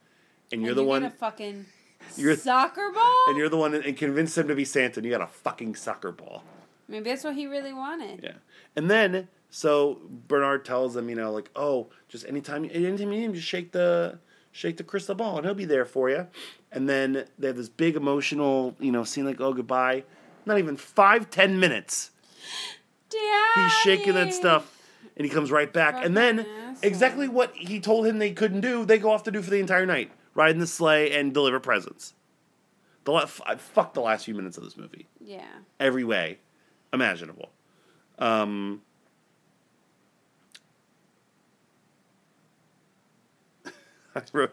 And 0.51 0.63
you're 0.63 0.71
and 0.71 0.79
the 0.79 0.83
you 0.83 0.89
one 0.89 1.11
fucking 1.11 1.67
You're- 2.17 2.35
soccer 2.37 2.91
ball. 2.95 3.25
and 3.29 3.37
you're 3.37 3.51
the 3.51 3.59
one 3.59 3.75
and 3.75 3.95
convinced 3.97 4.39
him 4.39 4.49
to 4.49 4.55
be 4.55 4.65
Santa 4.65 5.01
and 5.01 5.05
you 5.05 5.11
got 5.13 5.21
a 5.21 5.27
fucking 5.27 5.75
soccer 5.75 6.13
ball. 6.13 6.45
Maybe 6.89 7.11
that's 7.11 7.25
what 7.25 7.35
he 7.35 7.47
really 7.47 7.73
wanted. 7.73 8.21
Yeah. 8.23 8.33
And 8.77 8.91
then 8.91 9.29
so 9.51 10.01
Bernard 10.29 10.65
tells 10.65 10.95
them, 10.95 11.09
you 11.09 11.17
know, 11.17 11.33
like, 11.33 11.51
"Oh, 11.57 11.89
just 12.09 12.27
anytime 12.27 12.65
anytime 12.73 13.13
you 13.13 13.19
need 13.21 13.25
him, 13.25 13.35
just 13.35 13.47
shake 13.49 13.73
the 13.73 14.19
shake 14.53 14.77
the 14.77 14.85
crystal 14.85 15.15
ball 15.15 15.37
and 15.37 15.47
he'll 15.47 15.55
be 15.55 15.65
there 15.65 15.85
for 15.85 16.09
you." 16.11 16.27
And 16.73 16.89
then 16.89 17.25
they 17.39 17.47
have 17.49 17.57
this 17.57 17.69
big 17.69 17.97
emotional, 17.97 18.75
you 18.81 18.93
know, 18.93 19.05
scene 19.05 19.25
like, 19.25 19.41
"Oh, 19.41 19.53
goodbye." 19.53 20.05
Not 20.45 20.59
even 20.59 20.77
five, 20.77 21.29
ten 21.31 21.59
minutes. 21.59 22.11
Daddy. 23.11 23.25
He's 23.63 23.73
shaking 23.83 24.15
that 24.15 24.33
stuff, 24.35 24.77
and 25.17 25.25
he 25.25 25.31
comes 25.33 25.51
right 25.51 25.73
back. 25.73 26.05
And 26.05 26.17
then 26.17 26.41
asshole. 26.41 26.77
exactly 26.83 27.29
what 27.29 27.55
he 27.55 27.81
told 27.81 28.07
him 28.07 28.19
they 28.19 28.33
couldn't 28.33 28.61
do, 28.61 28.85
they 28.85 28.99
go 28.99 29.11
off 29.11 29.23
to 29.25 29.31
do 29.31 29.43
for 29.43 29.51
the 29.51 29.59
entire 29.61 29.87
night: 29.87 30.11
ride 30.35 30.51
in 30.53 30.59
the 30.59 30.67
sleigh 30.67 31.13
and 31.13 31.33
deliver 31.33 31.59
presents. 31.61 32.15
The 33.05 33.13
la- 33.13 33.23
f- 33.23 33.41
I 33.47 33.55
fucked 33.55 33.95
the 33.95 34.01
last 34.01 34.25
few 34.25 34.35
minutes 34.35 34.57
of 34.59 34.65
this 34.65 34.77
movie 34.77 35.07
Yeah. 35.21 35.47
every 35.79 36.03
way 36.03 36.39
imaginable. 36.97 37.51
Um, 38.19 38.83
I 44.17 44.23
wrote, 44.33 44.53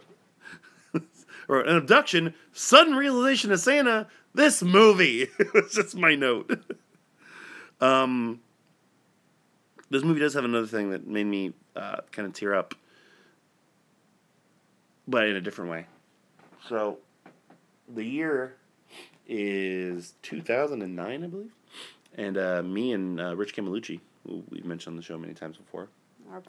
wrote 1.47 1.67
an 1.67 1.77
abduction, 1.77 2.35
sudden 2.51 2.95
realization 2.95 3.51
of 3.51 3.59
Santa. 3.59 4.07
This 4.35 4.61
movie. 4.61 5.29
It's 5.55 5.73
just 5.73 5.95
my 5.95 6.15
note. 6.15 6.59
um, 7.81 8.41
this 9.89 10.03
movie 10.03 10.19
does 10.19 10.33
have 10.33 10.45
another 10.45 10.67
thing 10.67 10.91
that 10.91 11.07
made 11.07 11.25
me 11.25 11.53
uh, 11.75 11.97
kind 12.11 12.27
of 12.27 12.33
tear 12.33 12.53
up, 12.53 12.75
but 15.07 15.27
in 15.27 15.35
a 15.35 15.41
different 15.41 15.71
way. 15.71 15.85
So, 16.67 16.97
the 17.93 18.03
year 18.03 18.55
is 19.27 20.13
2009, 20.23 21.23
I 21.23 21.27
believe. 21.27 21.51
And 22.15 22.37
uh, 22.37 22.61
me 22.63 22.93
and 22.93 23.19
uh, 23.19 23.35
Rich 23.35 23.55
Camelucci, 23.55 23.99
who 24.27 24.43
we've 24.49 24.65
mentioned 24.65 24.93
on 24.93 24.97
the 24.97 25.01
show 25.03 25.17
many 25.17 25.33
times 25.33 25.57
before, 25.57 25.89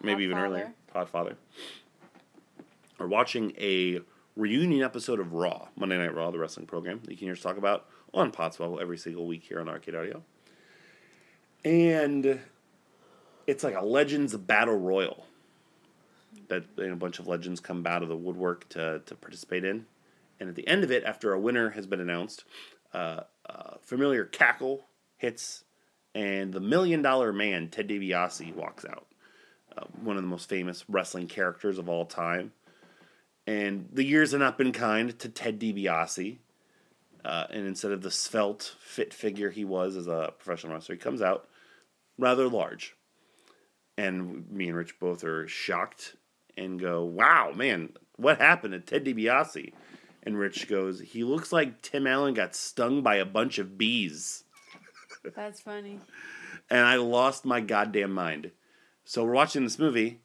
maybe 0.02 0.24
even 0.24 0.36
earlier, 0.38 0.72
Podfather, 0.94 1.36
are 3.00 3.08
watching 3.08 3.52
a 3.58 4.00
reunion 4.36 4.82
episode 4.82 5.20
of 5.20 5.32
Raw, 5.32 5.68
Monday 5.76 5.96
Night 5.96 6.14
Raw, 6.14 6.30
the 6.30 6.38
wrestling 6.38 6.66
program 6.66 7.00
that 7.04 7.10
you 7.10 7.16
can 7.16 7.26
hear 7.26 7.32
us 7.34 7.40
talk 7.40 7.56
about 7.56 7.86
on 8.12 8.30
Podswell 8.30 8.80
every 8.80 8.98
single 8.98 9.26
week 9.26 9.44
here 9.44 9.60
on 9.60 9.68
Arcade 9.68 9.94
Audio. 9.94 10.22
And 11.64 12.40
it's 13.46 13.64
like 13.64 13.74
a 13.74 13.84
Legends 13.84 14.36
Battle 14.36 14.76
Royal. 14.76 15.26
that 16.48 16.64
you 16.76 16.86
know, 16.88 16.92
a 16.92 16.96
bunch 16.96 17.18
of 17.18 17.26
legends 17.26 17.60
come 17.60 17.86
out 17.86 18.02
of 18.02 18.08
the 18.08 18.16
woodwork 18.16 18.68
to, 18.70 19.00
to 19.06 19.14
participate 19.14 19.64
in. 19.64 19.86
And 20.38 20.48
at 20.48 20.56
the 20.56 20.66
end 20.68 20.84
of 20.84 20.90
it, 20.90 21.04
after 21.04 21.32
a 21.32 21.40
winner 21.40 21.70
has 21.70 21.86
been 21.86 22.00
announced, 22.00 22.44
uh, 22.92 23.20
uh, 23.48 23.74
familiar 23.82 24.24
cackle 24.24 24.84
hits, 25.16 25.64
and 26.14 26.52
the 26.52 26.60
Million 26.60 27.02
Dollar 27.02 27.32
Man, 27.32 27.68
Ted 27.68 27.88
DiBiase, 27.88 28.54
walks 28.54 28.84
out. 28.84 29.06
Uh, 29.76 29.84
one 30.02 30.16
of 30.16 30.22
the 30.22 30.28
most 30.28 30.48
famous 30.48 30.84
wrestling 30.88 31.26
characters 31.26 31.78
of 31.78 31.88
all 31.88 32.06
time. 32.06 32.52
And 33.46 33.88
the 33.92 34.04
years 34.04 34.30
have 34.30 34.40
not 34.40 34.56
been 34.56 34.72
kind 34.72 35.18
to 35.18 35.28
Ted 35.28 35.58
DiBiase. 35.58 36.38
Uh, 37.24 37.46
and 37.50 37.66
instead 37.66 37.90
of 37.90 38.02
the 38.02 38.10
svelte, 38.10 38.74
fit 38.80 39.12
figure 39.12 39.50
he 39.50 39.64
was 39.64 39.96
as 39.96 40.06
a 40.06 40.32
professional 40.38 40.74
wrestler, 40.74 40.94
he 40.94 41.00
comes 41.00 41.22
out 41.22 41.48
rather 42.18 42.48
large. 42.48 42.94
And 43.96 44.50
me 44.50 44.68
and 44.68 44.76
Rich 44.76 45.00
both 45.00 45.24
are 45.24 45.48
shocked 45.48 46.16
and 46.56 46.78
go, 46.78 47.04
wow, 47.04 47.52
man, 47.54 47.94
what 48.16 48.38
happened 48.38 48.72
to 48.72 48.80
Ted 48.80 49.04
DiBiase? 49.04 49.72
And 50.22 50.38
Rich 50.38 50.68
goes, 50.68 51.00
he 51.00 51.24
looks 51.24 51.52
like 51.52 51.82
Tim 51.82 52.06
Allen 52.06 52.34
got 52.34 52.54
stung 52.54 53.02
by 53.02 53.16
a 53.16 53.26
bunch 53.26 53.58
of 53.58 53.76
bees. 53.76 54.43
That's 55.34 55.60
funny. 55.60 56.00
And 56.70 56.80
I 56.80 56.96
lost 56.96 57.44
my 57.44 57.60
goddamn 57.60 58.12
mind. 58.12 58.50
So 59.04 59.24
we're 59.24 59.32
watching 59.32 59.64
this 59.64 59.78
movie, 59.78 60.20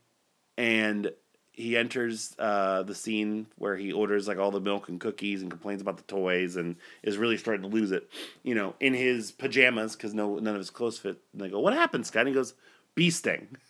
and 0.57 1.11
he 1.51 1.75
enters 1.75 2.35
uh, 2.39 2.83
the 2.83 2.95
scene 2.95 3.47
where 3.57 3.75
he 3.75 3.91
orders 3.91 4.27
like 4.27 4.37
all 4.37 4.51
the 4.51 4.61
milk 4.61 4.87
and 4.87 4.99
cookies 4.99 5.41
and 5.41 5.51
complains 5.51 5.81
about 5.81 5.97
the 5.97 6.03
toys 6.03 6.55
and 6.55 6.77
is 7.03 7.17
really 7.17 7.37
starting 7.37 7.63
to 7.63 7.75
lose 7.75 7.91
it. 7.91 8.09
You 8.43 8.55
know, 8.55 8.75
in 8.79 8.93
his 8.93 9.31
pajamas 9.31 9.95
because 9.95 10.13
no 10.13 10.35
none 10.39 10.55
of 10.55 10.59
his 10.59 10.69
clothes 10.69 10.97
fit. 10.99 11.17
And 11.33 11.41
they 11.41 11.49
go, 11.49 11.59
"What 11.59 11.73
happened, 11.73 12.07
Scott?" 12.07 12.21
And 12.21 12.29
he 12.29 12.33
goes, 12.35 12.53
"Bee 12.95 13.09
sting." 13.09 13.57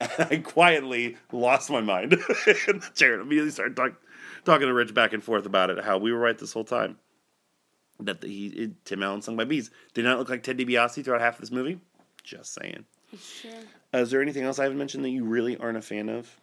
And 0.00 0.10
I 0.18 0.36
quietly 0.38 1.16
lost 1.32 1.70
my 1.70 1.80
mind 1.82 2.12
in 2.14 2.18
the 2.18 2.90
chair 2.94 3.14
and 3.14 3.22
immediately 3.22 3.50
started 3.50 3.76
talk, 3.76 3.92
talking 4.44 4.68
to 4.68 4.72
Rich 4.72 4.94
back 4.94 5.12
and 5.12 5.22
forth 5.22 5.44
about 5.44 5.70
it. 5.70 5.84
How 5.84 5.98
we 5.98 6.12
were 6.12 6.18
right 6.18 6.38
this 6.38 6.52
whole 6.52 6.64
time. 6.64 6.98
That 8.00 8.22
he 8.22 8.46
it, 8.48 8.84
Tim 8.84 9.02
Allen 9.02 9.22
sung 9.22 9.36
by 9.36 9.44
bees 9.44 9.70
did 9.94 10.04
not 10.04 10.18
look 10.18 10.28
like 10.28 10.42
Ted 10.42 10.58
DiBiase 10.58 11.02
throughout 11.04 11.20
half 11.20 11.34
of 11.34 11.40
this 11.40 11.50
movie. 11.50 11.80
Just 12.22 12.52
saying. 12.54 12.84
True. 13.40 13.50
Uh, 13.94 13.98
is 13.98 14.10
there 14.10 14.20
anything 14.20 14.42
else 14.42 14.58
I 14.58 14.64
haven't 14.64 14.78
mentioned 14.78 15.04
that 15.04 15.10
you 15.10 15.24
really 15.24 15.56
aren't 15.56 15.78
a 15.78 15.82
fan 15.82 16.08
of? 16.08 16.40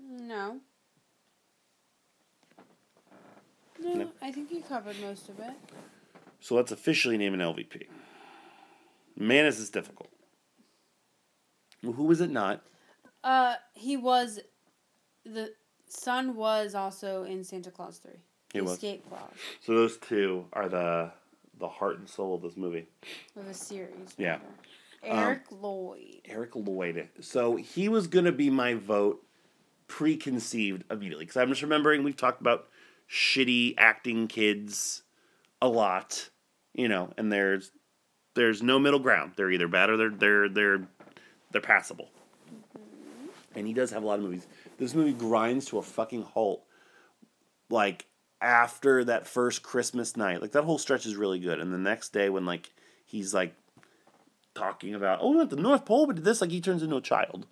No. 0.00 0.60
No, 3.82 3.94
No. 3.94 4.10
I 4.20 4.32
think 4.32 4.50
you 4.50 4.62
covered 4.62 5.00
most 5.00 5.28
of 5.28 5.38
it. 5.38 5.54
So 6.40 6.54
let's 6.54 6.72
officially 6.72 7.16
name 7.16 7.34
an 7.34 7.40
LVP. 7.40 7.86
Man, 9.16 9.46
is 9.46 9.58
this 9.58 9.70
difficult. 9.70 10.10
Who 11.82 12.04
was 12.04 12.20
it 12.20 12.30
not? 12.30 12.62
Uh, 13.22 13.54
he 13.74 13.96
was, 13.96 14.40
the 15.24 15.52
son 15.86 16.34
was 16.36 16.74
also 16.74 17.24
in 17.24 17.44
Santa 17.44 17.70
Clause 17.70 17.98
Three. 17.98 18.20
He 18.54 18.60
was. 18.60 18.74
Escape 18.74 19.06
Clause 19.08 19.20
So 19.60 19.74
those 19.74 19.98
two 19.98 20.46
are 20.52 20.68
the 20.68 21.10
the 21.58 21.68
heart 21.68 21.98
and 21.98 22.08
soul 22.08 22.36
of 22.36 22.42
this 22.42 22.56
movie. 22.56 22.86
of 23.36 23.46
a 23.46 23.52
series. 23.54 24.14
Yeah. 24.16 24.38
rather. 25.02 25.12
Um, 25.12 25.18
Eric 25.18 25.42
Lloyd. 25.50 26.20
Eric 26.24 26.50
Lloyd. 26.54 27.08
So 27.20 27.56
he 27.56 27.88
was 27.88 28.06
gonna 28.06 28.32
be 28.32 28.48
my 28.48 28.74
vote 28.74 29.22
preconceived 29.88 30.84
immediately 30.90 31.26
because 31.26 31.36
I'm 31.36 31.50
just 31.50 31.62
remembering 31.62 32.04
we've 32.04 32.16
talked 32.16 32.40
about 32.40 32.68
shitty 33.10 33.74
acting 33.76 34.28
kids 34.28 35.02
a 35.60 35.68
lot, 35.68 36.30
you 36.72 36.88
know, 36.88 37.12
and 37.18 37.32
there's 37.32 37.72
there's 38.34 38.62
no 38.62 38.78
middle 38.78 39.00
ground. 39.00 39.32
They're 39.36 39.50
either 39.50 39.68
bad 39.68 39.90
or 39.90 39.96
they're 39.96 40.10
they're 40.10 40.48
they're 40.48 40.88
they're 41.50 41.60
passable. 41.60 42.08
Mm-hmm. 42.48 43.28
And 43.56 43.66
he 43.66 43.74
does 43.74 43.90
have 43.90 44.04
a 44.04 44.06
lot 44.06 44.18
of 44.20 44.24
movies. 44.24 44.46
This 44.78 44.94
movie 44.94 45.12
grinds 45.12 45.66
to 45.66 45.78
a 45.78 45.82
fucking 45.82 46.22
halt. 46.22 46.64
Like 47.68 48.06
after 48.44 49.02
that 49.04 49.26
first 49.26 49.62
Christmas 49.62 50.16
night, 50.16 50.40
like 50.42 50.52
that 50.52 50.64
whole 50.64 50.78
stretch 50.78 51.06
is 51.06 51.16
really 51.16 51.38
good. 51.40 51.58
And 51.58 51.72
the 51.72 51.78
next 51.78 52.10
day 52.12 52.28
when 52.28 52.44
like 52.46 52.70
he's 53.06 53.32
like 53.34 53.54
talking 54.54 54.94
about, 54.94 55.18
oh, 55.20 55.30
we 55.30 55.36
went 55.38 55.50
to 55.50 55.56
the 55.56 55.62
North 55.62 55.84
Pole, 55.84 56.06
but 56.06 56.16
did 56.16 56.24
this, 56.24 56.40
like 56.40 56.50
he 56.50 56.60
turns 56.60 56.82
into 56.82 56.96
a 56.96 57.00
child. 57.00 57.46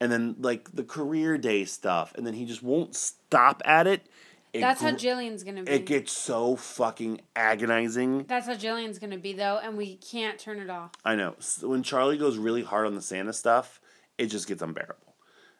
And 0.00 0.10
then 0.10 0.36
like 0.40 0.72
the 0.72 0.82
career 0.84 1.38
day 1.38 1.64
stuff, 1.64 2.12
and 2.16 2.26
then 2.26 2.34
he 2.34 2.44
just 2.44 2.62
won't 2.62 2.94
stop 2.96 3.62
at 3.64 3.86
it. 3.86 4.06
It 4.52 4.62
That's 4.62 4.80
how 4.82 4.90
Jillian's 4.92 5.44
gonna 5.44 5.62
be. 5.62 5.70
it 5.70 5.86
gets 5.86 6.10
so 6.10 6.56
fucking 6.56 7.20
agonizing. 7.36 8.24
That's 8.24 8.46
how 8.46 8.54
Jillian's 8.54 8.98
gonna 8.98 9.18
be 9.18 9.32
though, 9.32 9.60
and 9.62 9.76
we 9.76 9.96
can't 9.96 10.38
turn 10.40 10.58
it 10.58 10.68
off. 10.70 10.90
I 11.04 11.14
know. 11.14 11.34
S- 11.38 11.62
When 11.62 11.82
Charlie 11.84 12.18
goes 12.18 12.36
really 12.36 12.62
hard 12.64 12.86
on 12.86 12.94
the 12.96 13.02
Santa 13.02 13.32
stuff, 13.32 13.80
it 14.18 14.26
just 14.26 14.48
gets 14.48 14.60
unbearable. 14.62 15.14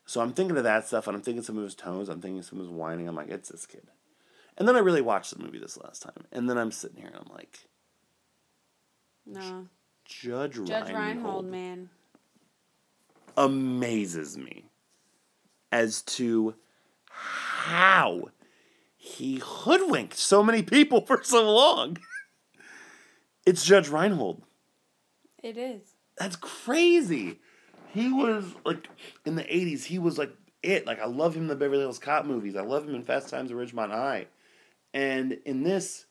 So 0.06 0.20
I'm 0.20 0.32
thinking 0.32 0.56
of 0.56 0.64
that 0.64 0.88
stuff, 0.88 1.06
and 1.06 1.14
I'm 1.16 1.22
thinking 1.22 1.44
some 1.44 1.56
of 1.56 1.62
his 1.62 1.76
tones. 1.76 2.08
I'm 2.08 2.20
thinking 2.20 2.42
some 2.42 2.58
of 2.58 2.66
his 2.66 2.74
whining. 2.74 3.06
I'm 3.06 3.14
like, 3.14 3.28
it's 3.28 3.50
this 3.50 3.64
kid. 3.66 3.86
And 4.60 4.68
then 4.68 4.76
I 4.76 4.80
really 4.80 5.00
watched 5.00 5.34
the 5.36 5.42
movie 5.42 5.58
this 5.58 5.78
last 5.78 6.02
time, 6.02 6.22
and 6.32 6.48
then 6.48 6.58
I'm 6.58 6.70
sitting 6.70 6.98
here 6.98 7.06
and 7.06 7.16
I'm 7.16 7.34
like, 7.34 7.58
No, 9.26 9.66
Judge, 10.04 10.56
Judge 10.64 10.88
Reinhold, 10.88 10.96
Reinhold, 10.96 11.44
man. 11.46 11.88
amazes 13.38 14.36
me 14.36 14.66
as 15.72 16.02
to 16.02 16.54
how 17.08 18.24
he 18.98 19.40
hoodwinked 19.42 20.16
so 20.16 20.42
many 20.42 20.62
people 20.62 21.00
for 21.06 21.22
so 21.24 21.50
long. 21.50 21.96
it's 23.46 23.64
Judge 23.64 23.88
Reinhold. 23.88 24.42
It 25.42 25.56
is. 25.56 25.94
That's 26.18 26.36
crazy. 26.36 27.40
He 27.94 28.12
was 28.12 28.44
like 28.66 28.88
in 29.24 29.36
the 29.36 29.54
eighties. 29.56 29.86
He 29.86 29.98
was 29.98 30.18
like 30.18 30.32
it. 30.62 30.86
Like 30.86 31.00
I 31.00 31.06
love 31.06 31.34
him 31.34 31.44
in 31.44 31.48
the 31.48 31.56
Beverly 31.56 31.80
Hills 31.80 31.98
Cop 31.98 32.26
movies. 32.26 32.56
I 32.56 32.60
love 32.62 32.86
him 32.86 32.94
in 32.94 33.02
Fast 33.02 33.30
Times 33.30 33.50
at 33.50 33.56
Ridgemont 33.56 33.90
High, 33.90 34.26
and 34.92 35.32
in 35.44 35.62
this, 35.62 36.06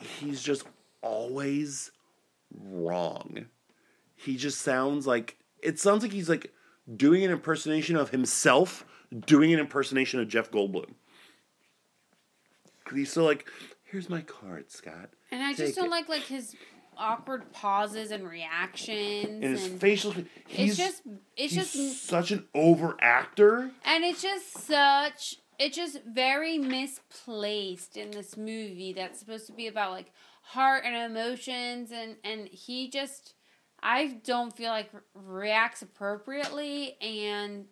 he's 0.00 0.42
just 0.42 0.64
always 1.02 1.90
wrong. 2.54 3.46
He 4.16 4.36
just 4.36 4.60
sounds 4.60 5.06
like 5.06 5.36
it 5.62 5.78
sounds 5.78 6.02
like 6.02 6.12
he's 6.12 6.28
like 6.28 6.52
doing 6.96 7.24
an 7.24 7.30
impersonation 7.30 7.96
of 7.96 8.10
himself, 8.10 8.84
doing 9.26 9.52
an 9.52 9.60
impersonation 9.60 10.20
of 10.20 10.28
Jeff 10.28 10.50
Goldblum. 10.50 10.94
Cause 12.84 12.96
he's 12.96 13.10
still 13.10 13.24
like, 13.24 13.46
here's 13.84 14.08
my 14.08 14.22
card, 14.22 14.70
Scott. 14.70 15.10
And 15.30 15.42
I 15.42 15.48
Take 15.48 15.58
just 15.58 15.76
don't 15.76 15.86
it." 15.86 15.90
like 15.90 16.08
like 16.08 16.22
his 16.22 16.56
awkward 16.96 17.52
pauses 17.52 18.10
and 18.10 18.26
reactions. 18.28 19.26
And 19.26 19.42
his 19.44 19.66
and 19.66 19.80
facial, 19.80 20.14
he's 20.46 20.70
it's 20.70 20.78
just 20.78 21.02
it's 21.36 21.54
he's 21.54 21.72
just 21.72 22.06
such 22.06 22.30
an 22.30 22.46
over 22.54 22.96
actor. 23.00 23.70
and 23.84 24.04
it's 24.04 24.22
just 24.22 24.52
such 24.66 25.36
it's 25.58 25.76
just 25.76 25.98
very 26.04 26.58
misplaced 26.58 27.96
in 27.96 28.10
this 28.10 28.36
movie 28.36 28.92
that's 28.92 29.18
supposed 29.18 29.46
to 29.46 29.52
be 29.52 29.66
about 29.66 29.92
like 29.92 30.12
heart 30.42 30.84
and 30.86 30.94
emotions 30.96 31.90
and 31.92 32.16
and 32.24 32.48
he 32.48 32.88
just 32.88 33.34
I 33.82 34.18
don't 34.24 34.56
feel 34.56 34.70
like 34.70 34.90
reacts 35.14 35.82
appropriately 35.82 36.96
and 37.00 37.66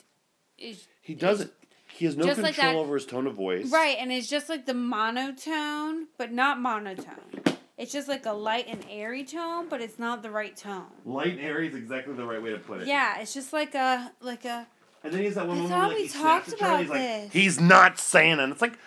is 0.59 0.87
He 1.03 1.14
doesn't. 1.14 1.53
He 1.89 2.05
has 2.05 2.16
no 2.16 2.24
Just 2.26 2.43
like 2.43 2.55
control 2.55 2.74
that- 2.74 2.78
over 2.80 2.95
his 2.95 3.07
tone 3.07 3.26
of 3.26 3.34
voice. 3.34 3.70
right 3.70 3.97
and 3.99 4.12
it's 4.12 4.28
just 4.28 4.49
like 4.49 4.66
the 4.66 4.74
monotone 4.74 6.07
but 6.18 6.32
not 6.32 6.61
monotone. 6.61 7.43
It's 7.78 7.93
just 7.93 8.09
like 8.09 8.24
a 8.24 8.32
light 8.32 8.64
and 8.68 8.82
airy 8.89 9.22
tone, 9.24 9.68
but 9.68 9.82
it's 9.82 9.99
not 9.99 10.22
the 10.22 10.30
right 10.30 10.57
tone. 10.57 10.87
Light 11.05 11.32
and 11.32 11.41
airy 11.41 11.68
is 11.68 11.74
exactly 11.74 12.14
the 12.14 12.24
right 12.24 12.43
way 12.43 12.51
to 12.51 12.59
put 12.59 12.80
it. 12.80 12.87
Yeah, 12.87 13.20
it's 13.20 13.34
just 13.34 13.53
like 13.53 13.74
a 13.74 14.12
like 14.20 14.45
a 14.47 14.66
And 15.07 15.15
then 15.15 15.23
he's 15.23 15.35
that 15.37 15.47
one 15.47 15.61
I 15.63 15.69
thought 15.69 15.79
where 15.79 15.89
like, 15.89 15.97
we 15.97 16.03
he 16.03 16.09
snaps 16.09 16.49
talked 16.51 16.53
at 16.53 16.59
Charlie, 16.59 16.85
about 16.87 16.97
he's 16.97 17.05
like, 17.13 17.23
this. 17.25 17.33
he's 17.33 17.61
not 17.61 17.99
Santa. 17.99 18.43
And 18.45 18.53
it's 18.53 18.63
like, 18.63 18.79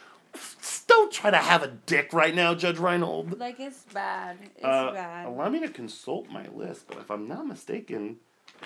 don't 0.87 1.11
try 1.11 1.31
to 1.31 1.37
have 1.37 1.63
a 1.63 1.67
dick 1.85 2.13
right 2.13 2.33
now, 2.35 2.53
Judge 2.55 2.77
Reinhold. 2.77 3.39
like 3.39 3.59
it's 3.59 3.83
bad. 3.93 4.37
It's 4.55 4.63
Uh, 4.65 4.91
bad. 4.91 5.25
Allow 5.27 5.49
me 5.49 5.59
to 5.61 5.69
consult 5.69 6.29
my 6.29 6.45
list, 6.49 6.85
but 6.87 6.97
if 6.97 7.09
I'm 7.09 7.27
not 7.27 7.47
mistaken, 7.47 8.17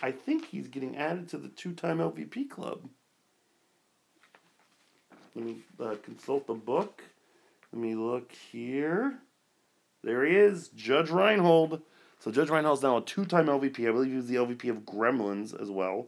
I 0.02 0.12
think 0.12 0.48
he's 0.48 0.68
getting 0.68 0.98
added 0.98 1.30
to 1.30 1.38
the 1.38 1.50
two-time 1.50 2.00
LVP 2.00 2.50
club. 2.50 2.90
Let 5.36 5.46
me 5.46 5.58
uh, 5.80 5.96
consult 6.04 6.48
the 6.48 6.54
book. 6.54 7.04
Let 7.72 7.82
me 7.82 7.96
look 7.96 8.32
here. 8.32 9.20
There 10.04 10.26
he 10.26 10.36
is, 10.36 10.70
Judge 10.70 11.10
Reinhold. 11.10 11.82
So 12.20 12.32
Judge 12.32 12.50
Reinhold's 12.50 12.84
now 12.84 12.98
a 12.98 13.02
two-time 13.02 13.48
LVP. 13.48 13.88
I 13.88 13.92
believe 13.92 14.12
he 14.12 14.16
was 14.18 14.28
the 14.28 14.36
LVP 14.36 14.70
of 14.70 14.78
Gremlins 14.86 15.60
as 15.60 15.70
well, 15.72 16.08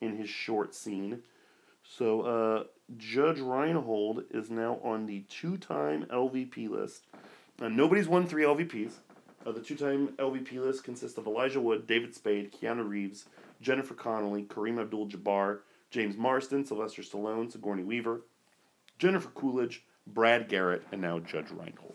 in 0.00 0.16
his 0.16 0.28
short 0.28 0.74
scene. 0.74 1.20
So 1.82 2.22
uh, 2.22 2.64
Judge 2.96 3.40
Reinhold 3.40 4.24
is 4.30 4.50
now 4.50 4.78
on 4.82 5.06
the 5.06 5.20
two-time 5.28 6.06
LVP 6.10 6.68
list. 6.68 7.06
Uh, 7.60 7.68
nobody's 7.68 8.08
won 8.08 8.26
three 8.26 8.42
LVPs. 8.44 8.92
Uh, 9.46 9.52
the 9.52 9.60
two-time 9.60 10.08
LVP 10.18 10.52
list 10.58 10.84
consists 10.84 11.18
of 11.18 11.26
Elijah 11.26 11.60
Wood, 11.60 11.86
David 11.86 12.14
Spade, 12.14 12.52
Keanu 12.52 12.88
Reeves, 12.88 13.26
Jennifer 13.60 13.94
Connelly, 13.94 14.44
Kareem 14.44 14.80
Abdul-Jabbar, 14.80 15.58
James 15.90 16.16
Marsden, 16.16 16.64
Sylvester 16.64 17.02
Stallone, 17.02 17.52
Sigourney 17.52 17.84
Weaver, 17.84 18.22
Jennifer 18.98 19.28
Coolidge, 19.34 19.84
Brad 20.06 20.48
Garrett, 20.48 20.82
and 20.92 21.00
now 21.00 21.18
Judge 21.18 21.50
Reinhold. 21.50 21.94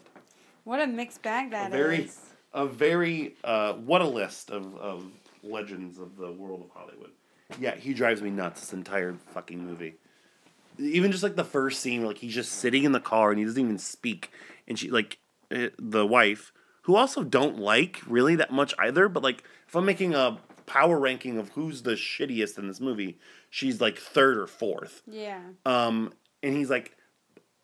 What 0.64 0.80
a 0.80 0.88
mixed 0.88 1.22
bag 1.24 1.52
that 1.52 1.68
is. 1.68 1.76
very- 1.76 2.10
A 2.54 2.66
very 2.66 3.36
uh, 3.44 3.74
what 3.74 4.02
a 4.02 4.08
list 4.08 4.50
of, 4.52 4.76
of 4.78 5.06
legends 5.44 6.00
of 6.00 6.16
the 6.18 6.32
world 6.32 6.64
of 6.64 6.70
Hollywood. 6.72 7.12
Yeah, 7.58 7.76
he 7.76 7.94
drives 7.94 8.22
me 8.22 8.30
nuts 8.30 8.62
this 8.62 8.74
entire 8.74 9.16
fucking 9.34 9.66
movie. 9.66 9.96
Even 10.78 11.12
just 11.12 11.24
like 11.24 11.36
the 11.36 11.44
first 11.44 11.82
scene, 11.82 12.06
like 12.06 12.20
he's 12.20 12.34
just 12.34 12.54
sitting 12.54 12.84
in 12.84 12.92
the 12.92 13.00
car 13.00 13.32
and 13.32 13.40
he 13.40 13.46
doesn't 13.46 13.62
even 13.62 13.78
speak, 13.78 14.32
and 14.68 14.78
she 14.78 14.90
like 14.90 15.18
eh, 15.52 15.70
the 15.78 16.06
wife, 16.06 16.54
who 16.84 16.96
also 16.96 17.24
don't 17.24 17.58
like 17.58 18.00
really 18.08 18.36
that 18.36 18.52
much 18.52 18.74
either. 18.80 19.10
But 19.10 19.24
like, 19.24 19.44
if 19.68 19.76
I'm 19.76 19.86
making 19.86 20.14
a 20.14 20.38
power 20.66 21.00
ranking 21.00 21.38
of 21.38 21.50
who's 21.50 21.82
the 21.82 21.94
shittiest 21.94 22.58
in 22.58 22.68
this 22.68 22.80
movie, 22.80 23.18
she's 23.50 23.82
like 23.82 23.98
third 23.98 24.38
or 24.38 24.48
fourth. 24.48 25.02
Yeah. 25.08 25.42
Um, 25.66 26.14
and 26.44 26.56
he's 26.56 26.70
like 26.70 26.96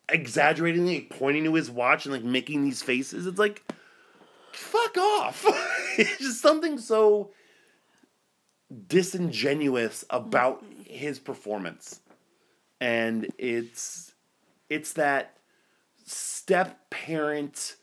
exaggeratingly 0.08 1.08
pointing 1.10 1.44
to 1.44 1.54
his 1.54 1.70
watch 1.70 2.04
and 2.04 2.12
like 2.12 2.24
making 2.24 2.64
these 2.64 2.82
faces. 2.82 3.26
It's 3.26 3.38
like, 3.38 3.62
fuck 4.52 4.96
off. 4.98 5.44
it's 5.98 6.18
just 6.18 6.42
something 6.42 6.78
so 6.78 7.30
disingenuous 8.88 10.04
about 10.10 10.64
mm-hmm. 10.64 10.82
his 10.84 11.18
performance. 11.18 12.00
And 12.80 13.28
it's 13.38 14.12
it's 14.68 14.94
that 14.94 15.36
step 16.04 16.90
parent 16.90 17.76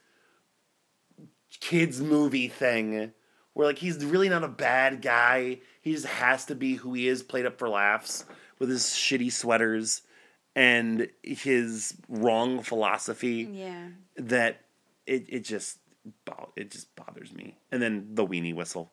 kids 1.60 2.02
movie 2.02 2.48
thing 2.48 3.12
where 3.54 3.68
like 3.68 3.78
he's 3.78 4.04
really 4.04 4.30
not 4.30 4.44
a 4.44 4.50
bad 4.50 5.02
guy. 5.02 5.60
He 5.82 5.94
just 5.94 6.06
has 6.06 6.46
to 6.46 6.56
be 6.56 6.76
who 6.76 6.94
he 6.94 7.08
is, 7.08 7.24
played 7.24 7.46
up 7.46 7.58
for 7.58 7.70
laughs 7.70 8.26
with 8.60 8.70
his 8.70 8.84
shitty 8.84 9.32
sweaters 9.32 10.02
and 10.56 11.08
his 11.24 11.96
wrong 12.08 12.62
philosophy 12.62 13.50
Yeah. 13.52 13.88
that 14.18 14.62
it, 15.06 15.26
it 15.28 15.40
just 15.46 15.80
it 16.56 16.72
just 16.72 16.94
bothers 16.96 17.34
me. 17.34 17.58
And 17.72 17.82
then 17.82 18.10
the 18.14 18.26
weenie 18.26 18.54
whistle. 18.54 18.92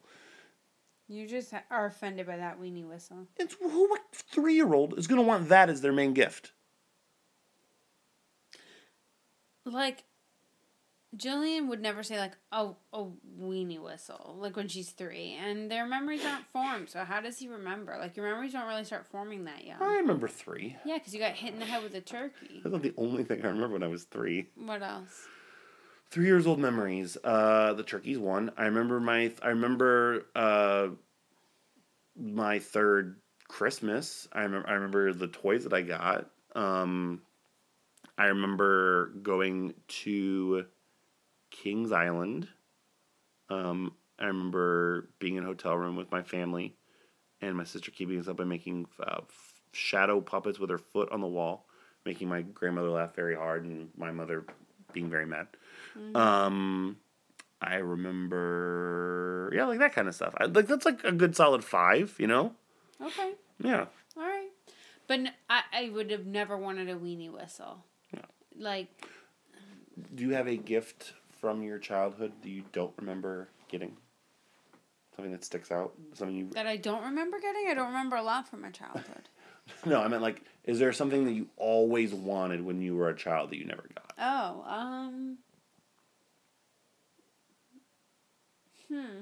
You 1.11 1.27
just 1.27 1.53
are 1.73 1.87
offended 1.87 2.29
by 2.29 2.37
that 2.37 2.61
weenie 2.61 2.89
whistle. 2.89 3.27
It's 3.37 3.57
who 3.61 3.91
what 3.91 4.03
three 4.13 4.55
year 4.55 4.73
old 4.73 4.97
is 4.97 5.09
gonna 5.09 5.23
want 5.23 5.49
that 5.49 5.69
as 5.69 5.81
their 5.81 5.93
main 5.93 6.15
gift? 6.15 6.53
Like, 9.65 10.05
Jillian 11.17 11.67
would 11.67 11.81
never 11.81 12.05
say 12.05 12.17
like, 12.17 12.35
"Oh, 12.53 12.77
oh, 12.93 13.15
weenie 13.41 13.83
whistle," 13.83 14.37
like 14.39 14.55
when 14.55 14.69
she's 14.69 14.91
three, 14.91 15.33
and 15.33 15.69
their 15.69 15.85
memories 15.85 16.25
aren't 16.25 16.47
formed. 16.47 16.89
So 16.89 17.03
how 17.03 17.21
does 17.21 17.39
he 17.41 17.49
remember? 17.49 17.97
Like 17.99 18.17
your 18.17 18.27
memories 18.27 18.53
don't 18.53 18.69
really 18.69 18.85
start 18.85 19.09
forming 19.11 19.47
that 19.47 19.65
young. 19.65 19.83
I 19.83 19.97
remember 19.97 20.29
three. 20.29 20.77
Yeah, 20.85 20.99
because 20.99 21.13
you 21.13 21.19
got 21.19 21.33
hit 21.33 21.53
in 21.53 21.59
the 21.59 21.67
head 21.67 21.83
with 21.83 21.95
a 21.97 22.01
turkey. 22.01 22.61
That's 22.63 22.73
not 22.73 22.83
the 22.83 22.95
only 22.97 23.25
thing 23.25 23.45
I 23.45 23.49
remember 23.49 23.73
when 23.73 23.83
I 23.83 23.89
was 23.89 24.05
three. 24.05 24.47
What 24.55 24.81
else? 24.81 25.27
Three 26.11 26.27
years 26.27 26.47
old 26.47 26.59
memories. 26.59 27.17
Uh, 27.23 27.73
the 27.75 27.85
turkey's 27.85 28.19
one. 28.19 28.51
I 28.57 28.65
remember 28.65 28.99
my. 28.99 29.33
I 29.43 29.49
remember 29.49 30.27
uh, 30.35 30.89
my 32.17 32.59
third 32.59 33.17
Christmas. 33.47 34.27
I 34.33 34.43
remember. 34.43 34.69
I 34.69 34.73
remember 34.73 35.13
the 35.13 35.29
toys 35.29 35.63
that 35.65 35.73
I 35.73 35.83
got. 35.83 36.29
Um, 36.57 37.23
I 38.19 38.27
remember 38.27 39.13
going 39.23 39.75
to 40.03 40.67
Kings 41.53 41.93
Island. 41.93 42.49
Um, 43.49 43.95
I 44.19 44.27
remember 44.27 45.11
being 45.21 45.37
in 45.37 45.45
a 45.45 45.47
hotel 45.47 45.77
room 45.77 45.95
with 45.95 46.11
my 46.11 46.23
family, 46.23 46.75
and 47.41 47.57
my 47.57 47.65
sister 47.65 47.93
keeping 47.93 48.19
us 48.19 48.27
up 48.27 48.37
by 48.37 48.45
making 48.45 48.87
uh, 48.99 49.21
shadow 49.73 50.21
puppets 50.21 50.59
with 50.59 50.71
her 50.71 50.79
foot 50.79 51.13
on 51.13 51.21
the 51.21 51.29
wall, 51.29 51.69
making 52.05 52.29
my 52.29 52.43
grandmother 52.43 52.91
laugh 52.91 53.15
very 53.15 53.37
hard 53.37 53.65
and 53.65 53.91
my 53.97 54.11
mother 54.11 54.45
being 54.93 55.09
very 55.09 55.27
mad. 55.27 55.47
Um, 56.15 56.97
I 57.61 57.77
remember, 57.77 59.51
yeah, 59.55 59.65
like 59.67 59.79
that 59.81 59.95
kind 59.95 60.09
of 60.09 60.15
stuff. 60.15 60.35
I, 60.39 60.47
like 60.47 60.67
that's 60.67 60.85
like 60.85 61.05
a 61.05 61.13
good 61.13 61.37
solid 61.37 61.63
five, 61.65 62.15
you 62.19 62.27
know? 62.27 62.55
Okay, 63.03 63.33
Yeah. 63.63 63.87
all 64.17 64.23
right. 64.23 64.49
But 65.07 65.21
n- 65.21 65.33
I, 65.49 65.63
I 65.73 65.89
would 65.91 66.11
have 66.11 66.27
never 66.27 66.57
wanted 66.57 66.89
a 66.89 66.95
weenie 66.95 67.31
whistle. 67.33 67.85
No. 68.15 68.21
Like, 68.59 68.89
Do 70.15 70.23
you 70.25 70.35
have 70.35 70.47
a 70.49 70.57
gift 70.57 71.15
from 71.41 71.63
your 71.63 71.79
childhood 71.79 72.33
that 72.43 72.49
you 72.49 72.65
don't 72.73 72.93
remember 72.99 73.49
getting? 73.69 73.97
Something 75.17 75.33
that 75.33 75.45
sticks 75.45 75.71
out? 75.73 75.93
Something 76.15 76.37
you 76.37 76.49
that 76.53 76.67
I 76.67 76.77
don't 76.77 77.03
remember 77.03 77.39
getting. 77.41 77.67
I 77.69 77.75
don't 77.75 77.89
remember 77.89 78.17
a 78.17 78.23
lot 78.23 78.49
from 78.49 78.63
my 78.63 78.71
childhood. 78.71 79.29
No, 79.87 80.01
I 80.03 80.09
meant 80.09 80.21
like, 80.23 80.43
is 80.65 80.81
there 80.81 80.93
something 80.93 81.25
that 81.27 81.33
you 81.33 81.47
always 81.57 82.13
wanted 82.13 82.61
when 82.65 82.83
you 82.83 82.97
were 82.97 83.09
a 83.09 83.15
child 83.17 83.51
that 83.51 83.57
you 83.57 83.65
never 83.67 83.85
got? 83.95 84.13
Oh, 84.19 84.65
um. 84.69 85.39
Hmm. 88.91 89.21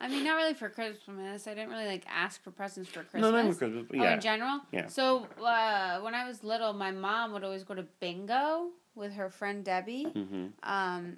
I 0.00 0.06
mean, 0.08 0.22
not 0.22 0.36
really 0.36 0.54
for 0.54 0.68
Christmas. 0.68 1.48
I 1.48 1.54
didn't 1.54 1.70
really 1.70 1.86
like 1.86 2.04
ask 2.08 2.40
for 2.44 2.52
presents 2.52 2.88
for 2.88 3.00
Christmas. 3.00 3.22
No, 3.22 3.30
not 3.32 3.44
even 3.46 3.54
Christmas, 3.56 3.84
but 3.90 3.98
Oh, 3.98 4.04
in 4.12 4.20
general. 4.20 4.60
Yeah. 4.70 4.86
So 4.86 5.26
uh, 5.44 5.98
when 6.00 6.14
I 6.14 6.24
was 6.28 6.44
little, 6.44 6.72
my 6.72 6.92
mom 6.92 7.32
would 7.32 7.42
always 7.42 7.64
go 7.64 7.74
to 7.74 7.82
bingo 7.98 8.68
with 8.94 9.14
her 9.14 9.28
friend 9.28 9.64
Debbie. 9.64 10.06
mm-hmm. 10.14 10.46
Um, 10.62 11.16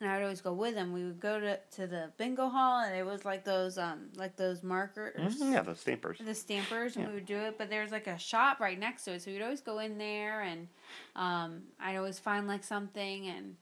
and 0.00 0.08
I 0.10 0.16
would 0.16 0.22
always 0.22 0.42
go 0.42 0.52
with 0.52 0.74
them. 0.74 0.92
We 0.92 1.02
would 1.04 1.18
go 1.18 1.40
to, 1.40 1.58
to 1.76 1.86
the 1.86 2.10
bingo 2.18 2.50
hall, 2.50 2.82
and 2.84 2.94
it 2.94 3.06
was 3.06 3.24
like 3.24 3.44
those 3.44 3.78
um 3.78 4.10
like 4.16 4.36
those 4.36 4.62
markers 4.62 5.36
Mm-hmm. 5.36 5.52
Yeah, 5.54 5.62
the 5.62 5.74
stampers. 5.74 6.18
the 6.22 6.34
stampers 6.34 6.94
and 6.96 7.04
Yeah. 7.06 7.08
we 7.08 7.14
would 7.16 7.26
do 7.26 7.36
it 7.38 7.56
but 7.58 7.68
there's 7.70 7.90
like 7.90 8.06
a 8.06 8.18
shop 8.18 8.60
right 8.60 8.78
next 8.78 9.04
to 9.06 9.12
it 9.14 9.22
so 9.22 9.30
we'd 9.32 9.42
always 9.42 9.60
go 9.62 9.78
in 9.80 9.96
there 9.98 10.42
and 10.42 10.68
um, 11.16 11.62
i'd 11.80 11.96
always 11.96 12.18
find 12.20 12.46
like 12.46 12.62
something 12.62 13.26
and 13.26 13.56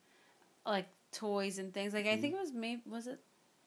like 0.66 0.88
toys 1.16 1.58
and 1.58 1.72
things 1.72 1.92
like 1.94 2.06
i 2.06 2.16
think 2.16 2.34
it 2.34 2.38
was 2.38 2.52
maybe 2.52 2.82
was 2.86 3.06
it 3.06 3.18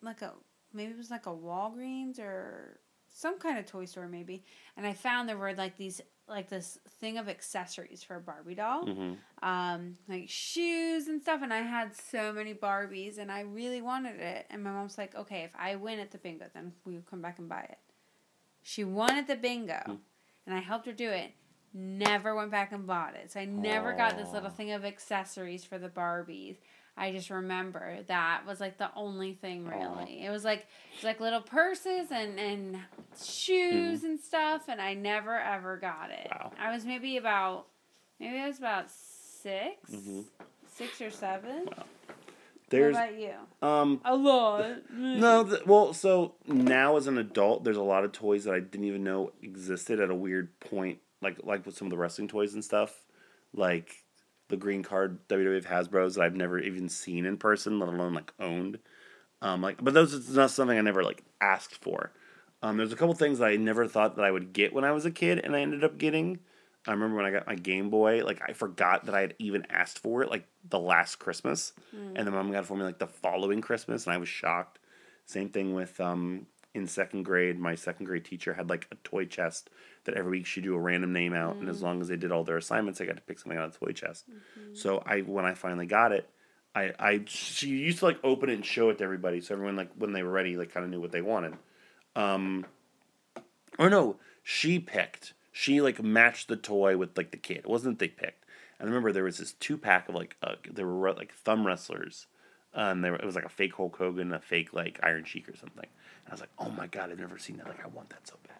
like 0.01 0.21
a 0.21 0.31
maybe 0.73 0.91
it 0.91 0.97
was 0.97 1.09
like 1.11 1.25
a 1.25 1.29
walgreens 1.29 2.19
or 2.19 2.79
some 3.09 3.39
kind 3.39 3.57
of 3.57 3.65
toy 3.65 3.85
store 3.85 4.07
maybe 4.07 4.43
and 4.77 4.85
i 4.85 4.93
found 4.93 5.27
there 5.27 5.37
were 5.37 5.53
like 5.55 5.75
these 5.77 5.99
like 6.27 6.47
this 6.47 6.77
thing 6.99 7.17
of 7.17 7.27
accessories 7.27 8.03
for 8.03 8.15
a 8.17 8.21
barbie 8.21 8.53
doll 8.53 8.85
Mm-hmm. 8.85 9.13
um, 9.49 9.95
like 10.07 10.29
shoes 10.29 11.07
and 11.07 11.19
stuff. 11.21 11.41
And 11.41 11.51
I 11.51 11.61
had 11.61 11.95
so 11.95 12.31
many 12.31 12.53
Barbies, 12.53 13.17
and 13.17 13.31
I 13.31 13.39
really 13.41 13.81
wanted 13.81 14.19
it. 14.19 14.45
And 14.51 14.63
my 14.63 14.69
mom's 14.69 14.95
like, 14.95 15.15
"Okay, 15.15 15.41
if 15.41 15.49
I 15.57 15.75
win 15.75 15.97
at 15.97 16.11
the 16.11 16.19
bingo, 16.19 16.45
then 16.53 16.73
we 16.85 16.93
will 16.93 17.01
come 17.09 17.19
back 17.23 17.39
and 17.39 17.49
buy 17.49 17.61
it." 17.61 17.79
She 18.61 18.83
won 18.83 19.17
at 19.17 19.25
the 19.25 19.35
bingo, 19.35 19.81
Hmm. 19.87 19.95
and 20.45 20.53
I 20.55 20.59
helped 20.59 20.85
her 20.85 20.91
do 20.93 21.09
it. 21.09 21.31
Never 21.73 22.35
went 22.35 22.51
back 22.51 22.71
and 22.71 22.85
bought 22.85 23.15
it, 23.15 23.31
so 23.31 23.39
I 23.39 23.45
never 23.45 23.93
got 23.93 24.15
this 24.15 24.31
little 24.31 24.49
thing 24.51 24.71
of 24.71 24.85
accessories 24.85 25.63
for 25.65 25.79
the 25.79 25.89
Barbies. 25.89 26.57
I 26.99 27.11
just 27.13 27.29
remember 27.29 27.99
that 28.07 28.41
was 28.45 28.59
like 28.59 28.77
the 28.77 28.89
only 28.95 29.33
thing 29.33 29.65
really. 29.65 30.23
It 30.25 30.29
was 30.29 30.43
like 30.43 30.59
it 30.59 30.95
was 30.97 31.03
like 31.05 31.19
little 31.19 31.41
purses 31.41 32.11
and 32.11 32.37
and 32.39 32.77
shoes 33.23 34.03
and 34.03 34.19
stuff, 34.19 34.63
and 34.67 34.81
I 34.81 34.93
never 34.93 35.37
ever 35.39 35.77
got 35.77 36.11
it. 36.11 36.27
Wow. 36.31 36.51
I 36.59 36.71
was 36.73 36.85
maybe 36.85 37.17
about 37.17 37.67
maybe 38.19 38.37
I 38.37 38.47
was 38.47 38.57
about 38.59 38.89
6 38.91 39.91
Mhm. 39.91 40.25
six 40.67 41.01
or 41.01 41.09
seven. 41.09 41.65
Wow. 41.67 41.83
There's 42.69 42.93
what 42.95 43.09
about 43.09 43.19
you? 43.19 43.33
um 43.67 44.01
A 44.05 44.15
lot. 44.15 44.91
no 44.91 45.43
th- 45.43 45.65
well 45.65 45.91
so 45.93 46.35
now 46.45 46.97
as 46.97 47.07
an 47.07 47.17
adult 47.17 47.63
there's 47.63 47.77
a 47.77 47.81
lot 47.81 48.03
of 48.03 48.11
toys 48.11 48.43
that 48.43 48.53
I 48.53 48.59
didn't 48.59 48.83
even 48.85 49.03
know 49.03 49.31
existed 49.41 49.99
at 49.99 50.11
a 50.11 50.15
weird 50.15 50.59
point 50.59 50.99
like 51.21 51.37
like 51.43 51.65
with 51.65 51.75
some 51.75 51.87
of 51.87 51.91
the 51.91 51.97
wrestling 51.97 52.27
toys 52.27 52.53
and 52.53 52.63
stuff 52.63 53.05
like 53.53 54.03
the 54.49 54.57
green 54.57 54.83
card 54.83 55.27
WWF 55.29 55.65
Hasbro's 55.65 56.15
that 56.15 56.23
I've 56.23 56.35
never 56.35 56.59
even 56.59 56.89
seen 56.89 57.25
in 57.25 57.37
person 57.37 57.79
let 57.79 57.89
alone 57.89 58.13
like 58.13 58.33
owned. 58.39 58.79
Um 59.41 59.61
like 59.61 59.83
but 59.83 59.93
those 59.93 60.13
is 60.13 60.35
not 60.35 60.51
something 60.51 60.77
I 60.77 60.81
never 60.81 61.03
like 61.03 61.23
asked 61.39 61.75
for. 61.75 62.11
Um 62.61 62.77
there's 62.77 62.91
a 62.91 62.97
couple 62.97 63.13
things 63.15 63.39
that 63.39 63.49
I 63.49 63.55
never 63.55 63.87
thought 63.87 64.15
that 64.17 64.25
I 64.25 64.31
would 64.31 64.51
get 64.53 64.73
when 64.73 64.83
I 64.83 64.91
was 64.91 65.05
a 65.05 65.11
kid 65.11 65.39
and 65.39 65.55
I 65.55 65.61
ended 65.61 65.83
up 65.83 65.97
getting. 65.97 66.39
I 66.87 66.91
remember 66.91 67.17
when 67.17 67.25
I 67.25 67.31
got 67.31 67.45
my 67.47 67.55
Game 67.55 67.89
Boy, 67.89 68.23
like 68.25 68.41
I 68.47 68.53
forgot 68.53 69.05
that 69.05 69.15
I 69.15 69.21
had 69.21 69.35
even 69.37 69.65
asked 69.69 69.99
for 69.99 70.23
it 70.23 70.29
like 70.29 70.47
the 70.67 70.79
last 70.79 71.17
Christmas, 71.17 71.73
and 72.15 72.25
then 72.25 72.33
mom 72.33 72.51
got 72.51 72.63
it 72.63 72.67
for 72.67 72.77
me 72.77 72.83
like 72.83 72.99
the 72.99 73.07
following 73.07 73.61
Christmas, 73.61 74.05
and 74.05 74.13
I 74.13 74.17
was 74.17 74.29
shocked. 74.29 74.79
Same 75.25 75.49
thing 75.49 75.73
with 75.73 75.99
um 75.99 76.47
in 76.73 76.87
second 76.87 77.23
grade, 77.23 77.59
my 77.59 77.75
second 77.75 78.05
grade 78.05 78.25
teacher 78.25 78.53
had 78.53 78.69
like 78.69 78.87
a 78.91 78.95
toy 79.03 79.25
chest 79.25 79.69
that 80.05 80.15
every 80.15 80.31
week 80.31 80.45
she'd 80.45 80.63
do 80.63 80.75
a 80.75 80.79
random 80.79 81.13
name 81.13 81.33
out, 81.33 81.55
and 81.57 81.69
as 81.69 81.81
long 81.81 82.01
as 82.01 82.07
they 82.07 82.15
did 82.15 82.31
all 82.31 82.43
their 82.43 82.57
assignments, 82.57 82.99
I 83.01 83.05
got 83.05 83.15
to 83.15 83.21
pick 83.21 83.39
something 83.39 83.57
out 83.57 83.65
of 83.65 83.73
the 83.73 83.85
toy 83.85 83.91
chest. 83.91 84.25
So 84.73 85.03
I 85.05 85.19
when 85.21 85.45
I 85.45 85.53
finally 85.53 85.85
got 85.85 86.11
it, 86.11 86.29
I 86.75 86.93
I 86.99 87.21
she 87.27 87.67
used 87.69 87.99
to 87.99 88.05
like 88.05 88.19
open 88.23 88.49
it 88.49 88.53
and 88.55 88.65
show 88.65 88.89
it 88.89 88.97
to 88.99 89.03
everybody, 89.03 89.41
so 89.41 89.53
everyone 89.53 89.75
like 89.75 89.91
when 89.95 90.13
they 90.13 90.23
were 90.23 90.31
ready, 90.31 90.57
like 90.57 90.73
kind 90.73 90.83
of 90.83 90.89
knew 90.89 91.01
what 91.01 91.11
they 91.11 91.21
wanted. 91.21 91.53
Um, 92.15 92.65
or 93.77 93.89
no, 93.89 94.17
she 94.43 94.79
picked. 94.79 95.33
She 95.51 95.81
like 95.81 96.01
matched 96.01 96.47
the 96.47 96.55
toy 96.55 96.97
with 96.97 97.17
like 97.17 97.31
the 97.31 97.37
kid. 97.37 97.57
It 97.57 97.69
wasn't 97.69 97.99
that 97.99 98.05
they 98.05 98.09
picked. 98.09 98.45
And 98.79 98.87
I 98.87 98.89
remember 98.89 99.11
there 99.11 99.23
was 99.23 99.37
this 99.37 99.53
two 99.53 99.77
pack 99.77 100.07
of 100.09 100.15
like 100.15 100.37
uh, 100.41 100.55
there 100.71 100.87
were 100.87 101.11
like 101.13 101.33
thumb 101.33 101.67
wrestlers, 101.67 102.27
and 102.73 103.03
there 103.03 103.15
it 103.15 103.25
was 103.25 103.35
like 103.35 103.45
a 103.45 103.49
fake 103.49 103.75
Hulk 103.75 103.97
Hogan, 103.97 104.33
a 104.33 104.39
fake 104.39 104.73
like 104.73 104.99
Iron 105.03 105.25
Sheik 105.25 105.49
or 105.49 105.55
something. 105.57 105.87
And 106.25 106.29
I 106.29 106.31
was 106.31 106.39
like, 106.39 106.51
oh 106.59 106.69
my 106.69 106.87
god, 106.87 107.11
I've 107.11 107.19
never 107.19 107.37
seen 107.37 107.57
that. 107.57 107.67
Like 107.67 107.83
I 107.83 107.87
want 107.87 108.09
that 108.11 108.27
so 108.27 108.35
bad. 108.47 108.58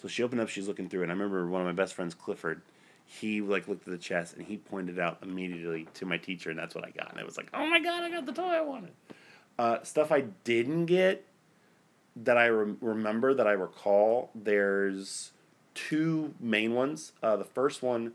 So 0.00 0.08
she 0.08 0.22
opened 0.22 0.40
up. 0.40 0.48
She's 0.48 0.66
looking 0.66 0.88
through, 0.88 1.02
and 1.02 1.12
I 1.12 1.14
remember 1.14 1.46
one 1.46 1.60
of 1.60 1.66
my 1.66 1.72
best 1.72 1.94
friends, 1.94 2.14
Clifford. 2.14 2.62
He 3.04 3.40
like 3.40 3.68
looked 3.68 3.86
at 3.86 3.90
the 3.90 3.98
chest 3.98 4.36
and 4.36 4.46
he 4.46 4.56
pointed 4.56 5.00
out 5.00 5.18
immediately 5.22 5.88
to 5.94 6.06
my 6.06 6.16
teacher, 6.16 6.50
and 6.50 6.58
that's 6.58 6.74
what 6.74 6.84
I 6.84 6.90
got. 6.90 7.10
And 7.10 7.20
it 7.20 7.26
was 7.26 7.36
like, 7.36 7.48
oh 7.52 7.66
my 7.66 7.80
god, 7.80 8.04
I 8.04 8.10
got 8.10 8.24
the 8.24 8.32
toy 8.32 8.50
I 8.50 8.60
wanted. 8.60 8.92
Uh, 9.58 9.82
stuff 9.82 10.12
I 10.12 10.22
didn't 10.44 10.86
get 10.86 11.26
that 12.16 12.38
I 12.38 12.48
rem- 12.48 12.78
remember 12.80 13.34
that 13.34 13.46
I 13.46 13.52
recall, 13.52 14.30
there's 14.34 15.32
two 15.74 16.34
main 16.40 16.74
ones. 16.74 17.12
Uh, 17.22 17.36
the 17.36 17.44
first 17.44 17.82
one, 17.82 18.12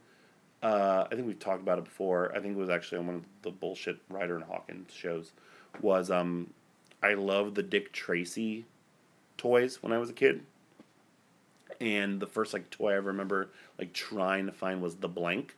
uh, 0.64 1.06
I 1.12 1.16
think 1.16 1.28
we've 1.28 1.40
talked 1.40 1.62
about 1.62 1.78
it 1.78 1.84
before. 1.86 2.32
I 2.36 2.40
think 2.40 2.56
it 2.56 2.60
was 2.60 2.70
actually 2.70 3.00
on 3.00 3.08
one 3.08 3.16
of 3.18 3.24
the 3.42 3.52
bullshit 3.52 3.98
Ryder 4.10 4.36
and 4.36 4.46
Hawkins 4.46 4.92
shows. 4.94 5.34
Was 5.82 6.10
um, 6.10 6.52
I 7.04 7.14
love 7.14 7.56
the 7.56 7.64
Dick 7.64 7.92
Tracy 7.92 8.66
toys 9.38 9.84
when 9.84 9.92
I 9.92 9.98
was 9.98 10.10
a 10.10 10.14
kid. 10.14 10.42
And 11.82 12.20
the 12.20 12.28
first 12.28 12.54
like 12.54 12.70
toy 12.70 12.92
I 12.92 12.96
remember 12.96 13.50
like 13.78 13.94
trying 13.94 14.46
to 14.46 14.52
find 14.52 14.82
was 14.82 14.96
the 14.96 15.08
blank, 15.08 15.56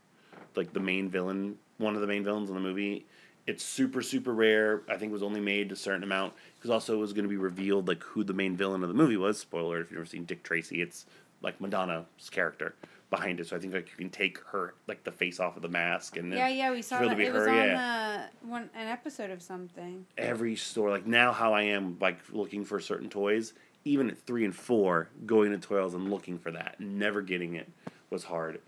like 0.56 0.74
the 0.74 0.80
main 0.80 1.10
villain, 1.10 1.58
one 1.78 1.96
of 1.96 2.02
the 2.02 2.08
main 2.08 2.24
villains 2.24 2.50
in 2.50 2.56
the 2.56 2.62
movie. 2.62 3.06
It's 3.46 3.64
super 3.64 4.02
super 4.02 4.34
rare. 4.34 4.82
I 4.90 4.98
think 4.98 5.12
it 5.12 5.14
was 5.14 5.24
only 5.24 5.40
made 5.42 5.72
a 5.72 5.76
certain 5.76 6.04
amount 6.04 6.34
because 6.56 6.70
also 6.70 6.96
it 6.96 7.00
was 7.00 7.14
going 7.14 7.24
to 7.24 7.30
be 7.30 7.38
revealed 7.38 7.88
like 7.88 8.04
who 8.04 8.24
the 8.24 8.34
main 8.34 8.58
villain 8.58 8.84
of 8.84 8.90
the 8.90 8.96
movie 8.96 9.18
was. 9.18 9.40
Spoiler 9.40 9.80
if 9.80 9.90
you've 9.90 9.98
never 9.98 10.06
seen 10.06 10.26
Dick 10.26 10.44
Tracy, 10.44 10.82
it's 10.82 11.06
like 11.42 11.62
Madonna's 11.62 12.30
character 12.30 12.76
behind 13.10 13.40
it. 13.40 13.48
So 13.48 13.56
I 13.56 13.60
think 13.60 13.74
like 13.74 13.90
you 13.90 13.96
can 13.98 14.10
take 14.10 14.40
her 14.48 14.74
like 14.88 15.04
the 15.04 15.12
face 15.12 15.40
off 15.40 15.56
of 15.56 15.62
the 15.62 15.70
mask 15.70 16.18
and 16.18 16.34
Yeah, 16.34 16.50
yeah, 16.50 16.72
we 16.72 16.82
saw 16.82 17.00
really 17.00 17.16
that. 17.16 17.22
It 17.22 17.34
was 17.34 17.44
her, 17.44 17.50
on 17.50 17.56
yeah. 17.56 18.28
one 18.42 18.70
an 18.76 18.88
episode 18.88 19.30
of 19.30 19.42
something. 19.42 20.06
every 20.18 20.56
store 20.56 20.90
like 20.90 21.08
now 21.08 21.32
how 21.32 21.54
I 21.54 21.64
am 21.64 21.98
like 22.02 22.20
looking 22.32 22.66
for 22.66 22.80
certain 22.80 23.10
toys 23.10 23.54
even 23.88 24.10
at 24.10 24.20
three 24.26 24.46
and 24.46 24.56
four 24.56 25.10
going 25.26 25.52
to 25.52 25.58
toys 25.58 25.94
and 25.94 26.10
looking 26.10 26.38
for 26.38 26.52
that 26.52 26.80
never 26.80 27.22
getting 27.22 27.56
it 27.56 27.70
was 28.10 28.24
hard. 28.24 28.60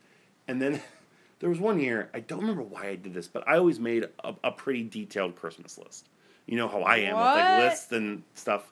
And 0.48 0.62
then 0.62 0.82
there 1.40 1.50
was 1.50 1.60
one 1.60 1.80
year 1.80 2.10
I 2.14 2.20
don't 2.20 2.40
remember 2.40 2.64
why 2.64 2.88
I 2.88 2.96
did 2.96 3.14
this 3.14 3.28
but 3.28 3.48
I 3.48 3.58
always 3.58 3.80
made 3.80 4.08
a, 4.24 4.36
a 4.44 4.52
pretty 4.52 4.84
detailed 4.84 5.36
Christmas 5.36 5.78
list. 5.78 6.08
You 6.46 6.58
know 6.58 6.68
how 6.68 6.82
I 6.82 6.98
am 6.98 7.16
with 7.16 7.26
like 7.26 7.60
lists 7.60 7.92
and 7.92 8.24
stuff. 8.34 8.72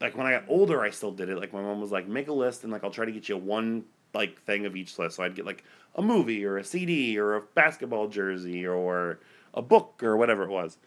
Like 0.00 0.16
when 0.16 0.26
I 0.26 0.32
got 0.32 0.44
older 0.48 0.82
I 0.82 0.90
still 0.90 1.12
did 1.12 1.28
it. 1.28 1.36
Like 1.36 1.52
my 1.52 1.62
mom 1.62 1.80
was 1.80 1.92
like 1.92 2.08
make 2.08 2.28
a 2.28 2.32
list 2.32 2.64
and 2.64 2.72
like 2.72 2.84
I'll 2.84 2.90
try 2.90 3.04
to 3.04 3.12
get 3.12 3.28
you 3.28 3.36
one 3.36 3.84
like 4.14 4.40
thing 4.42 4.66
of 4.66 4.76
each 4.76 4.98
list. 4.98 5.16
So 5.16 5.22
I'd 5.22 5.34
get 5.34 5.46
like 5.46 5.64
a 5.94 6.02
movie 6.02 6.44
or 6.44 6.56
a 6.58 6.64
CD 6.64 7.18
or 7.18 7.34
a 7.36 7.40
basketball 7.40 8.08
jersey 8.08 8.66
or 8.66 9.18
a 9.52 9.62
book 9.62 10.02
or 10.02 10.16
whatever 10.16 10.44
it 10.44 10.50
was 10.50 10.78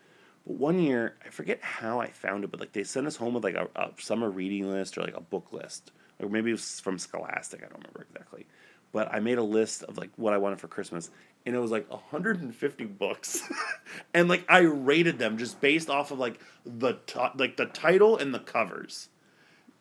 but 0.47 0.55
one 0.55 0.79
year, 0.79 1.15
I 1.25 1.29
forget 1.29 1.61
how 1.61 1.99
I 1.99 2.09
found 2.09 2.45
it, 2.45 2.51
but 2.51 2.59
like 2.61 2.71
they 2.71 2.83
sent 2.85 3.05
us 3.05 3.17
home 3.17 3.33
with 3.33 3.43
like 3.43 3.55
a, 3.55 3.67
a 3.75 3.91
summer 3.99 4.29
reading 4.29 4.69
list 4.71 4.97
or 4.97 5.01
like 5.01 5.17
a 5.17 5.21
book 5.21 5.51
list, 5.51 5.91
or 6.19 6.29
maybe 6.29 6.51
it 6.51 6.53
was 6.53 6.79
from 6.79 6.97
Scholastic. 6.97 7.61
I 7.61 7.67
don't 7.67 7.79
remember 7.79 8.07
exactly. 8.09 8.47
But 8.93 9.13
I 9.13 9.19
made 9.19 9.37
a 9.37 9.43
list 9.43 9.83
of 9.83 9.97
like 9.97 10.11
what 10.15 10.33
I 10.33 10.37
wanted 10.37 10.61
for 10.61 10.69
Christmas, 10.69 11.11
and 11.45 11.53
it 11.53 11.59
was 11.59 11.71
like 11.71 11.91
150 11.91 12.85
books, 12.85 13.41
and 14.13 14.29
like 14.29 14.45
I 14.47 14.59
rated 14.59 15.19
them 15.19 15.37
just 15.37 15.59
based 15.59 15.89
off 15.89 16.11
of 16.11 16.17
like 16.19 16.39
the 16.65 16.93
t- 17.05 17.19
like 17.35 17.57
the 17.57 17.65
title 17.65 18.17
and 18.17 18.33
the 18.33 18.39
covers, 18.39 19.09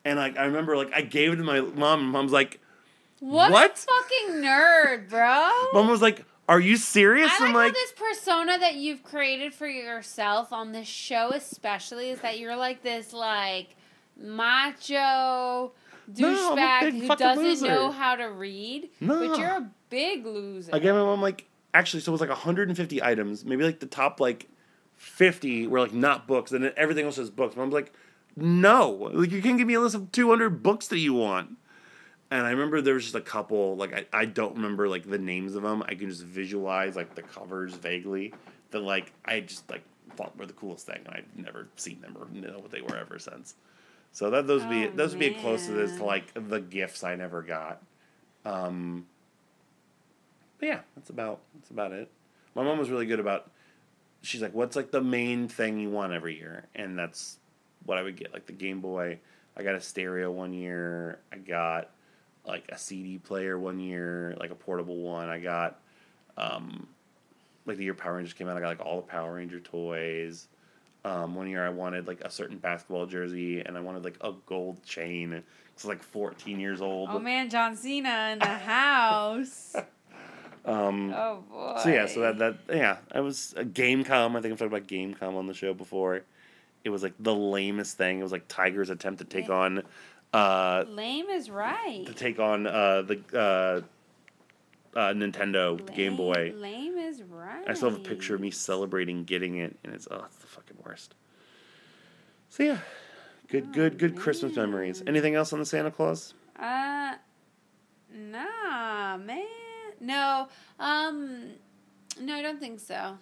and 0.04 0.18
like 0.18 0.36
I 0.36 0.46
remember 0.46 0.76
like 0.76 0.90
I 0.92 1.02
gave 1.02 1.32
it 1.32 1.36
to 1.36 1.44
my 1.44 1.60
mom, 1.60 2.00
and 2.00 2.08
mom's 2.10 2.32
like, 2.32 2.60
What, 3.20 3.52
What? 3.52 3.78
fucking 3.78 4.42
nerd, 4.42 5.08
bro! 5.10 5.52
mom 5.72 5.88
was 5.88 6.02
like, 6.02 6.24
"Are 6.48 6.60
you 6.60 6.76
serious?" 6.76 7.30
I 7.30 7.38
like, 7.40 7.48
I'm 7.48 7.54
like, 7.54 7.72
this 7.74 7.92
persona 7.92 8.58
that 8.58 8.76
you've 8.76 9.02
created 9.02 9.54
for 9.54 9.66
yourself 9.66 10.52
on 10.52 10.72
this 10.72 10.86
show, 10.88 11.30
especially, 11.30 12.10
is 12.10 12.20
that 12.20 12.38
you're 12.38 12.56
like 12.56 12.82
this 12.82 13.12
like 13.12 13.76
macho 14.16 15.72
No, 16.18 16.54
douchebag 16.56 16.80
big 16.80 16.94
who 17.02 17.16
doesn't 17.16 17.44
loser. 17.44 17.66
know 17.66 17.90
how 17.90 18.16
to 18.16 18.30
read. 18.30 18.90
No. 19.00 19.28
But 19.28 19.38
you're 19.38 19.48
a 19.50 19.70
big 19.90 20.24
loser. 20.26 20.74
I 20.74 20.78
gave 20.78 20.94
my 20.94 21.00
mom 21.00 21.22
like 21.22 21.46
actually, 21.74 22.00
so 22.00 22.10
it 22.10 22.14
was 22.14 22.20
like 22.20 22.30
150 22.30 23.02
items. 23.02 23.44
Maybe 23.44 23.64
like 23.64 23.80
the 23.80 23.86
top 23.86 24.20
like 24.20 24.48
50 24.96 25.66
were 25.66 25.80
like 25.80 25.92
not 25.92 26.26
books, 26.26 26.52
and 26.52 26.64
then 26.64 26.72
everything 26.76 27.04
else 27.04 27.18
was 27.18 27.30
books. 27.30 27.56
My 27.56 27.62
mom's 27.62 27.74
like, 27.74 27.92
no, 28.36 28.90
like 29.12 29.30
you 29.30 29.42
can't 29.42 29.58
give 29.58 29.66
me 29.66 29.74
a 29.74 29.80
list 29.80 29.94
of 29.94 30.12
200 30.12 30.62
books 30.62 30.88
that 30.88 30.98
you 30.98 31.14
want. 31.14 31.56
And 32.30 32.44
I 32.44 32.50
remember 32.50 32.80
there 32.80 32.94
was 32.94 33.04
just 33.04 33.14
a 33.14 33.20
couple 33.20 33.76
like 33.76 33.92
I, 33.92 34.06
I 34.12 34.24
don't 34.24 34.56
remember 34.56 34.88
like 34.88 35.08
the 35.08 35.18
names 35.18 35.54
of 35.54 35.62
them. 35.62 35.82
I 35.86 35.94
can 35.94 36.08
just 36.08 36.24
visualize 36.24 36.96
like 36.96 37.14
the 37.14 37.22
covers 37.22 37.74
vaguely. 37.74 38.34
That 38.70 38.80
like 38.80 39.12
I 39.24 39.40
just 39.40 39.68
like 39.70 39.82
thought 40.16 40.36
were 40.36 40.46
the 40.46 40.52
coolest 40.52 40.86
thing, 40.86 41.02
and 41.04 41.14
I've 41.14 41.36
never 41.36 41.68
seen 41.76 42.00
them 42.00 42.16
or 42.18 42.26
know 42.32 42.58
what 42.58 42.70
they 42.70 42.80
were 42.80 42.96
ever 42.96 43.18
since. 43.18 43.54
So 44.12 44.30
that 44.30 44.46
those 44.46 44.62
would 44.62 44.70
be 44.70 44.86
Oh, 44.86 44.92
those 44.94 45.10
would 45.10 45.20
be 45.20 45.34
close 45.34 45.66
to 45.66 45.72
this 45.72 45.96
to 45.98 46.04
like 46.04 46.32
the 46.34 46.60
gifts 46.60 47.04
I 47.04 47.14
never 47.14 47.42
got. 47.42 47.82
Um, 48.44 49.06
but 50.58 50.66
yeah, 50.66 50.80
that's 50.96 51.10
about 51.10 51.40
that's 51.54 51.70
about 51.70 51.92
it. 51.92 52.10
My 52.54 52.62
mom 52.64 52.78
was 52.78 52.90
really 52.90 53.06
good 53.06 53.20
about. 53.20 53.50
She's 54.22 54.42
like, 54.42 54.54
"What's 54.54 54.74
like 54.74 54.90
the 54.90 55.02
main 55.02 55.46
thing 55.46 55.78
you 55.78 55.90
want 55.90 56.12
every 56.12 56.36
year?" 56.36 56.66
And 56.74 56.98
that's 56.98 57.38
what 57.84 57.98
I 57.98 58.02
would 58.02 58.16
get. 58.16 58.32
Like 58.32 58.46
the 58.46 58.52
Game 58.52 58.80
Boy. 58.80 59.18
I 59.56 59.62
got 59.62 59.74
a 59.74 59.80
stereo 59.80 60.30
one 60.30 60.52
year. 60.52 61.18
I 61.32 61.36
got 61.36 61.90
like 62.46 62.64
a 62.70 62.78
CD 62.78 63.18
player 63.18 63.58
one 63.58 63.80
year, 63.80 64.36
like 64.38 64.50
a 64.50 64.54
portable 64.54 64.98
one. 65.00 65.28
I 65.28 65.38
got 65.38 65.80
um, 66.36 66.86
like 67.66 67.76
the 67.76 67.84
year 67.84 67.94
Power 67.94 68.16
Rangers 68.16 68.34
came 68.34 68.48
out. 68.48 68.56
I 68.56 68.60
got 68.60 68.68
like 68.68 68.84
all 68.84 68.96
the 69.00 69.06
Power 69.06 69.34
Ranger 69.34 69.60
toys. 69.60 70.48
Um, 71.04 71.34
one 71.34 71.48
year 71.48 71.64
I 71.64 71.68
wanted 71.70 72.06
like 72.08 72.20
a 72.22 72.30
certain 72.30 72.58
basketball 72.58 73.06
jersey, 73.06 73.60
and 73.60 73.76
I 73.76 73.80
wanted 73.80 74.04
like 74.04 74.16
a 74.20 74.32
gold 74.46 74.82
chain. 74.84 75.42
It's 75.74 75.84
like 75.84 76.02
14 76.02 76.58
years 76.58 76.80
old. 76.80 77.10
oh 77.12 77.18
man, 77.18 77.50
John 77.50 77.76
Cena 77.76 78.30
in 78.32 78.38
the 78.38 78.46
house. 78.46 79.74
Um, 80.66 81.12
oh 81.14 81.44
boy. 81.48 81.80
So 81.80 81.90
yeah, 81.90 82.06
so 82.06 82.20
that 82.22 82.38
that 82.38 82.56
yeah, 82.68 82.96
I 83.12 83.20
was 83.20 83.54
a 83.56 83.64
Game.com. 83.64 84.34
I 84.34 84.40
think 84.40 84.50
I've 84.50 84.58
talked 84.58 84.72
about 84.72 84.88
Game.com 84.88 85.36
on 85.36 85.46
the 85.46 85.54
show 85.54 85.72
before. 85.72 86.22
It 86.82 86.90
was 86.90 87.04
like 87.04 87.14
the 87.20 87.34
lamest 87.34 87.96
thing. 87.96 88.18
It 88.18 88.22
was 88.24 88.32
like 88.32 88.48
Tiger's 88.48 88.90
attempt 88.90 89.20
to 89.20 89.24
take 89.24 89.48
on, 89.48 89.84
uh, 90.36 90.84
lame 90.88 91.28
is 91.30 91.50
right. 91.50 92.04
to 92.06 92.12
take 92.14 92.38
on 92.38 92.66
uh 92.66 93.02
the 93.02 93.20
uh, 93.34 94.98
uh 94.98 95.12
Nintendo 95.12 95.94
Game 95.94 96.16
Boy. 96.16 96.52
Lame, 96.54 96.60
lame 96.60 96.98
is 96.98 97.22
right. 97.22 97.64
I 97.66 97.74
still 97.74 97.90
have 97.90 98.00
a 98.00 98.02
picture 98.02 98.34
of 98.34 98.40
me 98.40 98.50
celebrating 98.50 99.24
getting 99.24 99.56
it, 99.58 99.76
and 99.84 99.94
it's 99.94 100.06
oh, 100.10 100.24
it's 100.26 100.36
the 100.36 100.46
fucking 100.46 100.76
worst. 100.84 101.14
So 102.50 102.62
yeah, 102.62 102.78
good, 103.48 103.72
good, 103.72 103.98
good 103.98 104.16
Christmas 104.16 104.56
memories. 104.56 105.02
Anything 105.06 105.34
else 105.34 105.52
on 105.52 105.58
the 105.58 105.66
Santa 105.66 105.90
Clause? 105.90 106.34
Uh, 106.58 107.14
nah, 108.14 109.16
man. 109.16 109.44
No, 110.00 110.48
um, 110.78 111.50
no, 112.20 112.34
I 112.34 112.42
don't 112.42 112.60
think 112.60 112.80
so. 112.80 113.18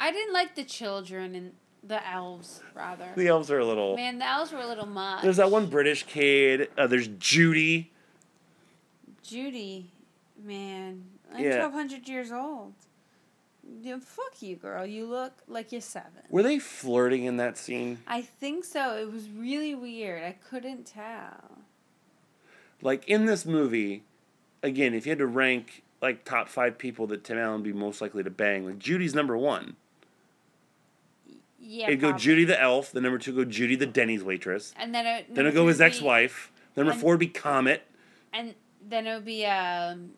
I 0.00 0.12
didn't 0.12 0.32
like 0.32 0.54
the 0.54 0.64
children 0.64 1.34
and 1.34 1.52
the 1.88 2.06
elves, 2.08 2.60
rather. 2.74 3.08
The 3.16 3.28
elves 3.28 3.50
are 3.50 3.58
a 3.58 3.64
little. 3.64 3.96
Man, 3.96 4.18
the 4.18 4.26
elves 4.26 4.52
were 4.52 4.60
a 4.60 4.66
little 4.66 4.86
much. 4.86 5.22
There's 5.22 5.38
that 5.38 5.50
one 5.50 5.66
British 5.66 6.04
kid. 6.04 6.70
Uh, 6.78 6.86
there's 6.86 7.08
Judy. 7.08 7.90
Judy, 9.22 9.90
man, 10.42 11.04
I'm 11.34 11.42
Yeah. 11.44 11.62
1,200 11.66 12.08
years 12.08 12.32
old. 12.32 12.74
Yeah, 13.82 13.98
fuck 14.00 14.40
you, 14.40 14.56
girl. 14.56 14.86
You 14.86 15.04
look 15.06 15.32
like 15.46 15.72
you're 15.72 15.80
seven. 15.82 16.22
Were 16.30 16.42
they 16.42 16.58
flirting 16.58 17.24
in 17.24 17.36
that 17.36 17.58
scene? 17.58 17.98
I 18.06 18.22
think 18.22 18.64
so. 18.64 18.96
It 18.96 19.12
was 19.12 19.28
really 19.28 19.74
weird. 19.74 20.22
I 20.24 20.32
couldn't 20.32 20.86
tell. 20.86 21.58
like 22.80 23.06
in 23.08 23.26
this 23.26 23.44
movie, 23.44 24.04
again, 24.62 24.94
if 24.94 25.04
you 25.04 25.10
had 25.10 25.18
to 25.18 25.26
rank 25.26 25.82
like 26.00 26.24
top 26.24 26.48
five 26.48 26.78
people 26.78 27.06
that 27.08 27.24
Tim 27.24 27.36
Allen 27.36 27.56
would 27.62 27.64
be 27.64 27.72
most 27.72 28.00
likely 28.00 28.22
to 28.22 28.30
bang, 28.30 28.64
like 28.64 28.78
Judy's 28.78 29.14
number 29.14 29.36
one. 29.36 29.76
Yeah. 31.60 31.88
It'd 31.88 32.00
go 32.00 32.08
probably. 32.10 32.22
Judy 32.24 32.44
the 32.44 32.60
elf. 32.60 32.92
The 32.92 33.00
number 33.00 33.18
two 33.18 33.32
go 33.34 33.44
Judy 33.44 33.76
the 33.76 33.86
Denny's 33.86 34.22
waitress. 34.24 34.72
And 34.76 34.94
then 34.94 35.06
it, 35.06 35.34
Then 35.34 35.44
it'd 35.46 35.54
go 35.54 35.66
his 35.66 35.80
ex-wife. 35.80 36.52
Number 36.76 36.92
and- 36.92 37.00
four 37.00 37.12
would 37.12 37.20
be 37.20 37.28
Comet. 37.28 37.82
And 38.32 38.54
then 38.86 39.06
it 39.06 39.14
would 39.14 39.24
be 39.24 39.44
um, 39.46 40.10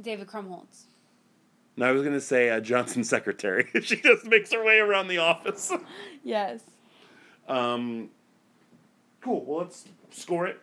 David 0.00 0.26
Krumholtz. 0.28 0.84
And 1.76 1.84
I 1.84 1.92
was 1.92 2.02
gonna 2.02 2.20
say 2.20 2.50
uh, 2.50 2.60
Johnson's 2.60 3.08
secretary. 3.08 3.68
she 3.82 3.96
just 3.96 4.26
makes 4.26 4.52
her 4.52 4.62
way 4.64 4.78
around 4.78 5.08
the 5.08 5.18
office. 5.18 5.72
Yes. 6.24 6.60
Um, 7.48 8.10
cool. 9.20 9.44
Well, 9.44 9.60
let's 9.62 9.84
score 10.10 10.46
it. 10.46 10.60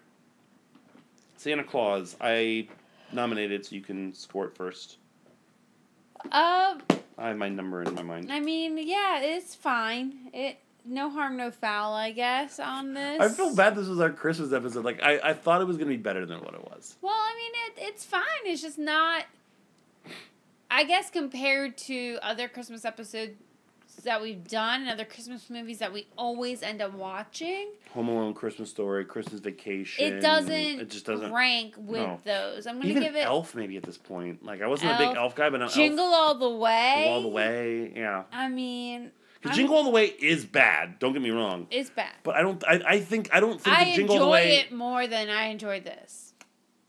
Santa 1.36 1.64
Clause. 1.64 2.16
I 2.22 2.68
nominated, 3.12 3.66
so 3.66 3.76
you 3.76 3.82
can 3.82 4.14
score 4.14 4.46
it 4.46 4.56
first. 4.56 4.98
Um, 6.32 6.82
I 7.20 7.30
have 7.30 7.38
my 7.38 7.50
number 7.50 7.84
in 7.84 7.94
my 7.96 8.02
mind. 8.02 8.32
I 8.32 8.40
mean, 8.40 8.78
yeah, 8.78 9.20
it's 9.22 9.54
fine. 9.56 10.30
It 10.34 10.58
no 10.86 11.10
harm, 11.10 11.38
no 11.38 11.52
foul, 11.52 11.94
I 11.94 12.12
guess, 12.12 12.60
on 12.60 12.94
this. 12.94 13.20
I 13.20 13.28
feel 13.30 13.56
bad 13.56 13.76
this 13.76 13.88
was 13.88 14.00
our 14.00 14.10
Christmas 14.10 14.54
episode. 14.54 14.86
Like 14.86 15.04
I, 15.04 15.20
I 15.24 15.34
thought 15.34 15.62
it 15.62 15.66
was 15.66 15.78
gonna 15.78 15.90
be 15.90 15.98
better 15.98 16.26
than 16.26 16.40
what 16.40 16.54
it 16.54 16.64
was. 16.64 16.96
Well, 17.02 17.14
I 17.14 17.36
mean, 17.36 17.52
it, 17.68 17.90
it's 17.90 18.06
fine. 18.06 18.24
It's 18.46 18.62
just 18.62 18.80
not. 18.80 19.26
I 20.72 20.84
guess 20.84 21.10
compared 21.10 21.78
to 21.80 22.20
other 22.22 22.48
Christmas 22.48 22.86
episodes 22.86 23.34
that 24.04 24.22
we've 24.22 24.48
done 24.48 24.82
and 24.82 24.90
other 24.90 25.04
Christmas 25.06 25.50
movies 25.50 25.80
that 25.80 25.92
we 25.92 26.08
always 26.18 26.64
end 26.64 26.82
up 26.82 26.94
watching, 26.94 27.68
Home 27.94 28.08
Alone, 28.08 28.34
Christmas 28.34 28.70
Story, 28.70 29.04
Christmas 29.06 29.42
Vacation. 29.42 30.06
it 30.06 30.22
doesn't, 30.22 30.52
It 30.54 30.90
just 30.90 31.06
doesn't. 31.06 31.34
rank 31.34 31.76
with 31.78 32.02
no. 32.02 32.20
those. 32.24 32.66
I'm 32.68 32.78
gonna 32.78 32.90
Even 32.90 33.04
give 33.04 33.16
it 33.16 33.26
Elf 33.26 33.56
maybe 33.56 33.76
at 33.78 33.84
this 33.84 33.98
point. 33.98 34.44
Like 34.46 34.62
I 34.62 34.68
wasn't 34.68 34.92
a 34.94 34.98
big 34.98 35.08
Elf, 35.08 35.18
Elf 35.18 35.36
guy, 35.36 35.50
but 35.50 35.60
now 35.60 35.68
Jingle 35.68 36.06
Elf, 36.06 36.14
All 36.14 36.36
the 36.36 36.50
Way. 36.58 37.06
all 37.08 37.22
the 37.22 37.28
way. 37.28 37.92
Yeah, 37.96 38.24
I 38.32 38.48
mean, 38.48 39.12
Because 39.42 39.58
Jingle 39.58 39.76
All 39.76 39.84
the 39.84 39.90
Way 39.90 40.06
is 40.08 40.46
bad. 40.46 41.00
Don't 41.00 41.14
get 41.14 41.22
me 41.22 41.32
wrong. 41.32 41.68
It's 41.72 41.90
bad. 41.90 42.14
But 42.24 42.36
I 42.36 42.42
don't. 42.42 42.64
I, 42.68 42.82
I 42.88 43.00
think 43.02 43.30
I 43.34 43.40
don't 43.40 43.60
think 43.60 43.78
I 43.78 43.94
Jingle 43.96 44.16
All 44.16 44.32
the 44.32 44.38
enjoy 44.38 44.50
Way 44.50 44.56
it 44.58 44.72
more 44.72 45.08
than 45.08 45.30
I 45.30 45.46
enjoy 45.48 45.82
this. 45.82 46.34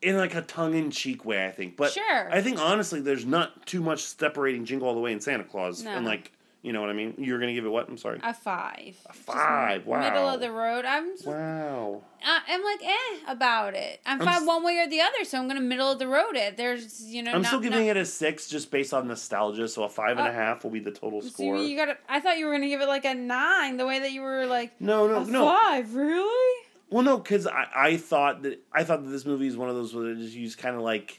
in 0.03 0.17
like 0.17 0.35
a 0.35 0.43
tongue 0.43 0.75
in 0.75 0.91
cheek 0.91 1.25
way. 1.25 1.45
I 1.47 1.51
think, 1.51 1.77
but 1.77 1.93
Sure. 1.93 2.33
I 2.33 2.41
think 2.41 2.59
honestly, 2.61 3.01
there's 3.01 3.27
not 3.27 3.67
too 3.67 3.81
much 3.83 4.05
separating 4.05 4.65
Jingle 4.65 4.87
All 4.89 4.95
the 4.95 5.01
Way 5.01 5.13
and 5.13 5.23
Santa 5.23 5.45
Clause. 5.45 5.83
No. 5.83 5.91
And 5.91 6.07
like, 6.07 6.33
you 6.63 6.73
know 6.73 6.81
what 6.83 6.91
I 6.91 6.93
mean. 6.93 7.15
You're 7.19 7.39
gonna 7.39 7.55
give 7.55 7.65
it 7.65 7.71
what? 7.71 7.89
I'm 7.89 7.97
sorry. 7.97 8.21
A 8.23 8.35
five. 8.35 8.97
A 9.07 9.13
five, 9.13 9.87
wow. 9.87 10.01
Middle 10.01 10.29
of 10.29 10.41
the 10.41 10.51
road. 10.53 10.85
I'm. 10.85 11.17
Just, 11.17 11.27
Wow. 11.27 12.03
I- 12.23 12.43
I'm 12.49 12.63
like 12.63 12.81
eh 12.85 13.33
about 13.33 13.75
it. 13.75 14.01
I'm 14.05 14.21
I'm 14.21 14.27
fine 14.27 14.43
s- 14.43 14.47
one 14.47 14.63
way 14.63 14.79
or 14.79 14.87
the 14.87 15.01
other, 15.01 15.25
so 15.25 15.39
I'm 15.39 15.49
gonna 15.49 15.61
middle 15.63 15.91
of 15.91 15.99
the 15.99 16.07
road 16.07 16.37
it. 16.37 16.57
There's 16.59 17.03
you 17.05 17.23
know. 17.23 17.33
I'm 17.33 17.41
not, 17.43 17.49
still 17.49 17.61
giving 17.61 17.87
not, 17.87 17.97
it 17.97 18.01
a 18.01 18.05
six 18.05 18.47
just 18.49 18.71
based 18.71 18.93
on 18.93 19.09
nostalgia. 19.09 19.69
So 19.69 19.85
a 19.85 19.89
five 19.89 20.19
and 20.19 20.27
a 20.27 20.31
Uh, 20.31 20.35
half 20.35 20.63
will 20.65 20.71
be 20.71 20.81
the 20.81 20.91
total 20.91 21.23
So 21.23 21.29
score. 21.29 21.57
you 21.57 21.77
got. 21.77 21.97
I 22.09 22.21
thought 22.21 22.37
you 22.39 22.45
were 22.47 22.53
gonna 22.53 22.69
give 22.69 22.83
it 22.83 22.89
like 22.89 23.07
a 23.07 23.15
nine. 23.15 23.77
The 23.79 23.87
way 23.87 24.01
that 24.01 24.13
you 24.13 24.21
were 24.21 24.45
like. 24.47 24.79
no, 24.81 25.07
no, 25.07 25.23
a 25.23 25.25
no. 25.27 25.45
five, 25.47 25.95
really? 25.95 26.57
Well, 26.91 27.05
no, 27.05 27.19
because 27.19 27.47
I, 27.47 27.69
I 27.75 27.97
thought 27.97 28.43
that 28.43 28.61
I 28.73 28.85
thought 28.85 29.03
that 29.05 29.11
this 29.11 29.25
movie 29.25 29.47
is 29.47 29.57
one 29.57 29.69
of 29.71 29.77
those 29.77 29.95
where 29.95 30.13
just 30.15 30.35
you 30.35 30.45
just 30.45 30.59
kind 30.59 30.75
of 30.77 30.83
like 30.83 31.17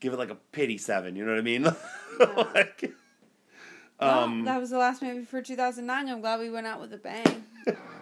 give 0.00 0.12
it 0.12 0.18
like 0.18 0.30
a 0.30 0.38
pity 0.50 0.78
seven. 0.78 1.14
You 1.14 1.24
know 1.26 1.32
what 1.32 1.38
I 1.38 1.42
mean? 1.42 1.62
like, 2.54 2.92
um, 4.00 4.44
well, 4.44 4.54
that 4.54 4.60
was 4.60 4.70
the 4.70 4.78
last 4.78 5.02
movie 5.02 5.24
for 5.24 5.40
2009. 5.40 6.08
I'm 6.08 6.20
glad 6.20 6.40
we 6.40 6.50
went 6.50 6.66
out 6.66 6.80
with 6.80 6.92
a 6.92 6.98
bang. 6.98 7.44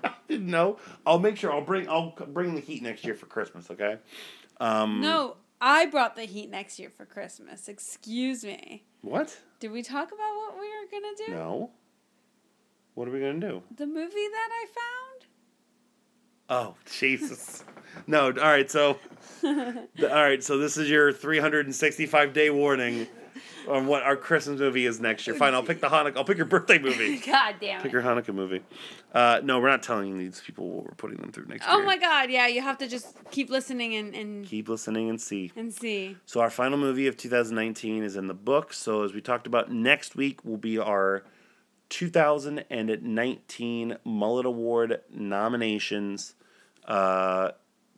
I 0.05 0.13
didn't 0.29 0.47
know. 0.51 0.79
I'll 1.07 1.19
make 1.19 1.37
sure 1.37 1.53
I'll 1.53 1.61
bring 1.65 1.89
I'll 1.89 2.15
bring 2.29 2.55
the 2.55 2.61
heat 2.61 2.83
next 2.83 3.05
year 3.05 3.15
for 3.15 3.27
Christmas. 3.27 3.71
Okay. 3.71 3.99
Um, 4.61 5.01
No, 5.01 5.37
I 5.61 5.87
brought 5.87 6.17
the 6.17 6.25
heat 6.25 6.51
next 6.51 6.79
year 6.79 6.91
for 6.91 7.05
Christmas. 7.05 7.69
Excuse 7.69 8.45
me. 8.45 8.85
What? 9.03 9.39
Did 9.61 9.73
we 9.73 9.83
talk 9.83 10.09
about 10.09 10.37
what 10.37 10.55
we 10.55 10.67
were 10.69 10.91
gonna 10.91 11.15
do? 11.27 11.33
No. 11.33 11.71
What 12.95 13.09
are 13.09 13.11
we 13.11 13.21
gonna 13.21 13.35
do? 13.41 13.63
The 13.77 13.87
movie 13.87 14.29
that 14.29 14.49
I 14.53 14.67
found. 14.67 15.27
Oh 16.49 16.75
Jesus! 16.99 17.65
no. 18.07 18.27
All 18.27 18.33
right. 18.33 18.71
So, 18.71 18.99
all 19.45 19.87
right. 19.99 20.43
So 20.43 20.59
this 20.59 20.77
is 20.77 20.89
your 20.91 21.13
365 21.13 22.33
day 22.33 22.51
warning 22.51 23.07
on 23.69 23.87
what 23.87 24.03
our 24.03 24.17
Christmas 24.17 24.59
movie 24.61 24.87
is 24.87 25.01
next 25.01 25.27
year. 25.27 25.37
Fine. 25.37 25.55
I'll 25.55 25.63
pick 25.63 25.81
the 25.81 25.87
Hanukkah. 25.89 26.17
I'll 26.17 26.25
pick 26.25 26.37
your 26.37 26.47
birthday 26.47 26.79
movie. 26.79 27.19
God 27.27 27.57
damn 27.61 27.83
Pick 27.83 27.93
your 27.93 28.03
Hanukkah 28.03 28.35
movie. 28.35 28.63
Uh, 29.15 29.41
no, 29.45 29.61
we're 29.61 29.69
not 29.69 29.83
telling 29.83 30.19
these 30.19 30.41
people 30.41 30.69
what 30.69 30.85
we're 30.85 30.95
putting 30.97 31.19
them 31.19 31.33
through 31.33 31.47
next 31.47 31.67
year. 31.67 31.75
Oh 31.75 31.79
year. 31.79 31.87
my 31.87 31.99
god, 31.99 32.31
yeah, 32.31 32.47
you 32.47 32.63
have 32.63 32.79
to 32.79 32.89
just 32.89 33.15
keep 33.31 33.51
listening 33.51 33.95
and 33.95 34.15
and, 34.15 34.47
Keep 34.47 34.69
listening 34.69 35.09
and 35.11 35.21
see. 35.21 35.53
and 35.57 35.73
see. 35.73 36.17
So 36.27 36.41
our 36.41 36.51
final 36.51 36.79
movie 36.79 37.07
of 37.07 37.17
2019 37.17 38.03
is 38.03 38.17
in 38.17 38.27
the 38.27 38.35
book. 38.35 38.73
So 38.73 39.05
as 39.05 39.13
we 39.13 39.21
talked 39.21 39.47
about, 39.47 39.71
next 39.71 40.17
week 40.17 40.45
will 40.45 40.57
be 40.57 40.79
our 40.79 41.25
2019 41.91 43.97
Mullet 44.05 44.47
Award 44.47 45.01
nominations. 45.11 46.35
Uh, 46.87 47.51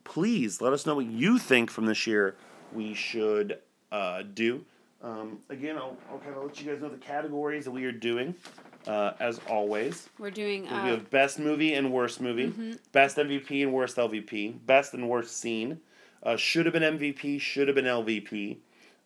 please 0.04 0.60
let 0.60 0.72
us 0.72 0.86
know 0.86 0.96
what 0.96 1.06
you 1.06 1.38
think 1.38 1.70
from 1.70 1.86
this 1.86 2.06
year 2.06 2.36
we 2.72 2.94
should 2.94 3.58
uh, 3.92 4.22
do. 4.22 4.64
Um, 5.04 5.38
again, 5.50 5.76
I'll, 5.76 5.96
I'll 6.10 6.18
kind 6.18 6.34
of 6.34 6.44
let 6.44 6.60
you 6.60 6.72
guys 6.72 6.80
know 6.80 6.88
the 6.88 6.96
categories 6.96 7.66
that 7.66 7.70
we 7.70 7.84
are 7.84 7.92
doing. 7.92 8.34
Uh, 8.86 9.12
as 9.18 9.40
always, 9.48 10.10
We're 10.18 10.30
doing 10.30 10.62
we 10.64 10.68
uh, 10.68 10.84
have 10.86 11.08
best 11.10 11.38
movie 11.38 11.72
and 11.72 11.90
worst 11.90 12.20
movie, 12.20 12.76
best 12.92 13.16
MVP 13.16 13.62
and 13.62 13.72
worst 13.72 13.96
LVP, 13.96 14.58
best 14.66 14.92
and 14.92 15.08
worst 15.08 15.38
scene, 15.38 15.80
uh, 16.22 16.36
should 16.36 16.66
have 16.66 16.74
been 16.74 16.98
MVP, 16.98 17.40
should 17.40 17.66
have 17.66 17.74
been 17.76 17.86
LVP, 17.86 18.58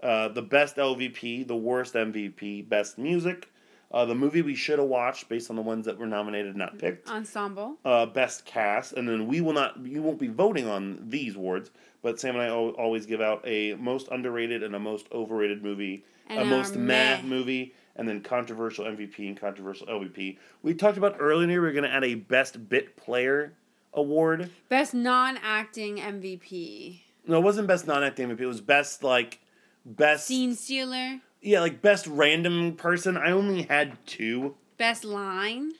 uh, 0.02 0.28
the 0.30 0.42
best 0.42 0.76
LVP, 0.78 1.46
the 1.46 1.54
worst 1.54 1.94
MVP, 1.94 2.68
best 2.68 2.98
music, 2.98 3.52
uh, 3.92 4.04
the 4.04 4.16
movie 4.16 4.42
we 4.42 4.56
should 4.56 4.80
have 4.80 4.88
watched 4.88 5.28
based 5.28 5.48
on 5.48 5.54
the 5.54 5.62
ones 5.62 5.86
that 5.86 5.96
were 5.96 6.06
nominated 6.06 6.48
and 6.48 6.56
not 6.56 6.76
picked, 6.76 7.08
ensemble. 7.08 7.76
uh, 7.84 8.04
best 8.04 8.44
cast, 8.44 8.94
and 8.94 9.08
then 9.08 9.28
we 9.28 9.40
will 9.40 9.52
not, 9.52 9.78
you 9.86 10.02
won't 10.02 10.18
be 10.18 10.26
voting 10.26 10.66
on 10.66 11.04
these 11.08 11.36
awards, 11.36 11.70
but 12.02 12.18
Sam 12.20 12.34
and 12.36 12.44
I 12.44 12.48
always 12.50 13.06
give 13.06 13.20
out 13.20 13.42
a 13.46 13.74
most 13.74 14.08
underrated 14.10 14.62
and 14.62 14.74
a 14.74 14.78
most 14.78 15.06
overrated 15.12 15.62
movie, 15.62 16.04
And 16.28 16.40
a 16.40 16.44
most 16.44 16.76
meh. 16.76 17.20
movie, 17.22 17.74
and 17.96 18.08
then 18.08 18.20
controversial 18.20 18.84
MVP 18.84 19.26
and 19.28 19.38
controversial 19.38 19.86
LVP. 19.88 20.38
We 20.62 20.74
talked 20.74 20.98
about 20.98 21.16
earlier 21.18 21.60
we 21.60 21.68
are 21.68 21.72
going 21.72 21.84
to 21.84 21.90
add 21.92 22.04
a 22.04 22.14
best 22.14 22.68
bit 22.68 22.96
player 22.96 23.54
award. 23.92 24.50
Best 24.68 24.94
non-acting 24.94 25.96
MVP. 25.98 27.00
No, 27.26 27.38
it 27.38 27.42
wasn't 27.42 27.66
best 27.68 27.86
non-acting 27.86 28.28
MVP. 28.28 28.40
It 28.40 28.46
was 28.46 28.60
best 28.60 29.02
like 29.02 29.40
best 29.84 30.26
Scene 30.26 30.54
stealer. 30.54 31.20
Yeah, 31.40 31.60
like 31.60 31.82
best 31.82 32.06
random 32.06 32.74
person. 32.76 33.16
I 33.16 33.30
only 33.32 33.62
had 33.62 33.96
two. 34.06 34.54
Best 34.76 35.04
line. 35.04 35.72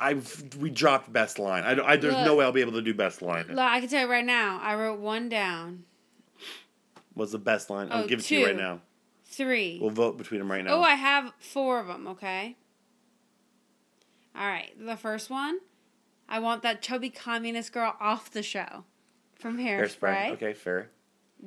I've 0.00 0.54
we 0.58 0.70
dropped 0.70 1.12
best 1.12 1.38
line. 1.38 1.64
I, 1.64 1.92
I 1.92 1.96
there's 1.96 2.14
no 2.24 2.34
way 2.36 2.44
I'll 2.44 2.52
be 2.52 2.60
able 2.60 2.72
to 2.72 2.82
do 2.82 2.94
best 2.94 3.22
line. 3.22 3.46
Look, 3.48 3.58
I 3.58 3.80
can 3.80 3.88
tell 3.88 4.02
you 4.06 4.10
right 4.10 4.24
now. 4.24 4.58
I 4.62 4.74
wrote 4.74 4.98
one 5.00 5.28
down. 5.28 5.84
Was 7.14 7.32
the 7.32 7.38
best 7.38 7.70
line? 7.70 7.88
I'll 7.90 8.04
Oh, 8.04 8.06
give 8.06 8.20
it 8.20 8.22
to 8.24 8.36
you 8.36 8.46
right 8.46 8.52
two. 8.52 8.58
now. 8.58 8.80
Three. 9.26 9.78
We'll 9.80 9.90
vote 9.90 10.16
between 10.18 10.40
them 10.40 10.50
right 10.50 10.64
now. 10.64 10.74
Oh, 10.74 10.82
I 10.82 10.94
have 10.94 11.32
four 11.38 11.78
of 11.80 11.86
them, 11.86 12.06
okay? 12.08 12.56
All 14.34 14.46
right. 14.46 14.72
The 14.78 14.96
first 14.96 15.28
one, 15.30 15.58
I 16.28 16.38
want 16.40 16.62
that 16.62 16.82
chubby 16.82 17.10
communist 17.10 17.72
girl 17.72 17.94
off 18.00 18.30
the 18.30 18.42
show 18.42 18.84
from 19.38 19.58
Hairspray. 19.58 19.98
Hairspray. 19.98 20.30
Okay, 20.32 20.52
fair. 20.54 20.90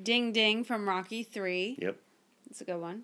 Ding 0.01 0.31
Ding 0.31 0.63
from 0.63 0.87
Rocky 0.87 1.23
3. 1.23 1.77
Yep. 1.81 1.97
That's 2.47 2.61
a 2.61 2.65
good 2.65 2.79
one. 2.81 3.03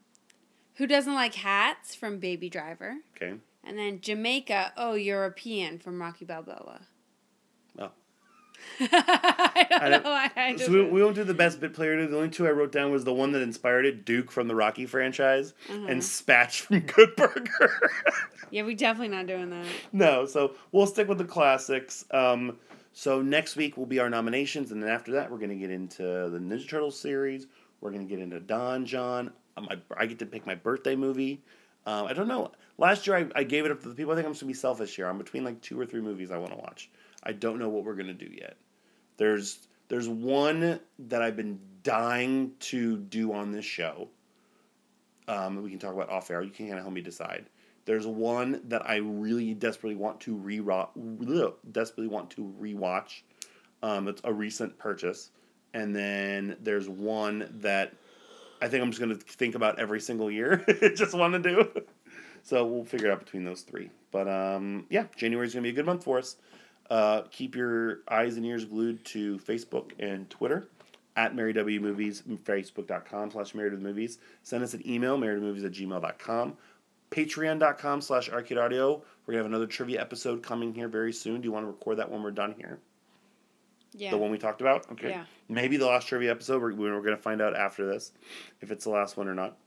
Who 0.75 0.87
Doesn't 0.87 1.13
Like 1.13 1.35
Hats 1.35 1.93
from 1.95 2.19
Baby 2.19 2.49
Driver. 2.49 2.95
Okay. 3.15 3.35
And 3.63 3.77
then 3.77 3.99
Jamaica, 4.01 4.73
Oh 4.77 4.93
European 4.93 5.79
from 5.79 6.01
Rocky 6.01 6.25
Balboa. 6.25 6.81
Oh. 7.77 7.91
I 8.79 9.67
don't 9.69 9.81
I 9.83 9.89
don't- 9.89 10.03
know 10.03 10.11
I 10.35 10.51
just. 10.53 10.65
So 10.65 10.71
we, 10.71 10.83
we 10.83 11.03
won't 11.03 11.15
do 11.15 11.23
the 11.23 11.33
best 11.33 11.59
bit 11.59 11.73
player. 11.73 12.05
The 12.07 12.15
only 12.15 12.29
two 12.29 12.47
I 12.47 12.51
wrote 12.51 12.71
down 12.71 12.91
was 12.91 13.03
the 13.03 13.13
one 13.13 13.31
that 13.33 13.41
inspired 13.41 13.85
it, 13.85 14.05
Duke 14.05 14.31
from 14.31 14.47
the 14.47 14.55
Rocky 14.55 14.85
franchise, 14.85 15.53
Uh-huh. 15.69 15.85
and 15.87 16.01
Spatch 16.01 16.61
from 16.61 16.79
Good 16.81 17.15
Burger. 17.15 17.79
yeah, 18.51 18.63
we're 18.63 18.75
definitely 18.75 19.15
not 19.15 19.27
doing 19.27 19.49
that. 19.49 19.65
no, 19.91 20.25
so 20.25 20.55
we'll 20.71 20.87
stick 20.87 21.07
with 21.07 21.17
the 21.17 21.25
classics. 21.25 22.05
Um, 22.11 22.57
so 22.93 23.21
next 23.21 23.55
week 23.55 23.77
will 23.77 23.85
be 23.85 23.99
our 23.99 24.09
nominations, 24.09 24.71
and 24.71 24.81
then 24.81 24.89
after 24.89 25.11
that, 25.13 25.29
we're 25.31 25.37
going 25.37 25.49
to 25.51 25.55
get 25.55 25.69
into 25.71 26.01
the 26.03 26.39
Ninja 26.39 26.67
Turtles 26.67 26.99
series. 26.99 27.47
We're 27.81 27.91
going 27.91 28.05
to 28.07 28.09
get 28.13 28.21
into 28.21 28.39
Don 28.39 28.85
Jon. 28.85 29.31
Um, 29.55 29.67
I, 29.69 29.77
I 29.97 30.05
get 30.05 30.19
to 30.19 30.25
pick 30.25 30.45
my 30.45 30.55
birthday 30.55 30.95
movie. 30.95 31.41
Um, 31.85 32.07
I 32.07 32.13
don't 32.13 32.27
know. 32.27 32.51
Last 32.79 33.05
year, 33.05 33.17
I, 33.17 33.27
I 33.35 33.43
gave 33.43 33.65
it 33.65 33.71
up 33.71 33.81
to 33.81 33.89
the 33.89 33.93
people. 33.93 34.13
I 34.13 34.15
think 34.15 34.25
I'm 34.25 34.31
just 34.31 34.39
to 34.39 34.45
be 34.45 34.53
selfish 34.53 34.95
here. 34.95 35.05
I'm 35.05 35.17
between 35.17 35.43
like 35.43 35.59
two 35.61 35.77
or 35.77 35.85
three 35.85 35.99
movies 35.99 36.31
I 36.31 36.37
want 36.37 36.53
to 36.53 36.57
watch. 36.57 36.89
I 37.21 37.33
don't 37.33 37.59
know 37.59 37.67
what 37.67 37.83
we're 37.83 37.93
to 38.07 38.13
do 38.13 38.29
yet. 38.31 38.55
There's 39.17 39.67
there's 39.89 40.07
one 40.07 40.79
that 40.99 41.21
I've 41.21 41.35
been 41.35 41.59
dying 41.83 42.53
to 42.61 42.97
do 42.97 43.33
on 43.33 43.51
this 43.51 43.65
show. 43.65 44.07
Um, 45.27 45.61
we 45.61 45.69
can 45.69 45.79
talk 45.79 45.93
about 45.93 46.09
off 46.09 46.31
air. 46.31 46.41
You 46.41 46.51
can 46.51 46.67
kind 46.67 46.77
of 46.77 46.83
help 46.83 46.93
me 46.93 47.01
decide. 47.01 47.47
There's 47.83 48.07
one 48.07 48.61
that 48.69 48.89
I 48.89 48.97
really 48.97 49.53
desperately 49.53 49.95
want 49.95 50.21
to 50.21 50.35
re 50.35 50.59
desperately 51.71 52.07
want 52.07 52.29
to 52.31 52.53
rewatch. 52.61 53.23
Um, 53.83 54.07
it's 54.07 54.21
a 54.23 54.31
recent 54.31 54.77
purchase, 54.77 55.31
and 55.73 55.93
then 55.93 56.55
there's 56.61 56.87
one 56.87 57.49
that 57.59 57.93
I 58.61 58.69
think 58.69 58.83
I'm 58.83 58.91
just 58.91 59.01
gonna 59.01 59.15
think 59.15 59.55
about 59.55 59.79
every 59.79 59.99
single 59.99 60.31
year. 60.31 60.63
just 60.95 61.13
want 61.13 61.33
to 61.33 61.39
do. 61.39 61.81
So 62.49 62.65
we'll 62.65 62.83
figure 62.83 63.09
it 63.09 63.11
out 63.11 63.19
between 63.19 63.43
those 63.43 63.61
three. 63.61 63.91
But 64.11 64.27
um, 64.27 64.87
yeah, 64.89 65.05
is 65.21 65.53
gonna 65.53 65.61
be 65.61 65.69
a 65.69 65.71
good 65.71 65.85
month 65.85 66.03
for 66.03 66.17
us. 66.17 66.37
Uh, 66.89 67.21
keep 67.29 67.55
your 67.55 67.99
eyes 68.09 68.37
and 68.37 68.45
ears 68.45 68.65
glued 68.65 69.05
to 69.05 69.37
Facebook 69.37 69.91
and 69.99 70.27
Twitter 70.31 70.67
at 71.15 71.35
Mary 71.35 71.53
W 71.53 71.79
Movies, 71.79 72.23
Facebook.com 72.27 73.29
slash 73.29 73.53
Married 73.53 73.73
with 73.73 73.83
Movies. 73.83 74.17
Send 74.41 74.63
us 74.63 74.73
an 74.73 74.81
email, 74.89 75.15
marriedwithmovies 75.15 75.63
at 75.63 75.73
gmail.com. 75.73 76.57
Patreon.com 77.11 78.01
slash 78.01 78.29
Arcade 78.29 78.57
Audio. 78.57 78.93
We're 79.25 79.33
going 79.33 79.43
to 79.43 79.43
have 79.43 79.45
another 79.45 79.67
trivia 79.67 80.01
episode 80.01 80.41
coming 80.41 80.73
here 80.73 80.87
very 80.87 81.13
soon. 81.13 81.41
Do 81.41 81.45
you 81.45 81.51
want 81.51 81.65
to 81.65 81.67
record 81.67 81.97
that 81.97 82.09
when 82.09 82.23
we're 82.23 82.31
done 82.31 82.55
here? 82.57 82.79
Yeah. 83.93 84.11
The 84.11 84.17
one 84.17 84.31
we 84.31 84.39
talked 84.39 84.61
about? 84.61 84.91
Okay. 84.91 85.09
Yeah. 85.09 85.25
Maybe 85.49 85.77
the 85.77 85.85
last 85.85 86.07
trivia 86.07 86.31
episode. 86.31 86.61
We're, 86.61 86.73
we're 86.73 87.01
going 87.01 87.15
to 87.15 87.21
find 87.21 87.41
out 87.41 87.55
after 87.55 87.85
this 87.85 88.11
if 88.61 88.71
it's 88.71 88.85
the 88.85 88.91
last 88.91 89.17
one 89.17 89.27
or 89.27 89.35
not. 89.35 89.57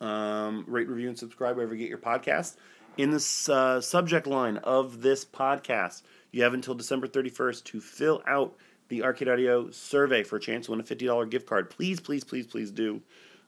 Um, 0.00 0.64
rate, 0.66 0.88
review, 0.88 1.08
and 1.08 1.18
subscribe 1.18 1.56
wherever 1.56 1.74
you 1.74 1.80
get 1.80 1.88
your 1.88 1.98
podcast. 1.98 2.56
In 2.96 3.10
the 3.10 3.48
uh, 3.52 3.80
subject 3.80 4.26
line 4.26 4.56
of 4.58 5.02
this 5.02 5.24
podcast, 5.24 6.02
you 6.32 6.42
have 6.42 6.54
until 6.54 6.74
December 6.74 7.06
31st 7.06 7.64
to 7.64 7.80
fill 7.80 8.22
out 8.26 8.56
the 8.88 9.02
Arcade 9.04 9.28
Audio 9.28 9.70
survey 9.70 10.22
for 10.22 10.36
a 10.36 10.40
chance 10.40 10.66
to 10.66 10.72
win 10.72 10.80
a 10.80 10.84
$50 10.84 11.30
gift 11.30 11.46
card. 11.46 11.70
Please, 11.70 12.00
please, 12.00 12.24
please, 12.24 12.46
please 12.46 12.70
do. 12.70 13.00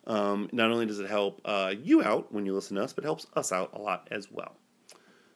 Um, 0.07 0.49
not 0.53 0.71
only 0.71 0.87
does 0.87 1.01
it 1.01 1.09
help 1.09 1.41
uh, 1.45 1.75
you 1.83 2.03
out 2.03 2.33
when 2.33 2.45
you 2.47 2.55
listen 2.55 2.77
to 2.77 2.83
us, 2.83 2.93
but 2.93 3.05
it 3.05 3.07
helps 3.07 3.27
us 3.35 3.51
out 3.53 3.71
a 3.75 3.79
lot 3.81 4.09
as 4.11 4.31
well. 4.31 4.55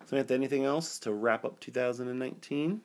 Samantha, 0.06 0.34
anything 0.34 0.64
else 0.64 0.98
to 1.00 1.12
wrap 1.12 1.44
up 1.44 1.58
2019? 1.60 2.80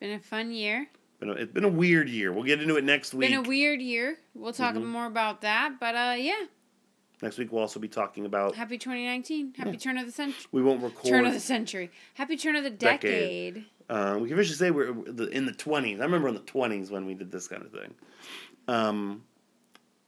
Been 0.00 0.10
a 0.10 0.18
fun 0.18 0.52
year. 0.52 0.86
Been 1.20 1.30
a, 1.30 1.32
it's 1.32 1.52
been 1.52 1.64
a 1.64 1.68
weird 1.68 2.08
year. 2.08 2.32
We'll 2.32 2.44
get 2.44 2.60
into 2.62 2.76
it 2.76 2.84
next 2.84 3.12
week. 3.14 3.30
Been 3.30 3.38
a 3.44 3.48
weird 3.48 3.80
year. 3.80 4.18
We'll 4.34 4.52
talk 4.52 4.74
Mhm. 4.74 4.84
more 4.84 5.06
about 5.06 5.40
that. 5.42 5.76
But 5.80 5.94
uh, 5.94 6.14
yeah, 6.18 6.44
Next 7.22 7.38
week 7.38 7.50
we'll 7.50 7.62
also 7.62 7.80
be 7.80 7.88
talking 7.88 8.26
about. 8.26 8.54
Happy 8.54 8.76
2019. 8.76 9.54
Happy 9.56 9.76
turn 9.76 9.96
of 9.96 10.06
the 10.06 10.12
century. 10.12 10.44
We 10.52 10.62
won't 10.62 10.82
record. 10.82 11.06
Turn 11.08 11.26
of 11.26 11.32
the 11.32 11.40
century. 11.40 11.90
Happy 12.14 12.36
turn 12.36 12.56
of 12.56 12.64
the 12.64 12.70
Decade. 12.70 13.54
decade. 13.54 13.64
Uh, 13.88 14.18
we 14.20 14.28
can 14.28 14.38
officially 14.38 14.56
say 14.56 14.70
we're 14.70 14.90
in 15.28 15.46
the 15.46 15.52
twenties. 15.52 16.00
I 16.00 16.04
remember 16.04 16.28
in 16.28 16.34
the 16.34 16.40
twenties 16.40 16.90
when 16.90 17.06
we 17.06 17.14
did 17.14 17.30
this 17.30 17.48
kind 17.48 17.62
of 17.62 17.70
thing. 17.70 17.94
Um, 18.68 19.22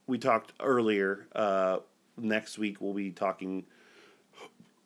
we 0.07 0.19
talked 0.19 0.53
earlier. 0.61 1.27
Uh, 1.35 1.79
next 2.17 2.59
week 2.59 2.81
we'll 2.81 2.95
be 2.95 3.11
talking. 3.11 3.65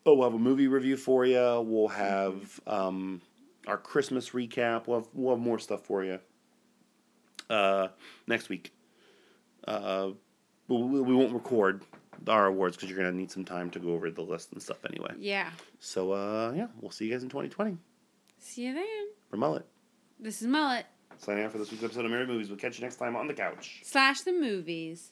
Oh, 0.05 0.15
we'll 0.15 0.29
have 0.29 0.33
a 0.35 0.39
movie 0.39 0.67
review 0.67 0.95
for 0.97 1.25
you. 1.25 1.61
We'll 1.65 1.87
have 1.87 2.59
um, 2.67 3.21
our 3.67 3.77
Christmas 3.77 4.29
recap. 4.31 4.87
We'll 4.87 4.99
have, 4.99 5.09
we'll 5.13 5.35
have 5.35 5.43
more 5.43 5.59
stuff 5.59 5.85
for 5.85 6.03
you 6.03 6.19
uh, 7.49 7.87
next 8.27 8.49
week. 8.49 8.73
Uh, 9.67 10.09
but 10.67 10.75
we, 10.75 11.01
we 11.01 11.15
won't 11.15 11.33
record 11.33 11.81
our 12.27 12.47
awards 12.47 12.75
because 12.75 12.89
you're 12.89 12.97
gonna 12.97 13.11
need 13.15 13.31
some 13.31 13.45
time 13.45 13.69
to 13.71 13.79
go 13.79 13.93
over 13.93 14.09
the 14.11 14.21
list 14.21 14.51
and 14.53 14.61
stuff 14.61 14.83
anyway. 14.85 15.13
Yeah. 15.17 15.49
So 15.79 16.11
uh, 16.13 16.53
yeah, 16.55 16.67
we'll 16.81 16.91
see 16.91 17.05
you 17.05 17.11
guys 17.11 17.23
in 17.23 17.29
2020 17.29 17.77
See 18.39 18.65
you 18.67 18.73
then. 18.73 18.85
for 19.29 19.37
Mullet. 19.37 19.65
This 20.19 20.41
is 20.41 20.47
Mullet 20.47 20.85
Signing 21.17 21.43
out 21.45 21.51
for 21.51 21.57
this 21.59 21.71
week's 21.71 21.83
episode 21.83 22.05
of 22.05 22.11
Married 22.11 22.27
Movies. 22.27 22.49
We'll 22.49 22.57
catch 22.59 22.77
you 22.77 22.83
next 22.83 22.95
time 22.97 23.15
on 23.15 23.27
the 23.27 23.33
couch. 23.33 23.81
slash 23.83 24.21
the 24.21 24.33
movies. 24.33 25.11